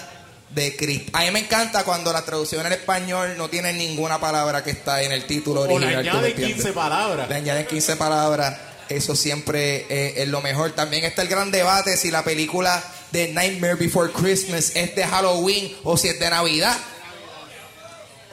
de 0.53 0.75
cristal. 0.75 1.21
A 1.21 1.25
mí 1.25 1.31
me 1.31 1.39
encanta 1.39 1.83
cuando 1.83 2.11
la 2.11 2.23
traducción 2.23 2.65
en 2.65 2.73
español 2.73 3.35
no 3.37 3.49
tiene 3.49 3.73
ninguna 3.73 4.19
palabra 4.19 4.63
que 4.63 4.71
está 4.71 5.01
en 5.01 5.11
el 5.11 5.25
título 5.25 5.61
O 5.61 5.67
le 5.67 5.75
original. 5.75 5.93
¿tú 5.93 6.03
me 6.03 6.09
añaden 6.09 6.31
entiendes? 6.31 6.55
15 6.55 6.73
palabras. 6.73 7.29
Le 7.29 7.35
añaden 7.35 7.65
15 7.65 7.95
palabras. 7.95 8.57
Eso 8.89 9.15
siempre 9.15 9.85
eh, 9.89 10.13
es 10.17 10.27
lo 10.27 10.41
mejor. 10.41 10.71
También 10.73 11.05
está 11.05 11.21
el 11.21 11.29
gran 11.29 11.51
debate 11.51 11.95
si 11.95 12.11
la 12.11 12.23
película 12.23 12.83
de 13.11 13.29
Nightmare 13.29 13.75
Before 13.75 14.11
Christmas 14.11 14.71
es 14.75 14.95
de 14.95 15.05
Halloween 15.05 15.75
o 15.83 15.97
si 15.97 16.09
es 16.09 16.19
de 16.19 16.29
Navidad. 16.29 16.77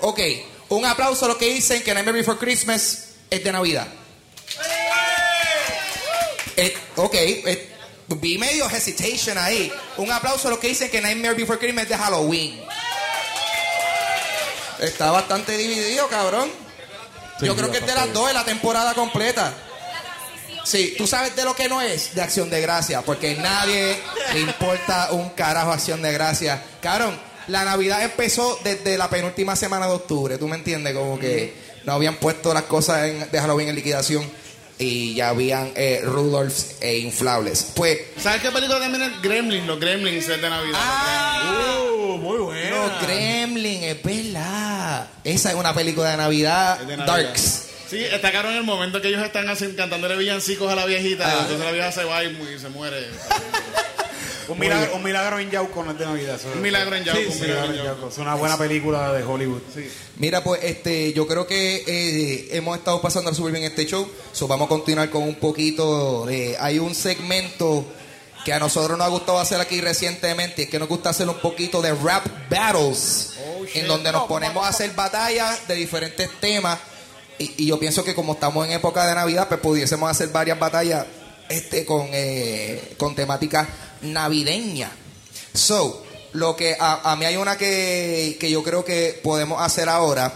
Ok, 0.00 0.20
un 0.68 0.84
aplauso 0.84 1.24
a 1.24 1.28
los 1.28 1.36
que 1.36 1.52
dicen 1.52 1.82
que 1.82 1.94
Nightmare 1.94 2.18
Before 2.18 2.38
Christmas 2.38 3.10
es 3.30 3.44
de 3.44 3.52
Navidad. 3.52 3.86
Eh, 6.56 6.74
ok, 6.96 7.14
eh, 7.14 7.68
vi 8.08 8.38
medio 8.38 8.68
hesitation 8.68 9.36
ahí. 9.38 9.70
Un 9.98 10.10
aplauso 10.10 10.48
a 10.48 10.50
los 10.52 10.60
que 10.60 10.68
dicen 10.68 10.90
que 10.90 11.00
Nightmare 11.00 11.34
Before 11.34 11.58
Christmas 11.58 11.84
es 11.84 11.90
de 11.90 11.96
Halloween. 11.96 12.60
Está 14.80 15.10
bastante 15.10 15.56
dividido, 15.56 16.06
cabrón. 16.08 16.48
Yo 17.40 17.54
creo 17.56 17.70
que 17.70 17.78
es 17.78 17.86
de 17.86 17.94
las 17.94 18.12
dos 18.12 18.28
de 18.28 18.34
la 18.34 18.44
temporada 18.44 18.94
completa. 18.94 19.52
Sí, 20.64 20.94
tú 20.98 21.06
sabes 21.06 21.34
de 21.34 21.44
lo 21.44 21.54
que 21.54 21.68
no 21.68 21.80
es 21.80 22.14
de 22.14 22.22
acción 22.22 22.50
de 22.50 22.60
gracia, 22.60 23.02
porque 23.02 23.34
nadie 23.36 23.98
le 24.34 24.40
importa 24.40 25.08
un 25.12 25.30
carajo 25.30 25.72
acción 25.72 26.02
de 26.02 26.12
gracia. 26.12 26.62
Cabrón, 26.82 27.18
la 27.46 27.64
Navidad 27.64 28.02
empezó 28.02 28.58
desde 28.62 28.98
la 28.98 29.08
penúltima 29.08 29.56
semana 29.56 29.86
de 29.86 29.94
octubre, 29.94 30.36
¿tú 30.36 30.46
me 30.46 30.56
entiendes? 30.56 30.94
Como 30.94 31.18
que 31.18 31.54
no 31.84 31.94
habían 31.94 32.16
puesto 32.16 32.52
las 32.52 32.64
cosas 32.64 33.06
en- 33.08 33.30
de 33.30 33.40
Halloween 33.40 33.68
en 33.70 33.76
liquidación 33.76 34.30
y 34.78 35.14
ya 35.14 35.30
habían 35.30 35.72
eh, 35.74 36.00
Rudolphs 36.04 36.76
e 36.80 36.98
inflables. 36.98 37.72
Pues, 37.74 37.98
¿Sabes 38.20 38.42
qué 38.42 38.50
película 38.50 38.78
también 38.80 39.02
es 39.04 39.22
Gremlins? 39.22 39.66
Los 39.66 39.80
Gremlins 39.80 40.28
es 40.28 40.40
de 40.40 40.48
Navidad. 40.50 40.78
Uh, 41.94 42.16
muy 42.18 42.38
buena. 42.38 42.70
los 42.76 43.02
Gremlin, 43.02 43.84
es 43.84 44.02
verdad. 44.02 45.08
Esa 45.24 45.50
es 45.50 45.54
una 45.56 45.74
película 45.74 46.10
de 46.10 46.16
Navidad, 46.16 46.80
Es 46.80 46.86
de 46.88 46.96
Navidad. 46.96 47.16
Darks. 47.24 47.64
Sí, 47.88 48.04
está 48.04 48.30
caro 48.30 48.50
en 48.50 48.56
el 48.56 48.64
momento 48.64 49.00
que 49.00 49.08
ellos 49.08 49.22
están 49.24 49.48
así, 49.48 49.66
cantándole 49.74 50.14
villancicos 50.16 50.70
a 50.70 50.74
la 50.76 50.84
viejita. 50.84 51.24
Ah. 51.26 51.38
Entonces 51.40 51.64
la 51.64 51.72
vieja 51.72 51.90
se 51.90 52.04
va 52.04 52.22
y, 52.22 52.28
y 52.28 52.58
se 52.58 52.68
muere. 52.68 52.98
Un 54.48 54.58
milagro, 54.58 54.96
un 54.96 55.02
milagro 55.02 55.38
en 55.38 55.50
Yauco 55.50 55.84
no 55.84 55.90
es 55.92 55.98
de 55.98 56.06
Navidad. 56.06 56.40
Un 56.54 56.62
milagro 56.62 56.96
en 56.96 57.04
Yauco, 57.04 57.20
Sí, 57.20 57.26
un 57.26 57.32
sí, 57.32 57.40
milagro 57.42 57.64
en 57.64 57.70
milagro 57.70 57.80
en 57.80 57.86
Yauco. 57.86 58.00
Yauco. 58.00 58.12
Es 58.12 58.18
una 58.18 58.34
buena 58.34 58.56
película 58.56 59.12
de 59.12 59.22
Hollywood. 59.22 59.60
Mira, 60.16 60.42
pues 60.42 60.60
este, 60.64 61.12
yo 61.12 61.26
creo 61.26 61.46
que 61.46 61.84
eh, 61.86 62.48
hemos 62.52 62.78
estado 62.78 63.00
pasando 63.00 63.32
súper 63.34 63.52
bien 63.52 63.64
este 63.64 63.86
show. 63.86 64.08
So, 64.32 64.48
vamos 64.48 64.66
a 64.66 64.68
continuar 64.68 65.10
con 65.10 65.22
un 65.22 65.34
poquito 65.36 66.24
de. 66.26 66.56
Hay 66.58 66.78
un 66.78 66.94
segmento 66.94 67.84
que 68.44 68.52
a 68.52 68.58
nosotros 68.58 68.96
nos 68.96 69.06
ha 69.06 69.10
gustado 69.10 69.38
hacer 69.38 69.60
aquí 69.60 69.80
recientemente. 69.80 70.62
Es 70.62 70.70
que 70.70 70.78
nos 70.78 70.88
gusta 70.88 71.10
hacer 71.10 71.28
un 71.28 71.38
poquito 71.38 71.82
de 71.82 71.92
rap 71.94 72.26
battles. 72.48 73.34
en 73.74 73.86
donde 73.86 74.10
nos 74.12 74.26
ponemos 74.26 74.64
a 74.64 74.68
hacer 74.68 74.90
batallas 74.92 75.68
de 75.68 75.74
diferentes 75.74 76.30
temas. 76.40 76.78
Y, 77.38 77.64
y 77.64 77.66
yo 77.66 77.78
pienso 77.78 78.02
que 78.02 78.14
como 78.14 78.32
estamos 78.32 78.66
en 78.66 78.72
época 78.72 79.06
de 79.06 79.14
Navidad, 79.14 79.46
pues 79.48 79.60
pudiésemos 79.60 80.10
hacer 80.10 80.28
varias 80.30 80.58
batallas 80.58 81.04
este, 81.48 81.84
con, 81.84 82.08
eh, 82.12 82.94
con 82.96 83.14
temática 83.14 83.68
navideña. 84.02 84.90
So, 85.54 86.04
lo 86.32 86.54
que 86.56 86.76
a, 86.78 87.12
a 87.12 87.16
mí 87.16 87.24
hay 87.24 87.36
una 87.36 87.56
que, 87.56 88.36
que 88.38 88.50
yo 88.50 88.62
creo 88.62 88.84
que 88.84 89.20
podemos 89.22 89.60
hacer 89.62 89.88
ahora 89.88 90.32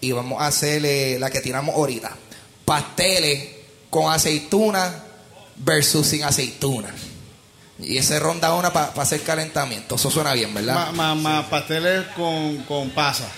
y 0.00 0.12
vamos 0.12 0.40
a 0.40 0.46
hacer 0.46 0.84
eh, 0.84 1.16
la 1.18 1.30
que 1.30 1.40
tiramos 1.40 1.74
ahorita. 1.74 2.16
Pasteles 2.64 3.48
con 3.90 4.12
aceituna 4.12 5.04
versus 5.56 6.06
sin 6.06 6.24
aceituna. 6.24 6.94
Y 7.78 7.98
ese 7.98 8.18
ronda 8.20 8.54
una 8.54 8.72
para 8.72 8.92
hacer 9.02 9.22
calentamiento. 9.22 9.96
Eso 9.96 10.10
suena 10.10 10.32
bien, 10.32 10.54
¿verdad? 10.54 10.74
Más 10.74 10.92
ma, 10.92 11.14
ma- 11.14 11.50
pasteles 11.50 12.06
con, 12.16 12.58
con 12.64 12.90
pasa. 12.90 13.28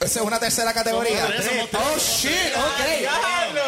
Esa 0.00 0.20
es 0.20 0.26
una 0.26 0.38
tercera 0.38 0.72
categoría. 0.72 1.26
Somos 1.26 1.36
tres, 1.36 1.46
somos 1.46 1.70
tres. 1.70 1.82
Oh, 1.82 1.98
shit, 1.98 2.56
ok. 2.56 2.80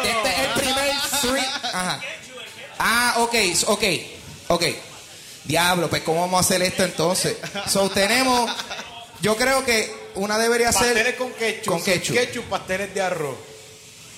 Este 0.03 0.29
es 0.29 0.39
el 0.39 0.53
primer 0.61 0.91
three. 1.21 1.45
Ajá. 1.63 2.01
Ah, 2.79 3.15
ok, 3.19 3.35
ok, 3.67 3.83
ok. 4.47 4.63
Diablo, 5.45 5.89
pues 5.89 6.01
¿cómo 6.03 6.21
vamos 6.21 6.37
a 6.37 6.39
hacer 6.41 6.61
esto 6.61 6.83
entonces? 6.83 7.35
So, 7.67 7.89
tenemos, 7.89 8.49
yo 9.21 9.35
creo 9.35 9.65
que 9.65 9.93
una 10.15 10.37
debería 10.37 10.71
ser... 10.71 10.93
Pasteles 10.93 11.15
con 11.15 11.31
ketchup. 11.33 11.73
Con 11.73 11.83
ketchup. 11.83 12.15
Ketchup, 12.15 12.45
pasteles 12.45 12.93
de 12.93 13.01
arroz. 13.01 13.35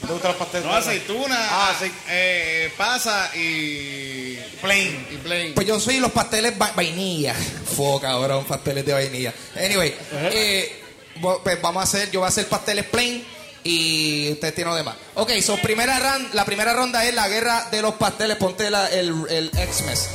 ¿No 0.01 0.07
te 0.07 0.13
gustan 0.13 0.31
los 0.31 0.37
pasteles 0.39 0.65
No, 0.65 0.71
de 0.71 0.77
arroz? 0.77 0.87
aceituna, 0.87 1.35
Ah, 1.39 1.75
ace- 1.75 1.91
eh, 2.09 2.71
pasa 2.77 3.31
y. 3.35 4.35
Plain. 4.61 5.07
Y 5.11 5.15
plain. 5.17 5.53
Pues 5.55 5.65
yo 5.65 5.79
soy 5.79 5.97
los 5.99 6.11
pasteles 6.11 6.53
va- 6.61 6.73
vainilla. 6.75 7.33
Fo, 7.33 7.99
cabrón, 7.99 8.43
pasteles 8.45 8.85
de 8.85 8.93
vainilla. 8.93 9.33
Anyway, 9.55 9.95
eh, 10.31 10.83
pues 11.43 11.59
vamos 11.61 11.81
a 11.81 11.83
hacer, 11.85 12.11
yo 12.11 12.19
voy 12.19 12.27
a 12.27 12.29
hacer 12.29 12.47
pasteles 12.47 12.85
plain 12.85 13.25
y 13.65 14.31
ustedes 14.31 14.53
tienen 14.55 14.71
lo 14.71 14.77
demás. 14.77 14.95
Ok, 15.15 15.31
so 15.41 15.57
primera 15.57 15.99
ran- 15.99 16.29
la 16.33 16.45
primera 16.45 16.73
ronda 16.73 17.03
es 17.03 17.13
la 17.13 17.27
guerra 17.27 17.67
de 17.71 17.81
los 17.81 17.95
pasteles. 17.95 18.37
Ponte 18.37 18.69
la- 18.69 18.87
el, 18.87 19.13
el 19.29 19.49
Xmas. 19.51 20.07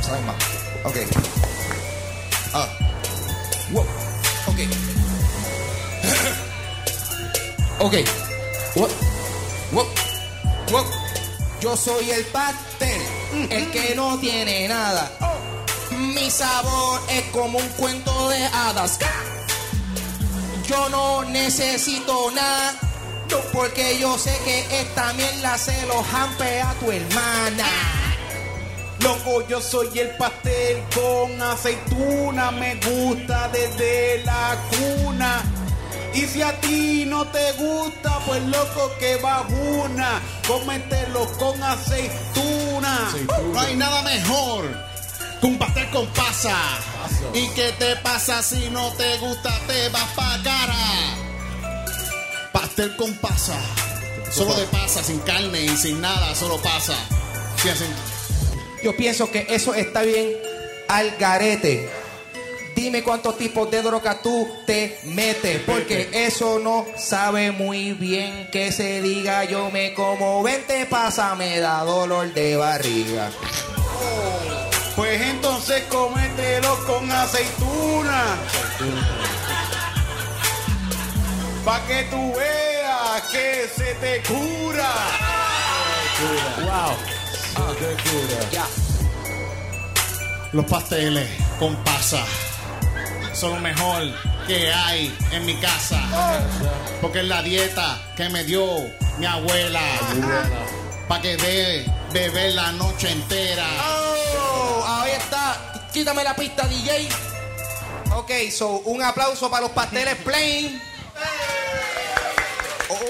¿Sabes 0.00 0.22
más? 0.22 0.36
Ok. 0.84 0.96
Ah. 2.54 2.68
Wow. 3.72 3.84
Ok. 4.46 4.58
ok. 7.80 7.94
What? 8.76 8.90
What? 9.72 10.84
Yo 11.60 11.76
soy 11.76 12.10
el 12.10 12.24
pastel, 12.26 13.00
el 13.50 13.70
que 13.72 13.94
no 13.96 14.18
tiene 14.20 14.68
nada. 14.68 15.10
Mi 15.90 16.30
sabor 16.30 17.00
es 17.08 17.22
como 17.32 17.58
un 17.58 17.68
cuento 17.70 18.28
de 18.28 18.44
hadas. 18.46 18.98
Yo 20.68 20.88
no 20.88 21.24
necesito 21.24 22.30
nada, 22.32 22.74
porque 23.52 23.98
yo 24.00 24.18
sé 24.18 24.36
que 24.44 24.80
esta 24.80 25.12
mierda 25.12 25.56
se 25.58 25.86
lo 25.86 26.02
jampea 26.02 26.70
a 26.70 26.74
tu 26.74 26.90
hermana. 26.90 27.66
Loco, 29.00 29.46
yo 29.46 29.60
soy 29.60 29.96
el 29.98 30.10
pastel 30.16 30.82
con 30.92 31.40
aceituna, 31.40 32.50
me 32.50 32.74
gusta 32.76 33.48
desde 33.52 34.24
la 34.24 34.58
cuna. 34.70 35.42
Y 36.14 36.22
si 36.22 36.42
a 36.42 36.52
ti 36.60 37.04
no 37.06 37.26
te 37.28 37.52
gusta, 37.52 38.18
pues 38.26 38.42
loco 38.42 38.90
que 38.98 39.20
una, 39.84 40.20
cómetelo 40.48 41.30
con 41.38 41.62
aceituna. 41.62 43.12
No 43.52 43.60
hay 43.60 43.76
nada 43.76 44.02
mejor 44.02 44.85
un 45.42 45.58
pastel 45.58 45.90
con 45.90 46.06
pasa. 46.08 46.56
¿Y 47.34 47.48
qué 47.48 47.72
te 47.78 47.96
pasa 47.96 48.42
si 48.42 48.68
no 48.70 48.92
te 48.92 49.18
gusta? 49.18 49.52
Te 49.66 49.88
vas 49.90 50.10
pa' 50.14 50.40
cara. 50.42 50.74
Pastel 52.52 52.96
con 52.96 53.14
pasa. 53.14 53.58
Solo 54.30 54.54
de 54.54 54.66
pasa, 54.66 55.02
sin 55.02 55.18
carne 55.20 55.64
y 55.64 55.76
sin 55.76 56.00
nada, 56.00 56.34
solo 56.34 56.56
pasa. 56.58 56.94
Sí, 57.56 57.68
así. 57.68 57.84
Yo 58.82 58.96
pienso 58.96 59.30
que 59.30 59.46
eso 59.48 59.74
está 59.74 60.02
bien 60.02 60.32
al 60.88 61.16
garete. 61.16 61.88
Dime 62.74 63.02
cuántos 63.02 63.38
tipos 63.38 63.70
de 63.70 63.80
droga 63.80 64.20
tú 64.20 64.46
te 64.66 64.98
metes, 65.04 65.62
porque 65.64 66.10
eso 66.12 66.58
no 66.58 66.86
sabe 66.98 67.50
muy 67.50 67.92
bien 67.94 68.50
que 68.50 68.70
se 68.70 69.00
diga 69.00 69.44
yo 69.44 69.70
me 69.70 69.94
como 69.94 70.42
20 70.42 70.84
pasa, 70.86 71.34
me 71.34 71.58
da 71.58 71.82
dolor 71.84 72.34
de 72.34 72.56
barriga. 72.56 73.30
Pues 74.96 75.20
entonces 75.20 75.82
cómetelo 75.90 76.86
con 76.86 77.12
aceituna. 77.12 78.24
Pa' 81.66 81.86
que 81.86 82.04
tú 82.04 82.32
veas 82.34 83.22
que 83.30 83.68
se 83.76 83.94
te 83.96 84.22
cura. 84.22 84.90
Ya. 88.50 88.66
Los 90.52 90.64
pasteles 90.64 91.28
con 91.58 91.76
pasa 91.84 92.24
son 93.34 93.50
lo 93.50 93.60
mejor 93.60 94.02
que 94.46 94.72
hay 94.72 95.14
en 95.32 95.44
mi 95.44 95.56
casa. 95.56 96.00
Porque 97.02 97.20
es 97.20 97.26
la 97.26 97.42
dieta 97.42 98.00
que 98.16 98.30
me 98.30 98.44
dio 98.44 98.66
mi 99.18 99.26
abuela. 99.26 99.82
Para 101.06 101.20
que 101.20 101.36
dé 101.36 101.84
beber 102.12 102.54
la 102.54 102.72
noche 102.72 103.10
entera. 103.10 103.66
Quítame 105.92 106.22
la 106.24 106.34
pista, 106.34 106.66
DJ. 106.66 107.08
Ok, 108.14 108.30
so 108.50 108.68
un 108.84 109.02
aplauso 109.02 109.50
para 109.50 109.62
los 109.62 109.70
pasteles 109.70 110.16
plain. 110.16 110.82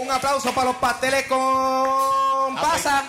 Un 0.01 0.11
aplauso 0.11 0.53
para 0.53 0.67
los 0.69 0.77
pasteles 0.77 1.27
con 1.27 2.57
pasa. 2.57 3.05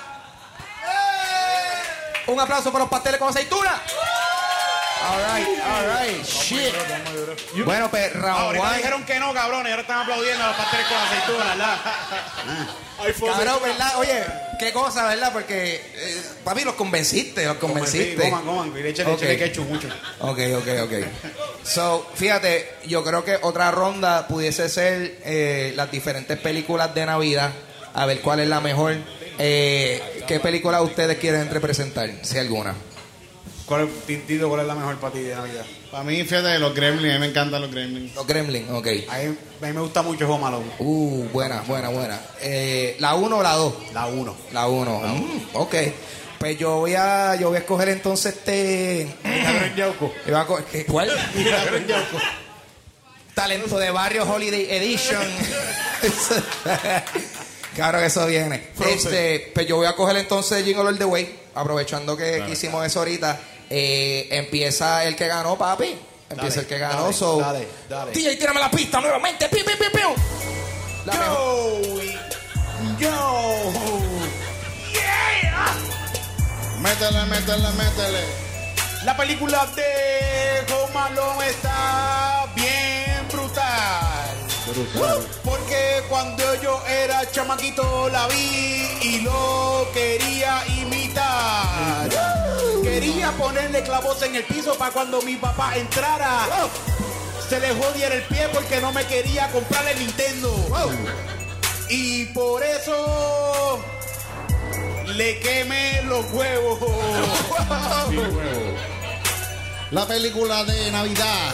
Un 2.27 2.39
aplauso 2.39 2.71
para 2.71 2.83
los 2.83 2.89
pasteles 2.89 3.19
con 3.19 3.29
aceituna. 3.29 3.81
Alright, 5.09 5.47
alright, 5.63 6.25
shit. 6.25 6.73
Bueno, 7.63 7.89
pues 7.89 8.13
round 8.13 8.27
Ahorita 8.27 8.65
one. 8.67 8.77
dijeron 8.77 9.05
que 9.05 9.19
no, 9.19 9.33
cabrones, 9.33 9.71
ahora 9.71 9.81
están 9.81 9.99
aplaudiendo 10.01 10.43
a 10.43 10.47
los 10.47 10.57
pasteles 10.57 10.87
con 10.87 10.97
aceituna, 10.97 11.45
¿verdad? 11.45 11.77
Cabrón, 13.33 13.59
¿verdad? 13.63 13.95
Oye, 13.97 14.25
qué 14.59 14.71
cosa, 14.73 15.07
¿verdad? 15.07 15.31
Porque, 15.33 15.75
eh, 15.75 16.21
papi, 16.43 16.63
los 16.63 16.75
convenciste, 16.75 17.45
los 17.45 17.57
convenciste. 17.57 18.29
coman, 18.29 18.43
coman, 18.45 18.73
y 18.77 18.87
échale, 18.87 19.11
Ok. 19.11 19.17
échale 19.21 19.37
ketchup 19.37 19.67
mucho. 19.69 19.87
Ok, 20.19 20.39
ok, 20.57 20.67
ok. 20.83 20.93
So, 21.63 22.07
fíjate, 22.15 22.69
yo 22.87 23.03
creo 23.03 23.23
que 23.23 23.37
otra 23.41 23.71
ronda 23.71 24.27
pudiese 24.27 24.69
ser 24.69 25.19
eh, 25.23 25.73
las 25.75 25.91
diferentes 25.91 26.37
películas 26.39 26.93
de 26.95 27.05
Navidad. 27.05 27.51
A 27.93 28.05
ver 28.05 28.21
cuál 28.21 28.39
es 28.39 28.47
la 28.47 28.61
mejor. 28.61 28.95
Eh, 29.39 30.23
¿Qué 30.27 30.39
película 30.39 30.81
ustedes 30.81 31.17
quieren 31.17 31.49
representar? 31.49 32.09
Si 32.21 32.37
alguna. 32.37 32.75
¿Cuál 33.65 33.89
es, 34.05 34.39
cuál 34.39 34.61
es 34.61 34.67
la 34.67 34.75
mejor 34.75 34.97
para 34.97 35.13
ti 35.13 35.19
de 35.21 35.35
Navidad? 35.35 35.65
Para 35.91 36.03
mí, 36.03 36.21
fíjate, 36.23 36.59
los 36.59 36.75
gremlins, 36.75 37.11
a 37.11 37.13
mí 37.15 37.19
me 37.21 37.27
encantan 37.27 37.61
los 37.61 37.71
gremlins. 37.71 38.13
Los 38.13 38.27
Gremlins, 38.27 38.69
ok. 38.71 38.87
A 39.09 39.17
mí, 39.19 39.37
a 39.61 39.65
mí 39.67 39.73
me 39.73 39.79
gusta 39.81 40.01
mucho 40.01 40.29
Home 40.31 40.45
Alone. 40.45 40.65
Uh, 40.79 41.23
buena, 41.31 41.61
buena, 41.61 41.89
buena. 41.89 42.19
Eh, 42.41 42.97
¿La 42.99 43.15
1 43.15 43.37
o 43.37 43.41
la 43.43 43.53
2? 43.53 43.73
La 43.93 44.07
1. 44.07 44.35
La 44.51 44.67
1. 44.67 45.01
ok. 45.53 45.75
Pues 46.39 46.57
yo 46.59 46.75
voy 46.79 46.93
a 46.93 47.35
yo 47.35 47.47
voy 47.49 47.55
a 47.55 47.59
escoger 47.61 47.89
entonces 47.89 48.35
este. 48.35 49.07
Milagro 49.23 49.65
en 49.65 49.75
Yauco. 49.75 50.13
yo 50.27 50.33
voy 50.33 50.41
a 50.41 50.45
co- 50.45 50.59
¿qué- 50.71 50.85
¿Cuál? 50.85 51.09
Talento 53.33 53.79
de 53.79 53.89
Barrio 53.91 54.23
Holiday 54.31 54.67
Edition. 54.69 55.21
claro 57.75 57.99
que 57.99 58.05
eso 58.05 58.25
viene. 58.27 58.67
Este, 58.87 59.51
pues 59.53 59.65
yo 59.67 59.77
voy 59.77 59.87
a 59.87 59.95
coger 59.95 60.17
entonces 60.17 60.63
Jingle 60.63 60.83
All 60.87 60.97
the 60.97 61.05
Way, 61.05 61.39
aprovechando 61.55 62.15
que, 62.17 62.43
que 62.45 62.51
hicimos 62.51 62.85
eso 62.85 62.99
ahorita. 62.99 63.39
Eh, 63.69 64.27
empieza 64.31 65.03
el 65.05 65.15
que 65.15 65.27
ganó, 65.27 65.57
papi. 65.57 65.95
Empieza 66.29 66.55
Dale, 66.55 66.61
el 66.61 66.67
que 66.67 66.77
ganó. 66.77 67.01
dale, 67.03 67.13
so, 67.13 67.37
dale, 67.39 67.67
dale. 67.89 68.11
DJ, 68.11 68.35
tírame 68.37 68.59
la 68.59 68.69
pista 68.71 68.99
nuevamente. 69.01 69.47
Piu, 69.49 69.63
piu, 69.65 69.77
piu, 69.77 69.91
piu. 69.91 70.09
La 71.05 71.13
mejor- 71.13 71.81
Yo, 72.99 73.09
yo. 73.73 73.87
Métele, 76.79 77.25
métele, 77.25 77.69
métele. 77.77 78.23
La 79.03 79.15
película 79.15 79.65
de 79.75 80.65
Home 80.73 81.47
está 81.49 82.45
bien 82.55 83.27
brutal. 83.31 84.35
Porque 85.43 86.03
cuando 86.09 86.55
yo 86.61 86.81
era 86.87 87.29
chamaquito 87.31 88.09
la 88.09 88.27
vi 88.27 88.85
y 89.01 89.19
lo 89.21 89.87
quería 89.93 90.61
imitar. 90.67 92.09
Quería 92.89 93.31
ponerle 93.31 93.83
clavos 93.83 94.21
en 94.23 94.35
el 94.35 94.43
piso 94.45 94.75
para 94.75 94.91
cuando 94.91 95.21
mi 95.21 95.35
papá 95.35 95.75
entrara. 95.75 96.47
Se 97.49 97.59
le 97.59 97.73
jodiera 97.75 98.15
el 98.15 98.23
pie 98.23 98.47
porque 98.53 98.79
no 98.81 98.91
me 98.91 99.05
quería 99.05 99.49
comprarle 99.51 99.95
Nintendo. 99.95 100.53
Y 101.89 102.25
por 102.27 102.63
eso 102.63 103.79
le 105.05 105.39
quemé 105.39 106.01
los 106.03 106.25
huevos. 106.31 106.79
La 109.91 110.05
película 110.07 110.63
de 110.63 110.91
Navidad. 110.91 111.53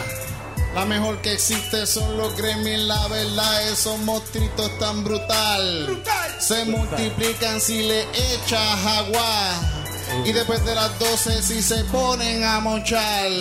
La 0.75 0.85
mejor 0.85 1.21
que 1.21 1.33
existe 1.33 1.85
son 1.85 2.17
los 2.17 2.35
Gremlins, 2.35 2.83
la 2.85 3.07
verdad, 3.07 3.69
esos 3.69 3.99
monstruitos 3.99 4.79
tan 4.79 5.03
brutal. 5.03 6.03
Se 6.39 6.65
multiplican 6.65 7.61
si 7.61 7.83
le 7.83 8.01
echas 8.33 8.85
agua. 8.85 9.82
Y 10.25 10.31
después 10.31 10.63
de 10.65 10.75
las 10.75 10.97
12 10.99 11.41
si 11.41 11.61
se 11.61 11.83
ponen 11.85 12.43
a 12.43 12.59
monchar. 12.59 13.31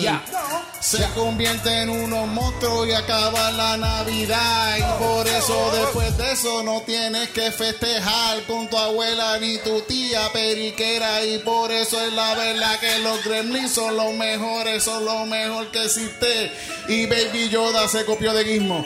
Se 0.79 1.01
convierte 1.15 1.81
en 1.81 1.89
unos 1.89 2.27
monstruos 2.27 2.87
y 2.87 2.91
acaba 2.91 3.51
la 3.51 3.77
Navidad. 3.77 4.77
Y 4.77 5.03
por 5.03 5.27
eso 5.27 5.71
después 5.73 6.17
de 6.17 6.33
eso 6.33 6.61
no 6.63 6.81
tienes 6.81 7.29
que 7.29 7.51
festejar 7.51 8.43
con 8.43 8.69
tu 8.69 8.77
abuela 8.77 9.39
ni 9.39 9.57
tu 9.59 9.81
tía 9.81 10.29
periquera. 10.33 11.23
Y 11.23 11.39
por 11.39 11.71
eso 11.71 12.01
es 12.01 12.11
la 12.13 12.35
verdad 12.35 12.79
que 12.79 12.99
los 12.99 13.23
gremlins 13.23 13.71
son 13.71 13.95
los 13.95 14.13
mejores, 14.13 14.83
son 14.83 15.05
lo 15.05 15.25
mejor 15.25 15.71
que 15.71 15.85
existe. 15.85 16.51
Y 16.89 17.05
Baby 17.05 17.49
Yoda 17.49 17.87
se 17.87 18.03
copió 18.03 18.33
de 18.33 18.43
Gizmo. 18.43 18.79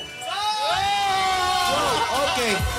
Ok. 2.14 2.77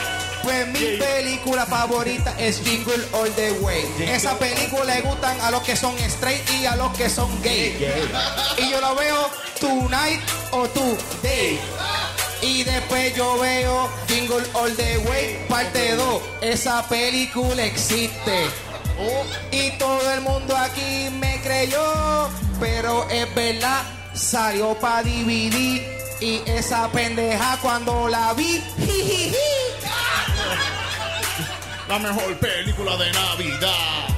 Pues 0.49 0.67
mi 0.69 0.97
película 0.97 1.67
favorita 1.67 2.35
es 2.39 2.63
Jingle 2.63 3.05
All 3.13 3.31
the 3.33 3.53
Way. 3.61 3.85
Esa 4.01 4.39
película 4.39 4.95
le 4.95 5.03
gustan 5.03 5.39
a 5.43 5.51
los 5.51 5.61
que 5.61 5.77
son 5.77 5.95
straight 5.99 6.43
y 6.53 6.65
a 6.65 6.75
los 6.75 6.91
que 6.97 7.11
son 7.11 7.29
gay. 7.43 7.77
Y 8.57 8.71
yo 8.71 8.81
lo 8.81 8.95
veo 8.95 9.29
tonight 9.61 10.23
o 10.53 10.67
today. 10.69 11.61
Y 12.41 12.65
después 12.65 13.15
yo 13.15 13.39
veo 13.39 13.91
Jingle 14.09 14.43
All 14.55 14.75
the 14.75 14.97
Way, 15.07 15.45
parte 15.51 15.95
2. 15.97 16.23
Esa 16.41 16.83
película 16.89 17.67
existe. 17.67 18.47
Y 19.51 19.73
todo 19.73 20.11
el 20.15 20.23
mundo 20.23 20.57
aquí 20.57 21.11
me 21.11 21.43
creyó. 21.43 22.31
Pero 22.59 23.07
es 23.11 23.35
verdad, 23.35 23.83
salió 24.15 24.73
para 24.79 25.03
DVD. 25.03 25.83
Y 26.23 26.43
esa 26.47 26.89
pendeja 26.89 27.59
cuando 27.61 28.09
la 28.09 28.33
vi. 28.33 28.63
jijiji. 28.79 29.37
La 31.89 31.99
mejor 31.99 32.37
película 32.37 32.97
de 32.99 33.11
Navidad. 33.13 34.09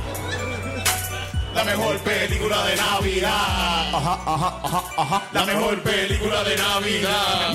La 1.55 1.65
mejor 1.65 1.99
película 2.01 2.65
de 2.67 2.77
Navidad. 2.77 3.95
Ajá, 3.95 4.21
ajá, 4.27 4.61
ajá, 4.65 4.83
ajá. 4.97 5.23
La 5.33 5.45
mejor 5.45 5.81
película 5.83 6.43
de 6.43 6.57
Navidad. 6.57 7.55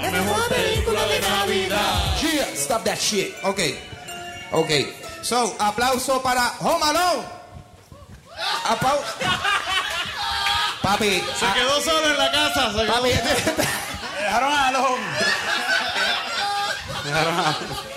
La 0.00 0.10
mejor 0.10 0.48
película 0.48 1.06
de 1.06 1.20
Navidad. 1.20 2.16
Yeah, 2.20 2.46
stop 2.54 2.84
that 2.84 2.98
shit. 2.98 3.34
Ok, 3.42 3.58
ok. 4.52 4.70
So, 5.22 5.56
aplauso 5.58 6.22
para 6.22 6.52
Home 6.60 6.84
Alone. 6.84 7.24
Aplauso. 8.68 9.04
Papi, 10.80 11.24
Se 11.40 11.46
quedó 11.54 11.80
solo 11.80 12.10
en 12.10 12.18
la 12.18 12.30
casa. 12.30 12.70
Se 12.72 12.78
quedó 12.78 12.92
papi, 12.92 13.08
Dejaron 17.04 17.40
a. 17.40 17.93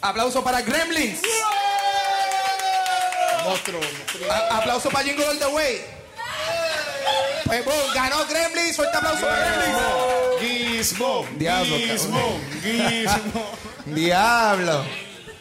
aplauso 0.00 0.42
para 0.42 0.60
Gremlins. 0.62 1.20
monstruo. 3.44 3.80
A- 4.30 4.58
aplauso 4.58 4.90
para 4.90 5.04
Jingle 5.04 5.26
All 5.26 5.38
the 5.38 5.46
Way. 5.46 5.80
Pues, 7.46 7.64
boom, 7.64 7.94
ganó 7.94 8.26
Gremlins. 8.26 8.76
Fuerte 8.76 8.96
aplauso 8.96 9.22
para 9.26 9.38
Gremlins. 9.46 9.78
Gizmo. 10.40 11.26
Diablo, 11.36 11.76
Gizmo. 11.76 12.40
Gizmo. 12.62 13.50
Diablo. 13.86 14.84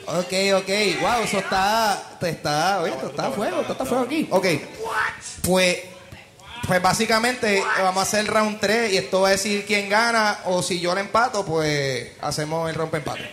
Ok, 0.06 0.34
ok. 0.56 0.70
Wow, 1.02 1.24
eso 1.24 1.40
está. 1.40 2.02
Está. 2.22 2.80
Oye, 2.82 2.94
esto 2.94 3.08
está 3.08 3.28
a 3.28 3.32
fuego. 3.32 3.60
Esto 3.62 3.74
está 3.74 3.84
a 3.84 3.88
fuego 3.88 4.04
aquí. 4.06 4.28
Ok. 4.32 4.46
Pues. 5.44 5.78
Pues 6.66 6.82
básicamente 6.82 7.64
vamos 7.80 7.98
a 8.00 8.02
hacer 8.02 8.28
round 8.28 8.60
3 8.60 8.92
y 8.92 8.98
esto 8.98 9.22
va 9.22 9.30
a 9.30 9.32
decir 9.32 9.66
quién 9.66 9.88
gana 9.88 10.40
o 10.44 10.62
si 10.62 10.82
yo 10.82 10.94
le 10.94 11.00
empato, 11.00 11.46
pues 11.46 12.12
hacemos 12.20 12.70
el 12.70 12.76
rompe 12.76 12.98
empate. 12.98 13.30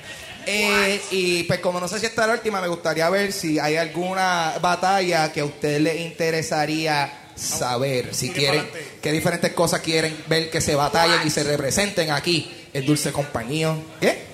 Eh, 0.47 1.01
y 1.11 1.43
pues 1.45 1.61
como 1.61 1.81
no 1.81 1.89
sé 1.89 1.99
si 2.01 2.07
esta 2.07 2.23
es 2.23 2.29
la 2.29 2.35
última, 2.35 2.61
me 2.61 2.69
gustaría 2.69 3.09
ver 3.11 3.33
si 3.33 3.59
hay 3.59 3.77
alguna 3.77 4.55
batalla 4.61 5.33
que 5.33 5.41
a 5.41 5.45
ustedes 5.45 5.81
les 5.81 6.01
interesaría 6.01 7.31
saber. 7.35 8.15
Si 8.15 8.31
quieren, 8.31 8.69
qué 9.03 9.13
diferentes 9.13 9.53
cosas 9.53 9.81
quieren 9.81 10.17
ver 10.27 10.51
que 10.51 10.61
se 10.61 10.75
batallen 10.75 11.27
y 11.27 11.31
se 11.31 11.45
representen 11.45 12.11
aquí 12.11 12.69
en 12.73 12.87
Dulce 12.87 13.13
Compañía. 13.13 13.77
¿Qué? 14.01 14.25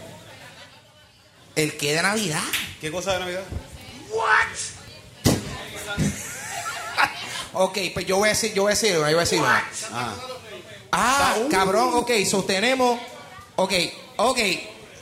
El 1.56 1.76
que 1.76 1.94
de 1.94 2.02
Navidad. 2.02 2.42
¿Qué 2.80 2.90
cosa 2.90 3.14
de 3.14 3.20
Navidad? 3.20 3.42
Ok, 7.52 7.78
pues 7.92 8.06
yo 8.06 8.18
voy 8.18 8.28
a 8.28 8.30
decir, 8.30 8.54
yo 8.54 8.62
voy 8.62 8.70
a 8.70 8.74
decir 8.74 8.96
una, 8.96 9.10
yo 9.10 9.16
voy 9.16 9.22
a 9.22 9.26
decir 9.26 9.40
una. 9.40 9.64
Ah, 10.92 11.36
cabrón, 11.50 11.90
ok, 11.94 12.10
sostenemos. 12.24 13.00
Ok, 13.56 13.72
ok. 14.16 14.38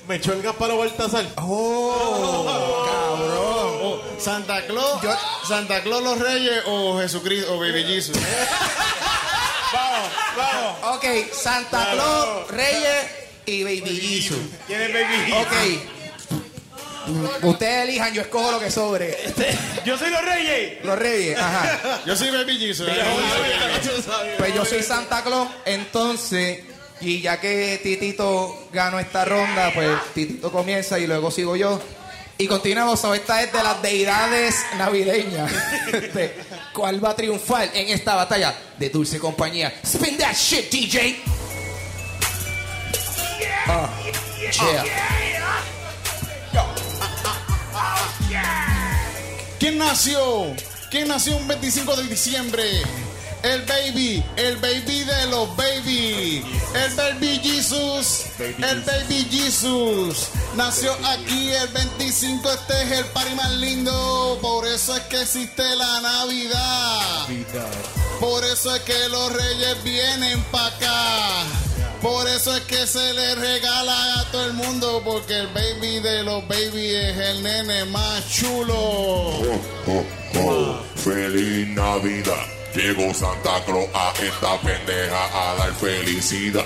Me 0.09 0.17
echó 0.17 0.33
el 0.33 0.43
Gasparo 0.43 0.79
Baltasar. 0.79 1.27
Oh, 1.37 2.85
cabrón. 2.87 4.01
Santa 4.19 4.67
Claus. 4.67 5.01
Yo- 5.03 5.15
Santa 5.47 5.83
Claus 5.83 6.03
los 6.03 6.19
Reyes 6.19 6.63
o 6.67 6.99
Jesucristo 6.99 7.55
o 7.55 7.61
Baby 7.61 7.85
Jesus. 7.85 8.17
Vamos, 9.71 10.09
vamos. 10.35 10.97
Ok, 10.97 11.05
Santa 11.31 11.91
Claus, 11.93 12.49
Reyes 12.51 13.05
y 13.45 13.65
Baby 13.65 14.01
Jesus. 14.01 14.39
¿Quién 14.67 14.81
es 14.81 14.93
Baby? 14.95 15.33
Ok. 15.33 15.53
Ustedes 17.45 17.85
elijan, 17.85 18.15
yo 18.15 18.23
escojo 18.23 18.51
lo 18.53 18.61
que 18.61 18.71
sobre. 18.71 19.15
Yo 19.85 19.99
soy 19.99 20.09
los 20.11 20.25
Reyes. 20.25 20.83
Los 20.85 20.99
Reyes, 20.99 21.39
ajá. 21.39 22.01
Yo 22.07 22.17
soy 22.17 22.31
Baby 22.31 22.57
Jesus. 22.59 22.89
Pues 24.39 24.55
yo 24.55 24.65
soy 24.65 24.83
Santa 24.83 25.23
Claus, 25.23 25.49
entonces, 25.67 26.61
y 27.01 27.21
ya 27.21 27.41
que 27.41 27.81
Titito 27.83 28.69
ganó 28.73 28.99
esta 28.99 29.25
ronda, 29.25 29.73
pues 29.75 29.91
Titito 30.15 30.51
comienza 30.51 30.99
y 30.99 31.07
luego 31.07 31.31
sigo 31.31 31.57
yo. 31.57 31.81
Y 32.41 32.47
continuamos, 32.47 33.03
esta 33.15 33.43
es 33.43 33.53
de 33.53 33.63
las 33.63 33.83
deidades 33.83 34.55
navideñas. 34.77 35.51
¿Cuál 36.73 37.05
va 37.05 37.11
a 37.11 37.17
triunfar 37.17 37.69
en 37.75 37.89
esta 37.89 38.15
batalla 38.15 38.55
de 38.79 38.91
dulce 38.91 39.19
compañía? 39.19 39.75
Spin 39.83 40.17
that 40.19 40.35
shit, 40.35 40.71
DJ. 40.71 41.17
Ah, 43.67 43.91
yeah. 44.53 44.85
¿Quién 49.59 49.79
nació? 49.79 50.55
¿Quién 50.91 51.09
nació 51.09 51.37
un 51.37 51.49
25 51.49 51.97
de 51.97 52.05
diciembre? 52.05 52.65
El 53.43 53.62
baby, 53.62 54.24
el 54.36 54.57
baby 54.57 55.05
de 55.05 55.26
los 55.28 55.57
baby, 55.57 56.45
el 56.74 56.95
baby 56.97 57.41
Jesus, 57.43 58.24
el 58.39 58.80
baby 58.82 59.26
Jesus. 59.30 60.28
Nació 60.55 60.93
aquí 61.05 61.51
el 61.51 61.68
25, 61.68 62.51
este 62.51 62.82
es 62.82 62.93
el 62.99 63.05
party 63.07 63.34
más 63.36 63.53
lindo, 63.53 64.39
por 64.43 64.66
eso 64.66 64.97
es 64.97 65.03
que 65.05 65.22
existe 65.22 65.62
la 65.76 66.01
Navidad. 66.01 67.28
Por 68.18 68.45
eso 68.45 68.74
es 68.74 68.82
que 68.82 69.09
los 69.09 69.32
reyes 69.32 69.84
vienen 69.84 70.43
para 70.51 70.66
acá. 70.66 71.45
Por 72.03 72.28
eso 72.28 72.57
es 72.57 72.62
que 72.62 72.86
se 72.86 73.12
le 73.12 73.34
regala 73.36 74.20
a 74.20 74.30
todo 74.30 74.45
el 74.47 74.53
mundo, 74.53 75.01
porque 75.05 75.36
el 75.36 75.49
baby 75.49 76.01
de 76.01 76.22
los 76.24 76.47
baby 76.49 76.95
es 76.95 77.16
el 77.16 77.43
nene 77.43 77.84
más 77.86 78.28
chulo. 78.28 78.74
Oh, 78.76 79.61
oh, 79.86 80.05
oh. 80.41 80.80
Feliz 80.97 81.68
Navidad. 81.68 82.58
Llegó 82.75 83.14
Santa 83.14 83.64
Claus 83.64 83.89
a 83.95 84.12
esta 84.23 84.61
pendeja 84.61 85.25
a 85.33 85.55
dar 85.55 85.73
felicidad. 85.73 86.64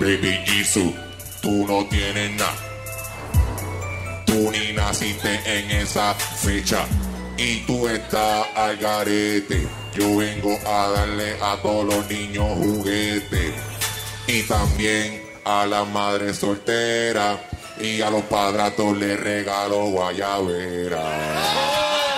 Baby 0.00 0.32
Jesus, 0.46 0.94
tú 1.42 1.66
no 1.66 1.86
tienes 1.88 2.30
nada. 2.38 2.54
Tú 4.24 4.50
ni 4.50 4.72
naciste 4.72 5.40
en 5.44 5.70
esa 5.72 6.14
fecha. 6.14 6.86
Y 7.36 7.58
tú 7.66 7.86
estás 7.86 8.46
al 8.54 8.78
garete. 8.78 9.68
Yo 9.94 10.16
vengo 10.16 10.58
a 10.66 10.88
darle 10.88 11.36
a 11.42 11.58
todos 11.60 11.84
los 11.84 12.08
niños 12.08 12.46
juguetes. 12.56 13.52
Y 14.26 14.42
también 14.44 15.22
a 15.44 15.66
la 15.66 15.84
madre 15.84 16.32
soltera. 16.32 17.38
Y 17.78 18.00
a 18.00 18.10
los 18.10 18.22
padratos 18.22 18.96
les 18.96 19.20
regalo 19.20 19.84
guayabera. 19.86 22.09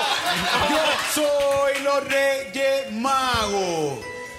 Soy 1.15 1.83
los 1.83 2.05
Reyes 2.09 2.91
Magos. 2.93 3.99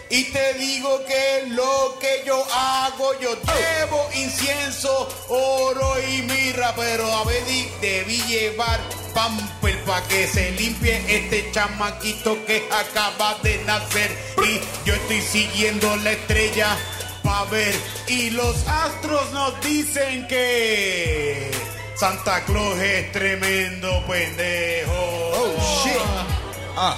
Y 0.09 0.24
te 0.26 0.53
digo 0.55 1.03
que 1.05 1.47
lo 1.49 1.97
que 1.99 2.24
yo 2.26 2.43
hago, 2.51 3.19
yo 3.19 3.36
llevo 3.36 4.09
incienso, 4.15 5.07
oro 5.28 5.95
y 6.07 6.24
mirra, 6.24 6.74
pero 6.76 7.11
a 7.11 7.24
veces 7.26 7.67
debí 7.82 8.21
llevar 8.24 8.80
pamper 9.13 9.84
pa' 9.86 10.01
que 10.07 10.28
se 10.28 10.51
limpie 10.51 11.01
este 11.07 11.51
chamaquito 11.51 12.43
que 12.45 12.67
acaba 12.71 13.39
de 13.43 13.57
nacer. 13.65 14.11
Y 14.43 14.59
yo 14.88 14.95
estoy 14.95 15.21
siguiendo 15.21 15.95
la 15.97 16.11
estrella 16.11 16.78
pa' 17.24 17.45
ver. 17.45 17.76
Y 18.07 18.32
los 18.32 18.67
astros 18.67 19.32
nos 19.32 19.59
dicen 19.61 20.28
que 20.28 21.51
Santa 21.95 22.43
Claus 22.45 22.80
es 22.80 23.11
tremendo 23.11 24.03
pendejo. 24.07 24.91
Oh, 24.91 25.84
shit. 25.84 26.43
Ah. 26.76 26.97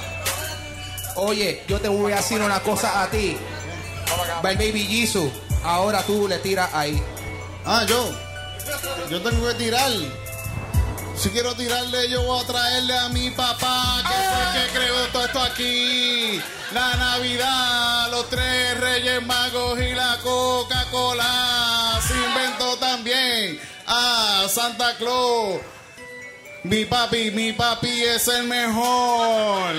Oye, 1.16 1.64
yo 1.68 1.80
te 1.80 1.88
voy 1.88 2.12
a 2.12 2.18
decir 2.18 2.42
una 2.42 2.60
cosa 2.60 3.04
a 3.04 3.10
ti. 3.10 3.38
By 4.42 4.56
Baby 4.56 4.86
Jesus. 4.86 5.32
Ahora 5.64 6.04
tú 6.04 6.28
le 6.28 6.38
tiras 6.40 6.74
ahí. 6.74 7.02
Ah, 7.66 7.86
yo. 7.88 8.12
Yo 9.10 9.22
tengo 9.22 9.48
que 9.48 9.54
tirar. 9.56 9.92
Si 11.18 11.30
quiero 11.30 11.56
tirarle, 11.56 12.10
yo 12.10 12.24
voy 12.24 12.44
a 12.44 12.46
traerle 12.46 12.98
a 12.98 13.10
mi 13.10 13.32
papá, 13.32 14.04
que 14.04 14.14
fue 14.14 14.44
el 14.44 14.68
que 14.68 14.78
creó 14.78 15.08
todo 15.08 15.26
esto 15.26 15.42
aquí. 15.42 16.42
La 16.74 16.96
Navidad, 16.96 18.12
los 18.12 18.30
tres 18.30 18.80
Reyes 18.80 19.26
Magos 19.26 19.80
y 19.80 19.94
la 19.94 20.18
Coca-Cola. 20.22 22.00
Se 22.06 22.14
inventó 22.14 22.76
también 22.78 23.60
a 23.88 24.46
Santa 24.50 24.96
Claus. 24.98 25.62
Mi 26.66 26.84
papi, 26.84 27.30
mi 27.30 27.54
papi 27.54 28.04
es 28.06 28.28
el 28.28 28.48
mejor. 28.48 29.76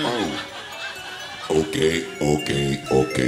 Ok, 1.49 1.75
ok, 2.21 2.49
ok. 2.91 3.19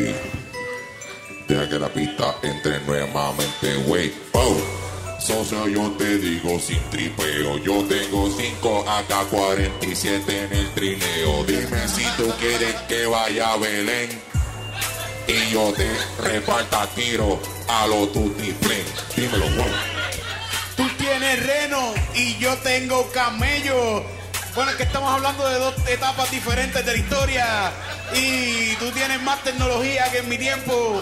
Deja 1.45 1.67
que 1.67 1.77
la 1.77 1.89
pista 1.89 2.37
entre 2.41 2.79
nuevamente, 2.81 3.75
wey. 3.87 4.13
Oh. 4.31 4.55
Socio, 5.19 5.67
yo 5.67 5.91
te 5.97 6.19
digo 6.19 6.57
sin 6.57 6.81
tripeo. 6.89 7.57
Yo 7.57 7.83
tengo 7.83 8.31
5 8.31 8.85
AK-47 8.87 10.29
en 10.29 10.53
el 10.53 10.73
trineo. 10.73 11.43
Dime 11.43 11.85
si 11.89 12.05
tú 12.15 12.31
quieres 12.39 12.75
que 12.87 13.07
vaya 13.07 13.57
Belén. 13.57 14.09
Y 15.27 15.51
yo 15.51 15.73
te 15.73 15.91
reparta 16.23 16.87
tiro 16.95 17.41
a 17.67 17.85
los 17.87 18.13
tutti 18.13 18.55
Dímelo, 19.17 19.45
wow. 19.57 19.98
Tú 21.09 21.15
tienes 21.15 21.43
reno 21.43 21.93
y 22.13 22.37
yo 22.37 22.55
tengo 22.57 23.09
camello. 23.11 24.03
Bueno, 24.53 24.69
es 24.69 24.77
que 24.77 24.83
estamos 24.83 25.11
hablando 25.11 25.47
de 25.49 25.57
dos 25.57 25.73
etapas 25.87 26.29
diferentes 26.29 26.85
de 26.85 26.91
la 26.91 26.97
historia. 26.99 27.71
Y 28.13 28.75
tú 28.75 28.91
tienes 28.91 29.19
más 29.23 29.43
tecnología 29.43 30.11
que 30.11 30.19
en 30.19 30.29
mi 30.29 30.37
tiempo. 30.37 31.01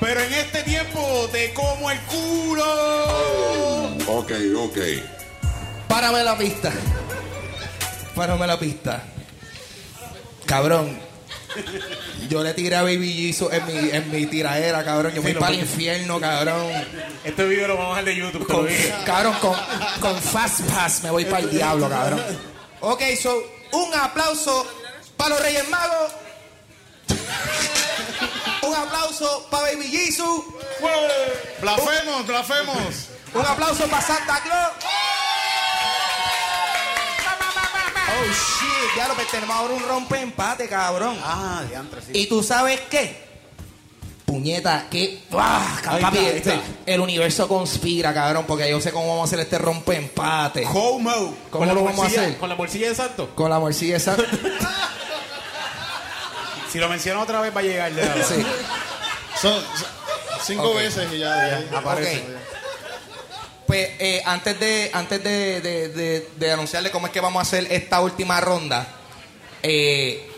Pero 0.00 0.20
en 0.20 0.34
este 0.34 0.62
tiempo 0.64 1.30
te 1.32 1.54
como 1.54 1.90
el 1.90 1.98
culo. 2.00 2.64
Ok, 4.06 4.32
ok. 4.54 4.78
Párame 5.88 6.24
la 6.24 6.36
pista. 6.36 6.70
Párame 8.14 8.46
la 8.46 8.58
pista. 8.58 9.02
Cabrón. 10.44 11.11
Yo 12.28 12.42
le 12.42 12.54
tiré 12.54 12.76
a 12.76 12.82
Baby 12.82 13.12
Jesus 13.12 13.52
en 13.52 13.66
mi, 13.66 13.90
en 13.90 14.10
mi 14.10 14.26
tiraera, 14.26 14.84
cabrón. 14.84 15.12
Yo 15.14 15.22
me 15.22 15.32
Sí, 15.32 15.38
para 15.38 15.52
el 15.52 15.60
infierno, 15.60 16.20
cabrón. 16.20 16.72
Este 17.24 17.44
video 17.46 17.68
lo 17.68 17.76
vamos 17.76 17.98
a 17.98 18.02
dejar 18.02 18.04
de 18.04 18.16
YouTube, 18.16 18.46
Con, 18.46 18.68
cabrón, 19.04 19.34
con, 19.40 19.56
con 20.00 20.20
Fast 20.20 20.60
Pass 20.62 21.02
me 21.02 21.10
voy 21.10 21.24
para 21.24 21.40
el 21.40 21.50
diablo, 21.50 21.88
cabrón. 21.88 22.22
Ok, 22.80 23.02
so, 23.20 23.42
un 23.72 23.94
aplauso 23.94 24.66
para 25.16 25.30
los 25.30 25.40
Reyes 25.42 25.68
Magos. 25.68 26.12
Un 28.62 28.74
aplauso 28.74 29.46
para 29.50 29.72
Baby 29.72 29.88
Jesus. 29.88 30.44
Blasfemos, 31.60 32.26
blasfemos. 32.26 33.08
Un 33.34 33.46
aplauso 33.46 33.86
para 33.86 34.02
Santa 34.02 34.40
Claus. 34.42 34.72
Oh 38.22 38.26
shit, 38.26 38.96
ya 38.96 39.08
lo 39.08 39.16
que 39.16 39.24
tenemos 39.24 39.56
ahora 39.56 39.74
un 39.74 39.82
rompe 39.82 40.20
empate, 40.20 40.68
cabrón. 40.68 41.18
Ah, 41.22 41.62
diantre, 41.68 42.00
sí. 42.02 42.12
¿Y 42.14 42.26
tú 42.26 42.42
sabes 42.42 42.80
qué? 42.90 43.30
Puñeta, 44.24 44.86
que. 44.90 45.22
¡Ah! 45.32 45.80
Papi, 46.00 46.18
este, 46.18 46.58
el 46.86 47.00
universo 47.00 47.46
conspira, 47.48 48.14
cabrón, 48.14 48.44
porque 48.46 48.70
yo 48.70 48.80
sé 48.80 48.90
cómo 48.92 49.08
vamos 49.08 49.22
a 49.22 49.24
hacer 49.24 49.40
este 49.40 49.58
rompe 49.58 49.96
empate. 49.96 50.62
¿Cómo 50.62 51.34
Con 51.50 51.66
la 51.66 51.74
lo 51.74 51.84
vamos 51.84 51.98
a 52.00 52.02
bolsilla- 52.04 52.20
hacer? 52.22 52.36
Con 52.38 52.48
la 52.48 52.54
bolsilla 52.54 52.88
de 52.88 52.94
santo. 52.94 53.30
Con 53.34 53.50
la 53.50 53.58
morcilla 53.58 53.96
esa. 53.96 54.16
Si 56.72 56.78
lo 56.78 56.88
menciono 56.88 57.20
otra 57.20 57.38
vez 57.42 57.54
va 57.54 57.60
a 57.60 57.62
llegar. 57.64 57.92
de 57.92 58.02
la- 58.02 58.24
Sí. 58.24 58.42
Son, 59.42 59.62
cinco 60.42 60.72
veces 60.72 61.06
y 61.12 61.18
ya, 61.18 61.66
ya, 61.70 61.78
aparece. 61.78 62.24
Pues 63.72 63.88
eh, 64.00 64.22
antes 64.26 64.60
de 64.60 64.90
antes 64.92 65.24
de, 65.24 65.62
de- 65.62 65.88
de- 65.88 66.28
de 66.36 66.52
anunciarle 66.52 66.90
cómo 66.90 67.06
es 67.06 67.12
que 67.14 67.20
vamos 67.20 67.40
a 67.40 67.42
hacer 67.42 67.66
esta 67.72 68.02
última 68.02 68.38
ronda, 68.38 68.86
eh, 69.62 70.28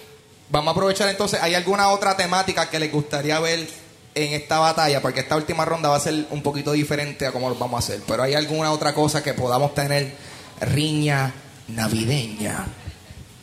vamos 0.50 0.68
a 0.68 0.70
aprovechar 0.70 1.08
entonces, 1.08 1.42
¿hay 1.42 1.56
alguna 1.56 1.88
otra 1.88 2.16
temática 2.16 2.70
que 2.70 2.78
les 2.78 2.92
gustaría 2.92 3.40
ver 3.40 3.66
en 4.14 4.34
esta 4.34 4.60
batalla? 4.60 5.02
Porque 5.02 5.18
esta 5.18 5.34
última 5.34 5.64
ronda 5.64 5.88
va 5.88 5.96
a 5.96 6.00
ser 6.00 6.26
un 6.30 6.42
poquito 6.44 6.70
diferente 6.70 7.26
a 7.26 7.32
cómo 7.32 7.48
lo 7.48 7.56
vamos 7.56 7.74
a 7.74 7.78
hacer. 7.84 8.02
Pero 8.06 8.22
¿hay 8.22 8.34
alguna 8.34 8.70
otra 8.70 8.94
cosa 8.94 9.20
que 9.20 9.34
podamos 9.34 9.74
tener 9.74 10.12
riña 10.60 11.34
navideña? 11.66 12.66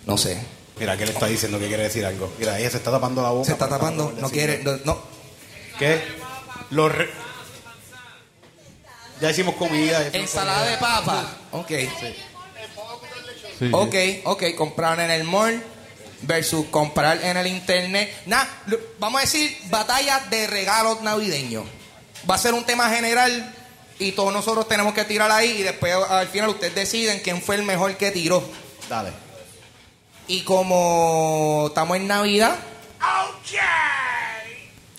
No 0.05 0.17
sé. 0.17 0.41
Mira, 0.79 0.95
¿qué 0.95 1.05
le 1.05 1.11
está 1.11 1.25
diciendo 1.25 1.59
que 1.59 1.67
quiere 1.67 1.83
decir 1.83 2.05
algo? 2.05 2.31
Mira, 2.39 2.57
ella 2.57 2.69
se 2.69 2.77
está 2.77 2.91
tapando 2.91 3.21
la 3.21 3.31
boca. 3.31 3.45
Se 3.45 3.51
está 3.51 3.67
tapando, 3.67 4.13
no 4.17 4.29
quiere, 4.29 4.63
no, 4.63 4.77
no. 4.85 4.99
¿Qué? 5.77 6.01
Los 6.69 6.95
re- 6.95 7.09
Ya 9.21 9.29
hicimos 9.29 9.55
comida. 9.55 10.07
Ensalada 10.13 10.65
de 10.65 10.77
papa. 10.77 11.37
Ok. 11.51 11.71
Ok, 13.71 13.95
ok. 14.23 14.43
Comprar 14.57 14.99
en 14.99 15.11
el 15.11 15.23
mall 15.23 15.63
versus 16.23 16.65
comprar 16.67 17.23
en 17.23 17.37
el 17.37 17.47
internet. 17.47 18.23
Nah, 18.25 18.43
vamos 18.99 19.19
a 19.19 19.25
decir 19.25 19.55
batalla 19.69 20.19
de 20.31 20.47
regalos 20.47 21.01
navideños. 21.01 21.65
Va 22.29 22.35
a 22.35 22.37
ser 22.39 22.55
un 22.55 22.63
tema 22.63 22.89
general 22.89 23.55
y 23.99 24.11
todos 24.13 24.33
nosotros 24.33 24.67
tenemos 24.67 24.93
que 24.93 25.05
tirar 25.05 25.31
ahí 25.31 25.57
y 25.59 25.61
después 25.63 25.93
al 25.93 26.27
final 26.27 26.49
ustedes 26.49 26.73
deciden 26.73 27.19
quién 27.19 27.41
fue 27.41 27.55
el 27.55 27.63
mejor 27.63 27.95
que 27.97 28.09
tiró. 28.09 28.43
Dale. 28.89 29.11
Y 30.27 30.41
como 30.41 31.65
estamos 31.67 31.97
en 31.97 32.07
Navidad, 32.07 32.55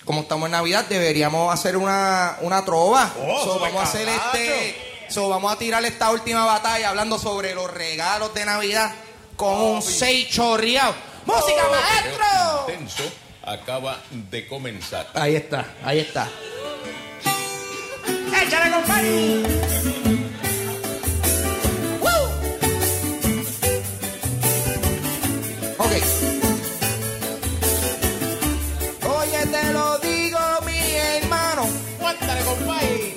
como 0.05 0.21
estamos 0.21 0.47
en 0.47 0.51
Navidad, 0.51 0.85
deberíamos 0.87 1.53
hacer 1.53 1.77
una, 1.77 2.37
una 2.41 2.63
trova. 2.65 3.11
Oh, 3.19 3.43
So, 3.43 3.59
vamos 3.59 3.81
a 3.81 3.83
hacer 3.83 4.07
este. 4.07 5.05
so, 5.09 5.29
vamos 5.29 5.51
a 5.51 5.57
tirar 5.57 5.83
esta 5.85 6.11
última 6.11 6.45
batalla 6.45 6.89
hablando 6.89 7.17
sobre 7.17 7.53
los 7.55 7.71
regalos 7.71 8.33
de 8.33 8.45
Navidad 8.45 8.91
con 9.35 9.53
un 9.59 9.81
6 9.81 10.29
chorreado. 10.29 10.93
¡Música, 11.25 11.63
maestro! 11.71 12.65
Intenso 12.67 13.03
acaba 13.45 13.99
de 14.11 14.47
comenzar. 14.47 15.07
Ahí 15.13 15.35
está, 15.35 15.65
ahí 15.83 15.99
está. 15.99 16.29
¡Échale, 18.41 18.71
compadre! 18.71 19.92
Te 29.53 29.71
lo 29.71 29.99
digo, 29.99 30.39
mi 30.65 30.79
hermano. 30.95 31.67
¡Cuéntale, 31.99 32.41
compadre! 32.43 33.12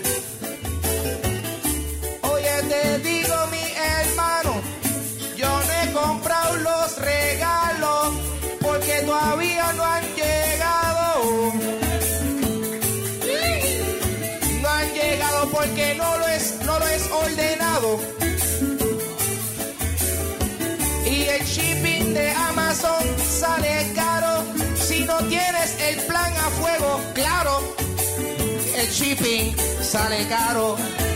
Shipping 28.90 29.54
sale 29.80 30.26
caro. 30.28 31.15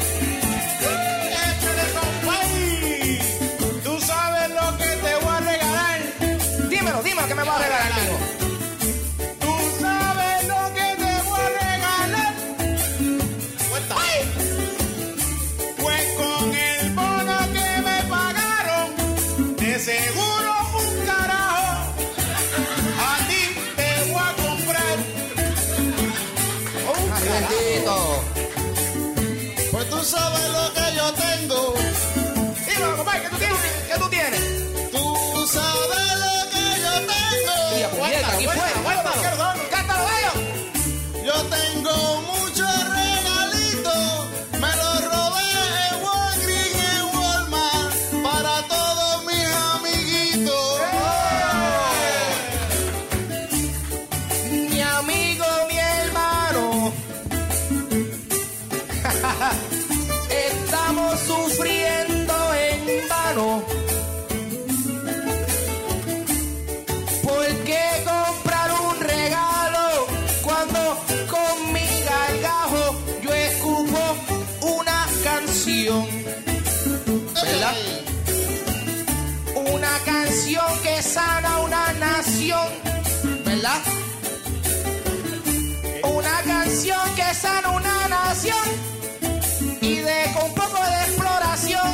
Y 89.82 89.97
de 89.97 90.32
con 90.32 90.55
poco 90.55 90.82
de 90.82 91.05
exploración 91.05 91.93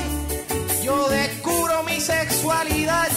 yo 0.85 1.09
descubro 1.09 1.83
mi 1.83 2.01
sexualidad 2.01 3.09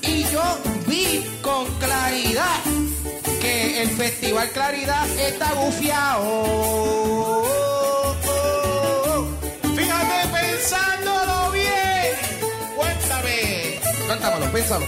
y 0.00 0.24
yo 0.24 0.42
vi 0.88 1.24
con 1.42 1.64
claridad 1.78 2.58
que 3.40 3.82
el 3.82 3.90
Festival 3.90 4.50
Claridad 4.50 5.08
está 5.16 5.52
gufiado. 5.52 7.44
Fíjate 9.76 10.28
pensándolo 10.32 11.52
bien. 11.52 12.16
Cuéntame. 12.76 13.80
Cántamelo, 14.08 14.52
pénsalo. 14.52 14.86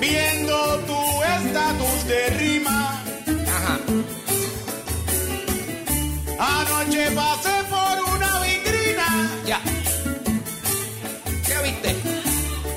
Viendo 0.00 0.78
tu 0.86 1.22
estatus 1.22 2.06
de 2.06 2.30
rima. 2.30 3.07
Anoche 6.56 7.10
pasé 7.12 7.56
por 7.72 7.96
una 8.14 8.30
vitrina 8.40 9.08
Ya. 9.46 9.60
¿Qué 11.46 11.56
viste? 11.64 11.90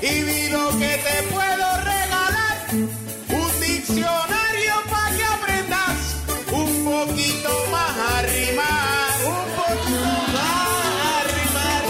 y 0.02 0.22
vi 0.24 0.48
lo 0.48 0.70
que 0.78 0.92
te 1.06 1.16
puedo 1.32 1.66
regalar. 1.92 2.56
Un 2.72 3.50
diccionario 3.60 4.74
para 4.90 5.16
que 5.16 5.24
aprendas 5.24 5.98
un 6.52 6.84
poquito 6.84 7.50
más 7.70 7.92
a 8.10 8.22
rimar. 8.22 9.10
Un 9.34 9.46
poquito 9.58 10.10
más 10.34 10.96
a 11.06 11.22
rimar. 11.34 11.82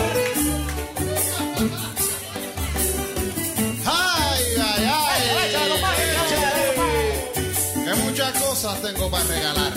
Ay, 3.87 4.43
ay, 4.71 4.85
ay. 5.01 5.23
Que 7.85 7.95
muchas 8.03 8.33
cosas 8.43 8.83
tengo 8.83 9.11
para 9.11 9.25
regalar 9.25 9.72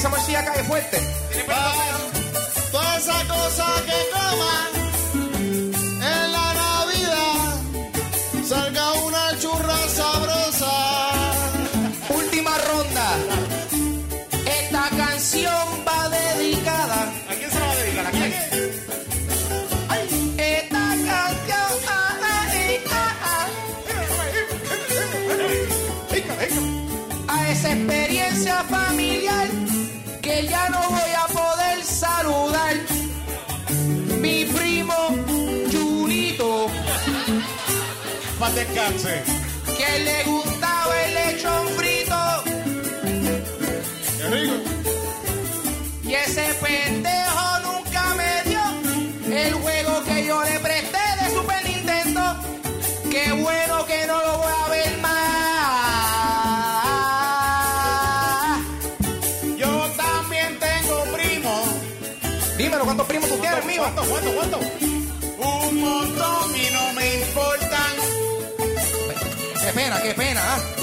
esa 0.00 0.08
morcilla 0.08 0.42
cae 0.42 0.64
fuerte. 0.64 0.98
Toda 2.72 2.96
esa 2.96 3.18
cosa 3.28 3.66
que 3.84 3.98
coman 4.14 4.79
Descanse. 38.54 39.22
que 39.78 39.98
le 40.00 40.24
gustaba 40.24 40.92
el 41.04 41.14
lechón 41.14 41.68
frito. 41.76 42.16
Qué 44.18 44.24
rico. 44.28 44.54
Y 46.02 46.14
ese 46.14 46.52
pendejo 46.60 47.58
nunca 47.62 48.14
me 48.14 48.42
dio 48.50 48.60
el 49.34 49.54
juego 49.54 50.02
que 50.04 50.26
yo 50.26 50.42
le 50.42 50.58
presté 50.58 50.98
de 51.20 51.30
Super 51.34 51.64
Nintendo. 51.64 52.36
Qué 53.10 53.32
bueno 53.32 53.86
que 53.86 54.06
no 54.06 54.20
lo 54.20 54.38
voy 54.38 54.52
a 54.64 54.68
ver 54.68 54.98
más. 54.98 55.10
Yo 59.56 59.88
también 59.96 60.58
tengo 60.58 61.04
primo. 61.16 61.62
Dímelo, 62.58 62.84
¿cuántos 62.84 63.06
primos 63.06 63.28
tú 63.28 63.36
tienes, 63.38 63.64
mío? 63.64 63.80
¿Cuánto, 63.82 64.02
cuánto, 64.04 64.34
cuánto? 64.34 64.89
Qué 70.10 70.14
pena, 70.16 70.40
ah. 70.42 70.79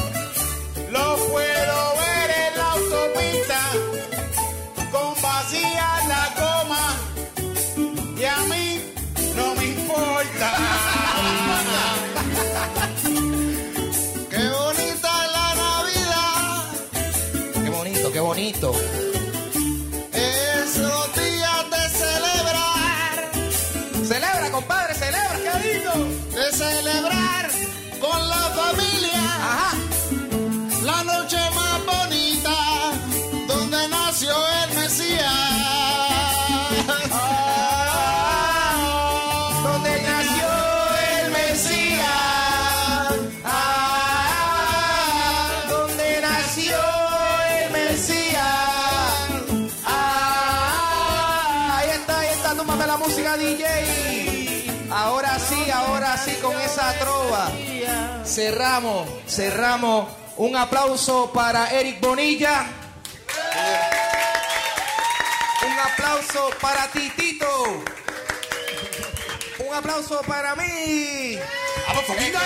Cerramos, 58.38 59.10
cerramos. 59.28 60.10
Un 60.38 60.56
aplauso 60.56 61.32
para 61.34 61.72
Eric 61.72 62.00
Bonilla. 62.00 62.68
Un 65.66 65.80
aplauso 65.80 66.52
para 66.62 66.86
Titito. 66.92 67.48
Un 69.68 69.74
aplauso 69.74 70.22
para 70.28 70.56
mí. 70.56 71.40
¡Vamos, 71.88 72.04
poquito, 72.04 72.38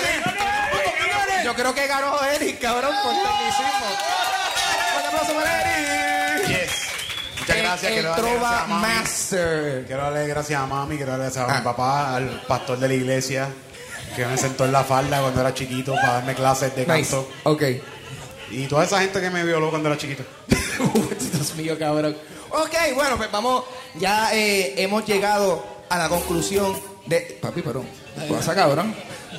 Yo 1.44 1.54
creo 1.54 1.74
que 1.74 1.86
ganó 1.86 2.24
Eric, 2.24 2.58
cabrón, 2.58 2.94
por 3.02 3.12
tecnicismo. 3.12 3.88
Un 4.98 5.06
aplauso 5.08 5.34
para 5.34 5.60
Eric. 5.60 6.48
Yes. 6.48 6.70
Muchas 7.38 7.56
gracias. 7.58 7.84
El, 7.92 7.92
quiero 7.92 8.08
darle 8.12 8.22
Trova 8.30 8.48
gracias 8.48 8.62
a 8.62 8.66
mami. 8.66 8.94
Master. 8.94 9.84
Quiero 9.86 10.02
darle 10.04 10.26
gracias 10.26 10.58
a 10.58 10.66
mami, 10.66 10.96
quiero 10.96 11.10
darle 11.12 11.24
gracias 11.26 11.46
a 11.46 11.52
Ah. 11.52 11.58
mi 11.58 11.64
papá, 11.64 12.16
al 12.16 12.42
pastor 12.48 12.78
de 12.78 12.88
la 12.88 12.94
iglesia, 12.94 13.48
que 14.14 14.26
me 14.26 14.36
sentó 14.36 14.64
en 14.64 14.72
la 14.72 14.84
falda 14.84 15.20
cuando 15.20 15.40
era 15.40 15.54
chiquito 15.54 15.94
para 15.94 16.14
darme 16.14 16.34
clases 16.34 16.74
de 16.76 16.82
Nice. 16.86 17.10
canto. 17.10 17.28
Ok. 17.44 17.62
Y 18.50 18.66
toda 18.66 18.84
esa 18.84 19.00
gente 19.00 19.20
que 19.20 19.30
me 19.30 19.44
violó 19.44 19.70
cuando 19.70 19.88
era 19.88 19.96
chiquito. 19.98 20.22
Dios 21.32 21.54
mío, 21.56 21.78
cabrón. 21.78 22.16
Ok, 22.50 22.74
bueno, 22.94 23.16
pues 23.16 23.30
vamos. 23.30 23.64
Ya 23.98 24.34
eh, 24.34 24.74
hemos 24.82 25.06
llegado 25.06 25.64
a 25.88 25.98
la 25.98 26.08
conclusión 26.08 26.74
de. 27.06 27.38
Papi, 27.40 27.62
perdón. 27.62 27.86
¿Qué 28.26 28.32
pasa, 28.32 28.54
cabrón? 28.54 28.94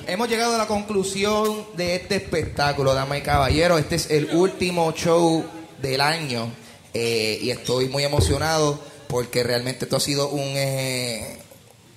Hemos 0.08 0.28
llegado 0.28 0.56
a 0.56 0.58
la 0.58 0.68
conclusión 0.68 1.66
de 1.76 1.96
este 1.96 2.16
espectáculo, 2.16 2.94
damas 2.94 3.20
y 3.20 3.22
caballeros. 3.22 3.80
Este 3.80 3.96
es 3.96 4.10
el 4.10 4.30
último 4.34 4.92
show 4.94 5.46
del 5.82 6.02
año. 6.02 6.48
eh, 6.96 7.40
y 7.42 7.50
estoy 7.52 7.90
muy 7.90 8.04
emocionado 8.04 8.80
porque 9.08 9.44
realmente 9.44 9.86
esto 9.86 9.98
ha 9.98 10.00
sido 10.00 10.30
un. 10.30 10.42
eh, 10.56 11.38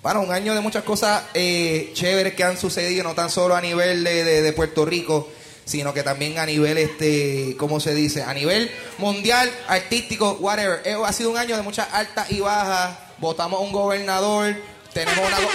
bueno, 0.07 0.21
un 0.21 0.31
año 0.33 0.55
de 0.55 0.61
muchas 0.61 0.85
cosas 0.85 1.25
eh, 1.35 1.91
chéveres 1.93 2.35
que 2.35 2.45
han 2.45 2.57
sucedido, 2.57 3.03
no 3.03 3.15
tan 3.17 3.29
solo 3.29 3.57
a 3.57 3.61
nivel 3.61 4.05
de, 4.05 4.23
de- 4.23 4.41
de 4.41 4.53
Puerto 4.53 4.85
Rico, 4.85 5.29
sino 5.65 5.93
que 5.93 6.05
también 6.05 6.39
a 6.39 6.47
nivel, 6.47 6.79
este, 6.79 7.57
¿cómo 7.59 7.81
se 7.81 7.93
dice? 7.93 8.23
A 8.23 8.33
nivel 8.33 8.71
mundial, 8.99 9.51
artístico, 9.67 10.37
whatever. 10.39 10.81
Eh, 10.85 10.95
ha 11.05 11.13
sido 11.13 11.31
un 11.31 11.39
año 11.39 11.57
de 11.57 11.63
muchas 11.63 11.89
altas 11.93 12.31
y 12.31 12.39
bajas. 12.39 12.97
Votamos 13.19 13.61
un 13.61 13.73
gobernador, 13.73 14.55
tenemos 14.93 15.27
una, 15.27 15.41
go- 15.41 15.51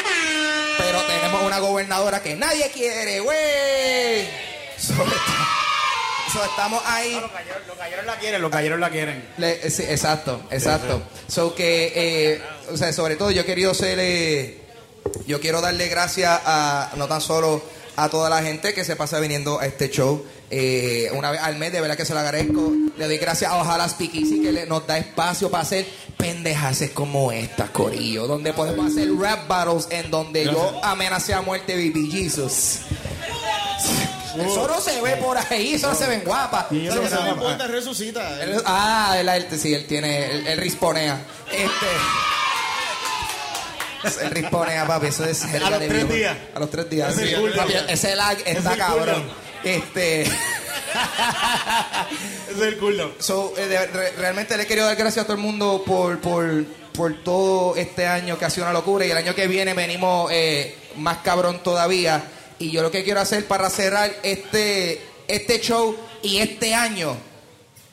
pero 0.80 1.02
tenemos 1.04 1.44
una 1.44 1.60
gobernadora 1.60 2.22
que 2.22 2.36
nadie 2.36 2.70
quiere, 2.72 3.22
güey. 3.22 4.28
So, 4.78 4.94
so, 6.34 6.44
estamos 6.44 6.82
ahí. 6.86 7.14
Los 7.22 7.32
galleros, 7.32 7.68
los 7.68 7.78
galleros 7.78 8.06
la 8.06 8.16
quieren, 8.18 8.42
los 8.42 8.52
galleros 8.52 8.80
la 8.82 8.90
quieren. 8.90 9.30
Le- 9.38 9.70
sí, 9.70 9.84
exacto, 9.88 10.42
exacto. 10.52 11.02
So 11.30 11.56
que, 11.56 11.94
eh, 11.96 12.42
o 12.74 12.78
sea, 12.78 12.92
sobre 12.94 13.16
todo 13.16 13.32
yo 13.32 13.42
he 13.42 13.46
querido 13.46 13.74
ser, 13.74 13.98
eh, 14.00 14.60
yo 15.28 15.40
quiero 15.40 15.62
darle 15.62 15.88
gracias 15.90 16.40
a, 16.46 16.92
no 16.98 17.08
tan 17.08 17.22
solo 17.22 17.62
a 17.98 18.10
toda 18.10 18.30
la 18.30 18.42
gente 18.42 18.74
que 18.74 18.86
se 18.86 18.96
pasa 18.96 19.20
viniendo 19.20 19.60
a 19.60 19.66
este 19.66 19.90
show 19.90 20.26
eh, 20.50 21.10
una 21.14 21.32
vez 21.32 21.42
al 21.42 21.56
mes, 21.58 21.72
de 21.72 21.82
verdad 21.82 21.96
que 21.98 22.06
se 22.06 22.14
lo 22.14 22.20
agradezco. 22.20 22.72
Le 22.98 23.06
doy 23.06 23.18
gracias 23.18 23.52
a 23.52 23.58
Ojalá 23.58 23.88
Speakeasy 23.88 24.42
que 24.42 24.52
le- 24.52 24.66
nos 24.66 24.86
da 24.88 24.98
espacio 24.98 25.50
para 25.50 25.64
hacer 25.64 25.86
pendejaces 26.18 26.92
como 26.92 27.32
esta, 27.32 27.68
Corillo, 27.72 28.28
donde 28.28 28.52
podemos 28.54 28.92
hacer 28.92 29.10
rap 29.18 29.48
battles 29.48 29.88
en 29.92 30.12
donde 30.12 30.44
yo 30.46 30.80
amenacé 30.84 31.34
a 31.34 31.42
muerte 31.42 31.74
Baby 31.76 32.10
Jesus. 32.12 32.80
Eso 34.38 34.68
no 34.68 34.80
se 34.80 35.02
ve 35.02 35.18
por 35.18 35.38
ahí, 35.38 35.74
eso 35.74 35.90
no 35.90 35.96
se 35.96 36.08
ven 36.08 36.24
guapas. 36.26 36.66
Pero 36.70 37.04
Eso 37.04 37.16
no- 37.24 37.30
importa, 37.32 37.68
resucita. 37.68 38.42
él- 38.44 38.62
ah, 38.66 39.16
él, 39.20 39.28
él- 39.30 39.48
sí, 39.60 39.74
él 39.74 39.86
tiene, 39.88 40.32
él, 40.32 40.48
él 40.48 40.58
risponea. 40.58 41.22
Este. 41.52 41.88
Él 44.22 44.32
risponea, 44.32 44.86
papi, 44.88 45.08
eso 45.08 45.26
es 45.26 45.44
jerga 45.46 45.70
los 45.72 45.80
de 45.80 45.88
tres 45.88 46.10
días. 46.10 46.38
A 46.56 46.60
los 46.60 46.70
tres 46.72 46.90
días. 46.90 47.18
Ese 47.18 47.28
sí. 47.28 47.36
cool 47.36 47.52
Papi, 47.54 47.74
ese 47.90 48.16
lag 48.16 48.38
está 48.46 48.74
el 48.74 48.80
cabrón. 48.80 49.24
Este. 49.64 50.22
Ese 50.24 50.32
es 52.56 52.62
el 52.62 52.78
culo. 52.78 53.14
So, 53.20 53.54
eh, 53.58 53.68
de- 53.68 53.88
re- 53.88 54.12
realmente 54.18 54.58
le 54.58 54.66
quiero 54.66 54.86
dar 54.86 54.96
gracias 54.96 55.24
a 55.24 55.28
todo 55.28 55.38
el 55.38 55.44
mundo 55.44 55.84
por, 55.86 56.20
por, 56.20 56.66
por 56.94 57.24
todo 57.24 57.76
este 57.76 58.08
año 58.08 58.38
que 58.38 58.46
ha 58.46 58.50
sido 58.50 58.66
una 58.66 58.74
locura 58.74 59.06
y 59.06 59.12
el 59.12 59.18
año 59.18 59.36
que 59.36 59.48
viene 59.48 59.74
venimos 59.74 60.30
eh, 60.32 60.76
más 60.98 61.20
cabrón 61.20 61.62
todavía. 61.64 62.24
Y 62.60 62.72
yo 62.72 62.82
lo 62.82 62.92
que 62.92 63.04
quiero 63.04 63.22
hacer 63.22 63.46
para 63.48 63.70
cerrar 63.70 64.12
este, 64.24 65.02
este 65.28 65.60
show 65.62 65.96
y 66.22 66.38
este 66.40 66.76
año, 66.76 67.16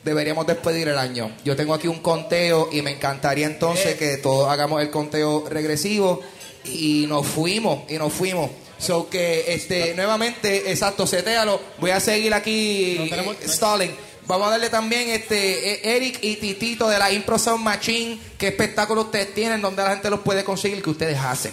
deberíamos 0.03 0.47
despedir 0.47 0.87
el 0.87 0.97
año. 0.97 1.31
Yo 1.43 1.55
tengo 1.55 1.73
aquí 1.73 1.87
un 1.87 1.99
conteo 1.99 2.69
y 2.71 2.81
me 2.81 2.91
encantaría 2.91 3.45
entonces 3.45 3.95
que 3.95 4.17
todos 4.17 4.49
hagamos 4.49 4.81
el 4.81 4.89
conteo 4.89 5.47
regresivo 5.49 6.21
y 6.65 7.05
nos 7.07 7.25
fuimos, 7.25 7.89
y 7.89 7.97
nos 7.97 8.13
fuimos. 8.13 8.51
So 8.77 9.09
que 9.09 9.53
este 9.53 9.93
nuevamente, 9.93 10.71
exacto, 10.71 11.05
setéalo. 11.05 11.59
Voy 11.79 11.91
a 11.91 11.99
seguir 11.99 12.33
aquí 12.33 13.09
eh, 13.11 13.37
stalling. 13.47 13.91
Vamos 14.25 14.47
a 14.47 14.51
darle 14.51 14.69
también 14.69 15.09
este 15.09 15.71
eh, 15.71 15.95
Eric 15.95 16.19
y 16.21 16.35
Titito 16.37 16.87
de 16.87 16.97
la 16.97 17.11
Impro 17.11 17.37
Sound 17.37 17.63
Machine. 17.63 18.19
¿Qué 18.37 18.47
espectáculo 18.47 19.01
ustedes 19.01 19.33
tienen? 19.33 19.61
Donde 19.61 19.83
la 19.83 19.89
gente 19.89 20.09
los 20.09 20.21
puede 20.21 20.43
conseguir 20.43 20.81
que 20.81 20.91
ustedes 20.91 21.17
hacen. 21.17 21.51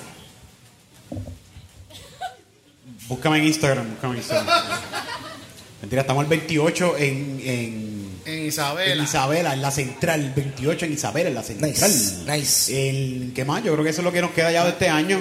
Búscame 3.09 3.39
en 3.39 3.45
Instagram, 3.45 3.91
búscame 3.91 4.15
en 4.15 4.19
Instagram. 4.19 4.47
Mentira, 5.81 6.03
estamos 6.03 6.25
el 6.25 6.29
28 6.29 6.97
en, 6.99 7.41
en, 7.45 8.06
En 8.27 8.35
en 8.41 8.47
Isabela. 8.47 9.03
Isabela, 9.05 9.53
en 9.55 9.63
la 9.63 9.71
central. 9.71 10.33
28 10.35 10.87
en 10.87 10.93
Isabela, 10.93 11.29
en 11.29 11.35
la 11.35 11.43
central. 11.43 11.71
Nice, 11.71 12.15
nice. 12.27 12.91
El, 12.91 13.33
¿Qué 13.35 13.45
más? 13.45 13.63
Yo 13.65 13.73
creo 13.73 13.85
que 13.85 13.91
eso 13.91 14.01
es 14.01 14.05
lo 14.05 14.13
que 14.13 14.21
nos 14.21 14.33
queda 14.33 14.51
ya 14.53 14.65
de 14.65 14.71
este 14.71 14.89
año. 14.89 15.19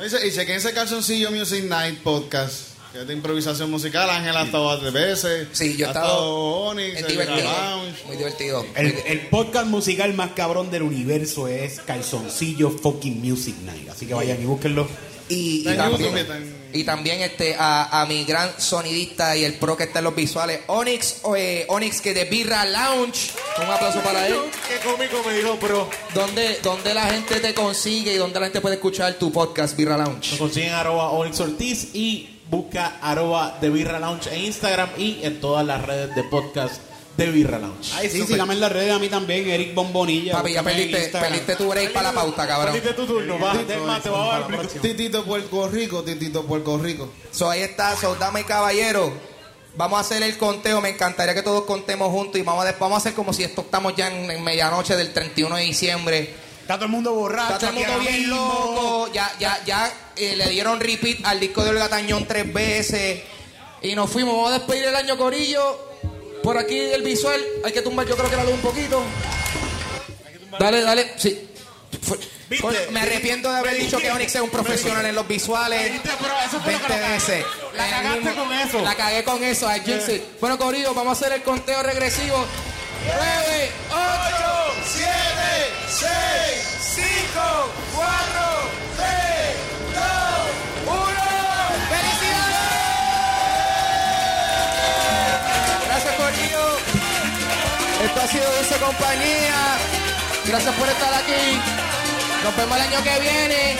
Dice- 0.00 0.26
Y 0.26 0.32
chequense 0.32 0.72
Calzoncillo 0.72 1.30
Music 1.30 1.64
Night 1.64 1.98
Podcast. 2.02 2.74
Que 2.92 3.00
es 3.00 3.06
de 3.08 3.12
improvisación 3.14 3.70
musical. 3.72 4.08
Ángel 4.08 4.36
ha 4.36 4.44
estado 4.44 4.78
tres 4.78 4.92
veces. 4.92 5.48
Sí, 5.52 5.76
yo 5.76 5.86
he 5.86 5.88
estado. 5.88 6.32
Onyx, 6.68 7.00
Es 7.00 7.08
divertido. 7.08 7.50
Muy 8.06 8.16
divertido. 8.16 8.66
El, 8.76 8.94
el 9.06 9.20
podcast 9.28 9.66
musical 9.66 10.14
más 10.14 10.30
cabrón 10.30 10.70
del 10.70 10.82
universo 10.82 11.48
es 11.48 11.80
Calzoncillo 11.80 12.70
Fucking 12.70 13.20
Music 13.20 13.56
Night. 13.64 13.88
Así 13.88 14.06
que 14.06 14.14
vayan 14.14 14.40
y 14.40 14.44
búsquenlo. 14.44 14.86
Y, 15.28 15.62
y 15.62 15.64
también, 15.76 15.90
YouTube, 16.12 16.14
y 16.74 16.84
también 16.84 17.22
este, 17.22 17.56
a, 17.58 18.02
a 18.02 18.06
mi 18.06 18.24
gran 18.24 18.50
sonidista 18.58 19.36
y 19.36 19.44
el 19.44 19.54
pro 19.54 19.76
que 19.76 19.84
está 19.84 20.00
en 20.00 20.04
los 20.04 20.14
visuales, 20.14 20.60
Onyx, 20.66 21.22
eh, 21.36 21.64
Onyx 21.68 22.00
que 22.00 22.12
de 22.12 22.24
Birra 22.24 22.64
Lounge. 22.66 23.30
Un 23.62 23.70
aplauso 23.70 24.00
para 24.00 24.26
él. 24.26 24.34
Qué 24.68 24.76
cómico 24.86 25.22
me 25.26 25.34
dijo, 25.34 25.56
bro. 25.56 25.88
¿Dónde, 26.14 26.58
¿Dónde 26.62 26.92
la 26.92 27.06
gente 27.06 27.40
te 27.40 27.54
consigue 27.54 28.12
y 28.12 28.16
dónde 28.16 28.40
la 28.40 28.46
gente 28.46 28.60
puede 28.60 28.74
escuchar 28.74 29.14
tu 29.14 29.32
podcast 29.32 29.76
Birra 29.76 29.96
Nos 29.96 30.08
Lounge? 30.08 30.36
consiguen 30.38 30.72
arroba 30.72 31.10
Onyx 31.10 31.40
Ortiz 31.40 31.94
y 31.94 32.40
busca 32.50 32.98
arroba 33.00 33.58
de 33.60 33.70
Birra 33.70 33.98
Lounge 34.00 34.34
en 34.34 34.44
Instagram 34.44 34.90
y 34.98 35.20
en 35.22 35.40
todas 35.40 35.64
las 35.64 35.84
redes 35.86 36.14
de 36.14 36.24
podcast 36.24 36.80
de 37.16 37.26
Birra 37.30 37.58
Lounge. 37.58 37.92
Ay, 37.94 38.10
sí, 38.10 38.24
síganme 38.26 38.54
en 38.54 38.60
las 38.60 38.72
redes 38.72 38.92
a 38.92 38.98
mí 38.98 39.08
también, 39.08 39.48
Eric 39.48 39.74
Bombonilla. 39.74 40.32
Papi, 40.34 40.52
ya 40.52 40.62
perdiste, 40.62 41.56
tu 41.56 41.68
break 41.68 41.92
para 41.92 42.08
la 42.08 42.14
pauta, 42.14 42.46
cabrón. 42.46 42.74
Perdiste 42.74 42.94
tu 42.94 43.06
turno, 43.06 43.38
va, 43.38 43.52
te 44.00 44.10
va 44.10 44.36
a 44.36 44.40
dar. 44.40 44.66
Titito 44.66 45.24
Puerto 45.24 45.68
Rico, 45.68 46.02
Titito 46.02 46.44
Puerto 46.44 46.78
Rico. 46.78 47.10
So, 47.30 47.48
ahí 47.48 47.62
está, 47.62 47.96
so, 47.96 48.14
dama 48.16 48.40
y 48.40 48.44
caballero. 48.44 49.12
Vamos 49.76 49.98
a 49.98 50.00
hacer 50.00 50.22
el 50.22 50.36
conteo. 50.38 50.80
Me 50.80 50.90
encantaría 50.90 51.34
que 51.34 51.42
todos 51.42 51.64
contemos 51.64 52.10
juntos 52.10 52.40
y 52.40 52.42
vamos 52.42 52.64
a, 52.64 52.72
vamos 52.72 52.94
a 52.94 52.98
hacer 52.98 53.14
como 53.14 53.32
si 53.32 53.42
esto 53.42 53.62
estamos 53.62 53.94
ya 53.96 54.08
en, 54.08 54.30
en 54.30 54.42
medianoche 54.42 54.96
del 54.96 55.12
31 55.12 55.56
de 55.56 55.62
diciembre. 55.62 56.34
Está 56.60 56.74
todo 56.76 56.86
el 56.86 56.92
mundo 56.92 57.12
borracho. 57.12 57.54
Está 57.54 57.70
todo 57.70 57.70
el 57.70 57.86
mundo 57.86 57.98
bien 58.00 58.20
mismo. 58.20 58.36
loco. 58.36 59.12
Ya, 59.12 59.30
ya, 59.38 59.62
ya 59.64 59.92
eh, 60.16 60.36
le 60.36 60.48
dieron 60.48 60.80
repeat 60.80 61.24
al 61.24 61.40
disco 61.40 61.62
de 61.64 61.70
Olga 61.70 61.88
Tañón 61.88 62.26
tres 62.26 62.52
veces. 62.52 63.22
Y 63.82 63.94
nos 63.94 64.10
fuimos. 64.10 64.34
Vamos 64.34 64.50
a 64.50 64.58
despedir 64.58 64.84
el 64.84 64.96
año 64.96 65.16
Corillo. 65.18 65.93
Por 66.44 66.56
aquí 66.58 66.78
el 66.78 67.02
visual. 67.02 67.42
Hay 67.64 67.72
que 67.72 67.82
tumbar, 67.82 68.06
yo 68.06 68.16
creo 68.16 68.30
que 68.30 68.36
la 68.36 68.44
luz 68.44 68.52
un 68.54 68.60
poquito. 68.60 69.02
Dale, 70.60 70.82
dale. 70.82 71.12
Sí. 71.16 71.48
Me 72.90 73.00
arrepiento 73.00 73.50
de 73.50 73.58
haber 73.58 73.76
dicho 73.78 73.98
que 73.98 74.10
Onyx 74.12 74.34
es 74.34 74.40
un 74.42 74.50
profesional 74.50 75.04
en 75.06 75.14
los 75.14 75.26
visuales. 75.26 75.90
¿Viste? 75.92 76.10
Pero 76.20 76.34
eso 76.46 76.60
fue 76.60 76.72
lo 76.74 76.78
que 76.80 76.86
20 76.88 77.00
la- 77.00 77.08
veces. 77.08 77.44
la 77.76 77.90
cagaste 77.90 78.34
con 78.34 78.52
eso. 78.52 78.80
La 78.82 78.94
cagué 78.94 79.24
con 79.24 79.42
eso. 79.42 79.68
Jinxed 79.70 80.14
it. 80.16 80.22
Bueno, 80.40 80.58
Corillo, 80.58 80.92
vamos 80.94 81.18
a 81.18 81.24
hacer 81.24 81.36
el 81.36 81.42
conteo 81.42 81.82
regresivo. 81.82 82.44
9, 83.06 83.70
8, 83.90 84.74
7, 84.92 85.10
6, 85.88 86.08
5, 86.94 87.70
4, 87.96 88.53
Ha 98.22 98.26
sido 98.28 98.44
Dulce 98.56 98.76
Compañía. 98.76 99.76
Gracias 100.46 100.74
por 100.76 100.88
estar 100.88 101.12
aquí. 101.14 101.60
Nos 102.42 102.56
vemos 102.56 102.76
el 102.76 102.82
año 102.82 103.02
que 103.02 103.20
viene. 103.20 103.76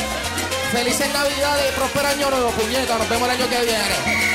Felices 0.72 1.12
Navidades 1.12 1.70
y 1.70 1.72
próspero 1.74 2.08
año 2.08 2.30
nuevo, 2.30 2.50
puñeta. 2.50 2.98
Nos 2.98 3.08
vemos 3.08 3.28
el 3.28 3.40
año 3.40 3.48
que 3.48 3.60
viene. 3.64 4.34